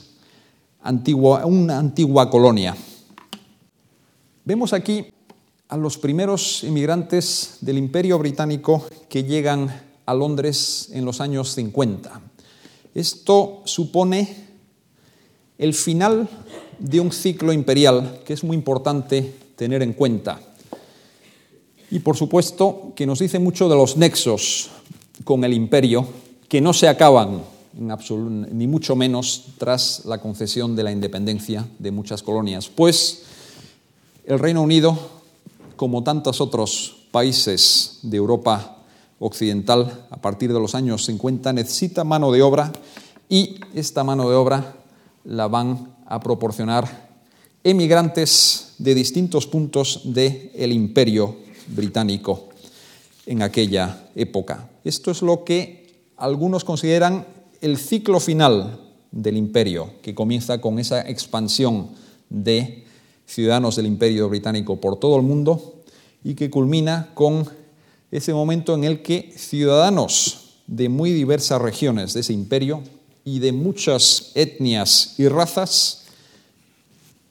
antigua, 0.81 1.45
una 1.45 1.79
antigua 1.79 2.29
colonia. 2.29 2.75
Vemos 4.43 4.73
aquí 4.73 5.05
a 5.67 5.77
los 5.77 5.97
primeros 5.97 6.63
inmigrantes 6.63 7.57
del 7.61 7.77
Imperio 7.77 8.19
Británico 8.19 8.85
que 9.09 9.23
llegan 9.23 9.81
a 10.05 10.13
Londres 10.13 10.89
en 10.91 11.05
los 11.05 11.21
años 11.21 11.53
50. 11.53 12.21
Esto 12.93 13.61
supone 13.65 14.45
el 15.57 15.73
final 15.73 16.29
de 16.79 16.99
un 16.99 17.11
ciclo 17.11 17.51
imperial 17.51 18.21
que 18.25 18.33
es 18.33 18.43
muy 18.43 18.55
importante 18.55 19.33
tener 19.55 19.81
en 19.81 19.93
cuenta. 19.93 20.39
Y 21.89 21.99
por 21.99 22.17
supuesto 22.17 22.93
que 22.95 23.05
nos 23.05 23.19
dice 23.19 23.39
mucho 23.39 23.69
de 23.69 23.75
los 23.75 23.97
nexos 23.97 24.69
con 25.23 25.43
el 25.43 25.53
imperio 25.53 26.07
que 26.47 26.61
no 26.61 26.73
se 26.73 26.87
acaban 26.87 27.41
ni 27.73 28.67
mucho 28.67 28.95
menos 28.95 29.47
tras 29.57 30.05
la 30.05 30.19
concesión 30.19 30.75
de 30.75 30.83
la 30.83 30.91
independencia 30.91 31.67
de 31.79 31.91
muchas 31.91 32.23
colonias, 32.23 32.69
pues 32.69 33.23
el 34.25 34.39
Reino 34.39 34.61
Unido 34.61 34.97
como 35.75 36.03
tantos 36.03 36.41
otros 36.41 37.07
países 37.11 37.99
de 38.03 38.17
Europa 38.17 38.83
occidental, 39.19 40.07
a 40.09 40.17
partir 40.17 40.51
de 40.51 40.59
los 40.59 40.75
años 40.75 41.05
50, 41.05 41.53
necesita 41.53 42.03
mano 42.03 42.31
de 42.31 42.41
obra 42.41 42.71
y 43.29 43.55
esta 43.73 44.03
mano 44.03 44.29
de 44.29 44.35
obra 44.35 44.75
la 45.23 45.47
van 45.47 45.95
a 46.05 46.19
proporcionar 46.19 47.09
emigrantes 47.63 48.75
de 48.77 48.93
distintos 48.93 49.47
puntos 49.47 50.01
del 50.05 50.71
imperio 50.71 51.37
británico 51.67 52.49
en 53.25 53.41
aquella 53.41 54.09
época. 54.15 54.69
Esto 54.83 55.11
es 55.11 55.21
lo 55.21 55.43
que 55.43 56.11
algunos 56.17 56.63
consideran 56.63 57.25
el 57.61 57.77
ciclo 57.77 58.19
final 58.19 58.79
del 59.11 59.37
imperio, 59.37 59.93
que 60.01 60.13
comienza 60.13 60.61
con 60.61 60.77
esa 60.77 61.01
expansión 61.09 61.89
de 62.29 62.84
ciudadanos 63.25 63.75
del 63.75 63.87
imperio 63.87 64.29
británico 64.29 64.79
por 64.79 64.99
todo 64.99 65.17
el 65.17 65.23
mundo 65.23 65.83
y 66.23 66.35
que 66.35 66.49
culmina 66.49 67.11
con 67.13 67.47
ese 68.11 68.33
momento 68.33 68.75
en 68.75 68.83
el 68.83 69.01
que 69.01 69.33
ciudadanos 69.35 70.61
de 70.67 70.89
muy 70.89 71.11
diversas 71.11 71.61
regiones 71.61 72.13
de 72.13 72.21
ese 72.21 72.33
imperio 72.33 72.81
y 73.23 73.39
de 73.39 73.51
muchas 73.51 74.31
etnias 74.35 75.15
y 75.17 75.27
razas 75.27 76.05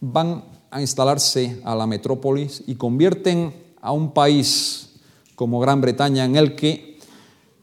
van 0.00 0.44
a 0.70 0.80
instalarse 0.80 1.60
a 1.64 1.74
la 1.74 1.86
metrópolis 1.86 2.62
y 2.66 2.74
convierten 2.74 3.54
a 3.80 3.92
un 3.92 4.12
país 4.12 4.90
como 5.34 5.60
Gran 5.60 5.80
Bretaña 5.80 6.24
en 6.24 6.36
el 6.36 6.54
que 6.54 6.98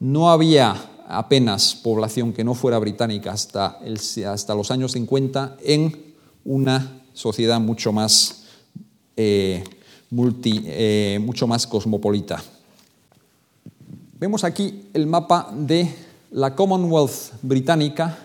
no 0.00 0.30
había 0.30 0.90
apenas 1.06 1.74
población 1.74 2.32
que 2.32 2.44
no 2.44 2.54
fuera 2.54 2.78
británica 2.78 3.32
hasta, 3.32 3.78
hasta 4.26 4.54
los 4.54 4.70
años 4.70 4.92
50 4.92 5.58
en 5.62 6.14
una 6.44 7.01
sociedad 7.14 7.60
mucho 7.60 7.92
más, 7.92 8.44
eh, 9.16 9.64
multi, 10.10 10.62
eh, 10.66 11.18
mucho 11.22 11.46
más 11.46 11.66
cosmopolita. 11.66 12.42
Vemos 14.18 14.44
aquí 14.44 14.88
el 14.94 15.06
mapa 15.06 15.52
de 15.52 15.92
la 16.30 16.54
Commonwealth 16.54 17.32
británica 17.42 18.18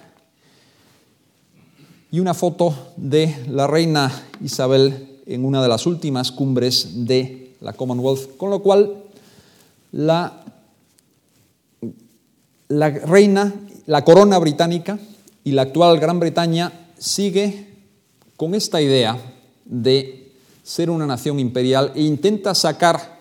y 2.11 2.19
una 2.19 2.33
foto 2.33 2.93
de 2.95 3.35
la 3.49 3.67
reina 3.67 4.11
Isabel 4.41 5.21
en 5.25 5.43
una 5.43 5.61
de 5.61 5.67
las 5.67 5.85
últimas 5.85 6.31
cumbres 6.31 7.05
de 7.05 7.55
la 7.61 7.73
Commonwealth, 7.73 8.37
con 8.37 8.49
lo 8.49 8.59
cual 8.61 9.03
la, 9.91 10.43
la 12.69 12.89
reina, 12.89 13.53
la 13.85 14.05
corona 14.05 14.37
británica 14.39 14.99
y 15.43 15.51
la 15.51 15.63
actual 15.63 15.99
Gran 15.99 16.19
Bretaña 16.19 16.71
sigue 16.97 17.66
con 18.37 18.53
esta 18.53 18.81
idea 18.81 19.19
de 19.65 20.31
ser 20.63 20.89
una 20.89 21.07
nación 21.07 21.39
imperial 21.39 21.91
e 21.95 22.03
intenta 22.03 22.53
sacar 22.53 23.17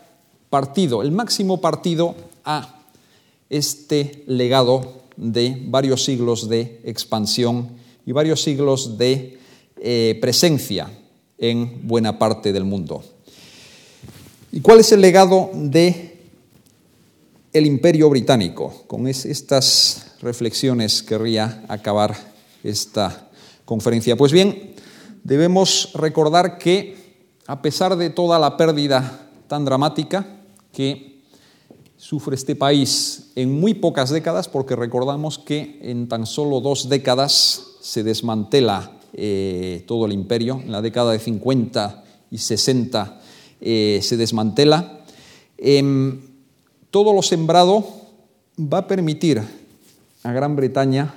partido, 0.50 1.02
el 1.02 1.10
máximo 1.10 1.60
partido 1.60 2.14
a 2.44 2.84
este 3.48 4.24
legado 4.26 5.02
de 5.16 5.62
varios 5.66 6.04
siglos 6.04 6.48
de 6.48 6.80
expansión 6.84 7.70
y 8.04 8.12
varios 8.12 8.42
siglos 8.42 8.98
de 8.98 9.38
eh, 9.80 10.18
presencia 10.20 10.90
en 11.38 11.88
buena 11.88 12.18
parte 12.18 12.52
del 12.52 12.64
mundo. 12.64 13.02
¿Y 14.52 14.60
cuál 14.60 14.80
es 14.80 14.92
el 14.92 15.00
legado 15.00 15.50
de 15.54 16.18
el 17.52 17.66
imperio 17.66 18.10
británico? 18.10 18.84
Con 18.86 19.08
estas 19.08 20.12
reflexiones 20.20 21.02
querría 21.02 21.64
acabar 21.68 22.14
esta 22.62 23.28
conferencia. 23.64 24.16
Pues 24.16 24.32
bien, 24.32 24.75
debemos 25.26 25.90
recordar 25.94 26.56
que, 26.56 26.94
a 27.48 27.60
pesar 27.60 27.96
de 27.96 28.10
toda 28.10 28.38
la 28.38 28.56
pérdida 28.56 29.26
tan 29.48 29.64
dramática 29.64 30.24
que 30.72 31.20
sufre 31.96 32.36
este 32.36 32.54
país 32.54 33.32
en 33.34 33.58
muy 33.58 33.74
pocas 33.74 34.10
décadas, 34.10 34.46
porque 34.46 34.76
recordamos 34.76 35.38
que 35.40 35.80
en 35.82 36.06
tan 36.08 36.26
solo 36.26 36.60
dos 36.60 36.88
décadas 36.88 37.74
se 37.80 38.04
desmantela 38.04 38.92
eh, 39.14 39.82
todo 39.88 40.06
el 40.06 40.12
imperio, 40.12 40.60
en 40.62 40.70
la 40.70 40.80
década 40.80 41.10
de 41.10 41.18
50 41.18 42.04
y 42.30 42.38
60 42.38 43.20
eh, 43.60 43.98
se 44.02 44.16
desmantela, 44.16 45.00
em, 45.58 46.20
todo 46.92 47.12
lo 47.12 47.22
sembrado 47.22 47.84
va 48.56 48.78
a 48.78 48.86
permitir 48.86 49.42
a 50.22 50.32
Gran 50.32 50.54
Bretaña 50.54 51.14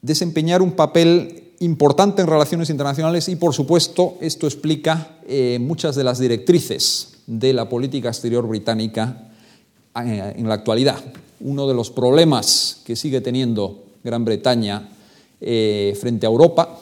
desempeñar 0.00 0.62
un 0.62 0.72
papel 0.72 1.41
importante 1.62 2.22
en 2.22 2.28
relaciones 2.28 2.70
internacionales 2.70 3.28
y, 3.28 3.36
por 3.36 3.54
supuesto, 3.54 4.16
esto 4.20 4.46
explica 4.46 5.18
eh, 5.26 5.58
muchas 5.60 5.94
de 5.94 6.04
las 6.04 6.18
directrices 6.18 7.18
de 7.26 7.52
la 7.52 7.68
política 7.68 8.08
exterior 8.08 8.46
británica 8.46 9.30
eh, 10.04 10.34
en 10.36 10.48
la 10.48 10.54
actualidad. 10.54 10.98
Uno 11.40 11.68
de 11.68 11.74
los 11.74 11.90
problemas 11.90 12.80
que 12.84 12.96
sigue 12.96 13.20
teniendo 13.20 13.84
Gran 14.02 14.24
Bretaña 14.24 14.90
eh, 15.40 15.96
frente 16.00 16.26
a 16.26 16.30
Europa 16.30 16.78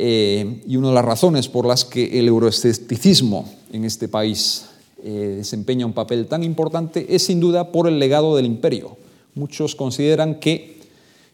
y 0.00 0.76
una 0.76 0.88
de 0.90 0.94
las 0.94 1.04
razones 1.04 1.48
por 1.48 1.66
las 1.66 1.84
que 1.84 2.20
el 2.20 2.28
euroescepticismo 2.28 3.52
en 3.72 3.84
este 3.84 4.06
país 4.06 4.66
desempeña 5.02 5.86
un 5.86 5.92
papel 5.92 6.28
tan 6.28 6.44
importante 6.44 7.16
es 7.16 7.24
sin 7.24 7.40
duda 7.40 7.72
por 7.72 7.88
el 7.88 7.98
legado 7.98 8.36
del 8.36 8.46
imperio. 8.46 8.96
Muchos 9.34 9.74
consideran 9.74 10.36
que 10.36 10.78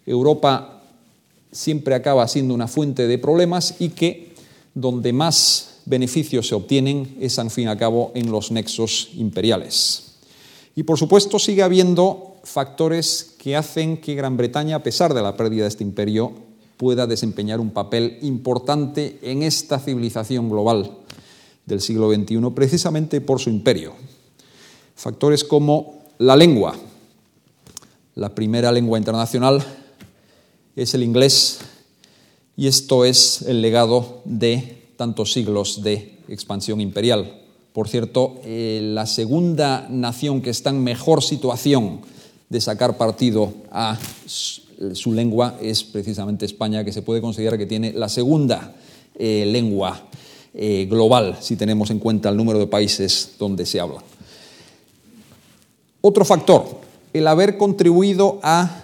Europa 0.07 0.74
siempre 1.55 1.95
acaba 1.95 2.27
siendo 2.27 2.53
una 2.53 2.67
fuente 2.67 3.07
de 3.07 3.17
problemas 3.17 3.77
y 3.79 3.91
que 3.91 4.35
donde 4.75 5.13
más 5.13 5.77
beneficios 5.87 6.49
se 6.49 6.55
obtienen 6.55 7.17
es, 7.21 7.39
al 7.39 7.51
fin 7.51 7.65
y 7.65 7.69
al 7.69 7.79
cabo, 7.79 8.11
en 8.15 8.31
los 8.31 8.51
nexos 8.51 9.11
imperiales. 9.15 10.17
Y, 10.75 10.83
por 10.83 10.99
supuesto, 10.99 11.39
sigue 11.39 11.63
habiendo 11.63 12.37
factores 12.43 13.35
que 13.39 13.55
hacen 13.55 13.99
que 13.99 14.17
Gran 14.17 14.37
Bretaña, 14.37 14.77
a 14.77 14.83
pesar 14.83 15.15
de 15.15 15.23
la 15.23 15.37
pérdida 15.37 15.63
de 15.63 15.69
este 15.69 15.85
imperio, 15.85 16.33
pueda 16.77 17.07
desempeñar 17.07 17.61
un 17.61 17.71
papel 17.71 18.19
importante 18.23 19.21
en 19.23 19.45
esta 19.45 19.79
civilización 19.79 20.51
global 20.51 20.91
del 21.67 21.81
siglo 21.81 22.13
XXI, 22.13 22.51
precisamente 22.53 23.21
por 23.21 23.39
su 23.41 23.49
imperio. 23.49 23.93
Factores 24.97 25.45
como 25.45 26.03
la 26.19 26.37
lengua, 26.37 26.75
la 28.17 28.35
primera 28.35 28.73
lengua 28.73 28.99
internacional 28.99 29.65
es 30.77 30.95
el 30.95 31.03
inglés 31.03 31.59
y 32.57 32.67
esto 32.67 33.05
es 33.05 33.43
el 33.43 33.63
legado 33.63 34.23
de 34.25 34.85
tantos 34.97 35.33
siglos 35.33 35.83
de 35.83 36.19
expansión 36.29 36.81
imperial. 36.81 37.41
Por 37.73 37.89
cierto, 37.89 38.37
eh, 38.45 38.81
la 38.83 39.07
segunda 39.07 39.87
nación 39.91 40.41
que 40.41 40.51
está 40.51 40.71
en 40.71 40.85
mejor 40.85 41.23
situación 41.23 42.01
de 42.49 42.61
sacar 42.61 42.97
partido 42.97 43.53
a 43.73 43.99
su 44.93 45.13
lengua 45.13 45.59
es 45.61 45.83
precisamente 45.83 46.47
España, 46.47 46.85
que 46.85 46.93
se 46.93 47.03
puede 47.03 47.21
considerar 47.21 47.59
que 47.59 47.67
tiene 47.67 47.93
la 47.93 48.09
segunda 48.09 48.75
eh, 49.17 49.45
lengua 49.47 50.09
eh, 50.55 50.87
global, 50.89 51.39
si 51.41 51.57
tenemos 51.57 51.91
en 51.91 51.99
cuenta 51.99 52.29
el 52.29 52.37
número 52.37 52.59
de 52.59 52.67
países 52.67 53.35
donde 53.39 53.67
se 53.67 53.81
habla. 53.81 54.03
Otro 56.01 56.25
factor, 56.25 56.81
el 57.13 57.27
haber 57.27 57.57
contribuido 57.57 58.39
a 58.43 58.84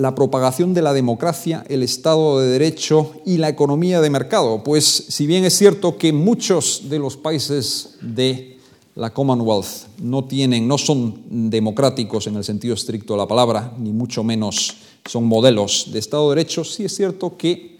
la 0.00 0.14
propagación 0.14 0.72
de 0.72 0.80
la 0.80 0.94
democracia, 0.94 1.62
el 1.68 1.82
Estado 1.82 2.40
de 2.40 2.48
Derecho 2.48 3.12
y 3.26 3.36
la 3.36 3.50
economía 3.50 4.00
de 4.00 4.08
mercado. 4.08 4.64
Pues 4.64 4.84
si 4.86 5.26
bien 5.26 5.44
es 5.44 5.56
cierto 5.56 5.98
que 5.98 6.12
muchos 6.12 6.88
de 6.88 6.98
los 6.98 7.18
países 7.18 7.98
de 8.00 8.58
la 8.94 9.10
Commonwealth 9.10 10.00
no 10.00 10.24
tienen, 10.24 10.66
no 10.66 10.78
son 10.78 11.50
democráticos 11.50 12.26
en 12.26 12.36
el 12.36 12.44
sentido 12.44 12.74
estricto 12.74 13.12
de 13.12 13.18
la 13.18 13.28
palabra, 13.28 13.74
ni 13.78 13.92
mucho 13.92 14.24
menos 14.24 14.78
son 15.04 15.26
modelos 15.26 15.90
de 15.92 15.98
Estado 15.98 16.30
de 16.30 16.36
Derecho, 16.36 16.64
sí 16.64 16.84
es 16.84 16.96
cierto 16.96 17.36
que 17.36 17.78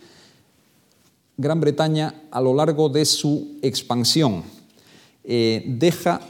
Gran 1.38 1.58
Bretaña 1.58 2.24
a 2.30 2.40
lo 2.42 2.54
largo 2.54 2.90
de 2.90 3.06
su 3.06 3.56
expansión 3.62 4.42
eh, 5.24 5.64
deja 5.66 6.20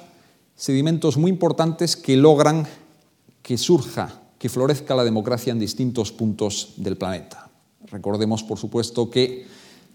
sedimentos 0.55 1.17
muy 1.17 1.33
importantes 1.33 1.97
que 1.97 2.17
logran 2.17 2.67
que 3.43 3.59
surja 3.59 4.21
que 4.41 4.49
florezca 4.49 4.97
la 4.97 5.05
democracia 5.05 5.53
en 5.53 5.59
distintos 5.59 6.13
puntos 6.13 6.73
del 6.79 6.97
planeta. 6.97 7.51
Recordemos, 7.91 8.43
por 8.43 8.59
supuesto, 8.59 9.11
que 9.11 9.45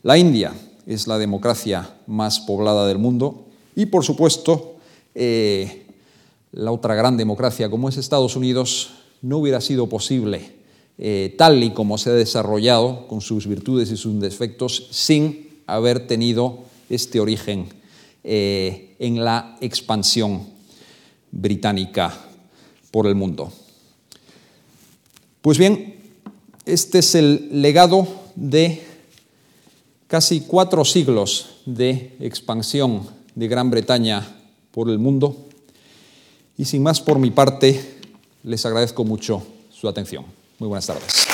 la 0.04 0.20
India 0.20 0.54
es 0.86 1.08
la 1.08 1.18
democracia 1.18 1.90
más 2.06 2.42
poblada 2.42 2.86
del 2.86 3.00
mundo 3.00 3.48
y, 3.76 3.88
por 3.88 4.06
supuesto, 4.06 4.76
eh, 5.16 5.88
la 6.52 6.72
otra 6.72 6.94
gran 6.94 7.18
democracia 7.18 7.72
como 7.72 7.90
es 7.90 7.98
Estados 7.98 8.36
Unidos 8.36 8.92
no 9.24 9.40
hubiera 9.40 9.62
sido 9.62 9.90
posible 9.90 10.54
eh, 11.00 11.34
tal 11.40 11.64
y 11.64 11.72
como 11.72 11.98
se 11.98 12.12
ha 12.12 12.14
desarrollado, 12.14 13.08
con 13.08 13.22
sus 13.22 13.48
virtudes 13.48 13.90
y 13.90 13.98
sus 13.98 14.20
defectos, 14.20 14.90
sin 14.92 15.64
haber 15.66 16.06
tenido 16.06 16.60
este 16.88 17.20
origen 17.20 17.66
eh, 18.24 18.96
en 19.00 19.26
la 19.26 19.58
expansión 19.60 20.48
británica 21.32 22.16
por 22.92 23.08
el 23.08 23.16
mundo. 23.16 23.52
Pues 25.46 25.60
bien, 25.60 25.94
este 26.66 26.98
es 26.98 27.14
el 27.14 27.62
legado 27.62 28.08
de 28.34 28.82
casi 30.08 30.42
cuatro 30.42 30.84
siglos 30.84 31.58
de 31.68 32.16
expansión 32.20 33.08
de 33.36 33.48
Gran 33.48 33.70
Bretaña 33.70 34.26
por 34.72 34.90
el 34.90 34.98
mundo. 34.98 35.38
Y 36.58 36.66
sin 36.66 36.82
más 36.82 37.00
por 37.00 37.20
mi 37.20 37.30
parte, 37.30 38.00
les 38.42 38.66
agradezco 38.66 39.04
mucho 39.04 39.44
su 39.72 39.88
atención. 39.88 40.26
Muy 40.58 40.68
buenas 40.68 40.88
tardes. 40.88 41.25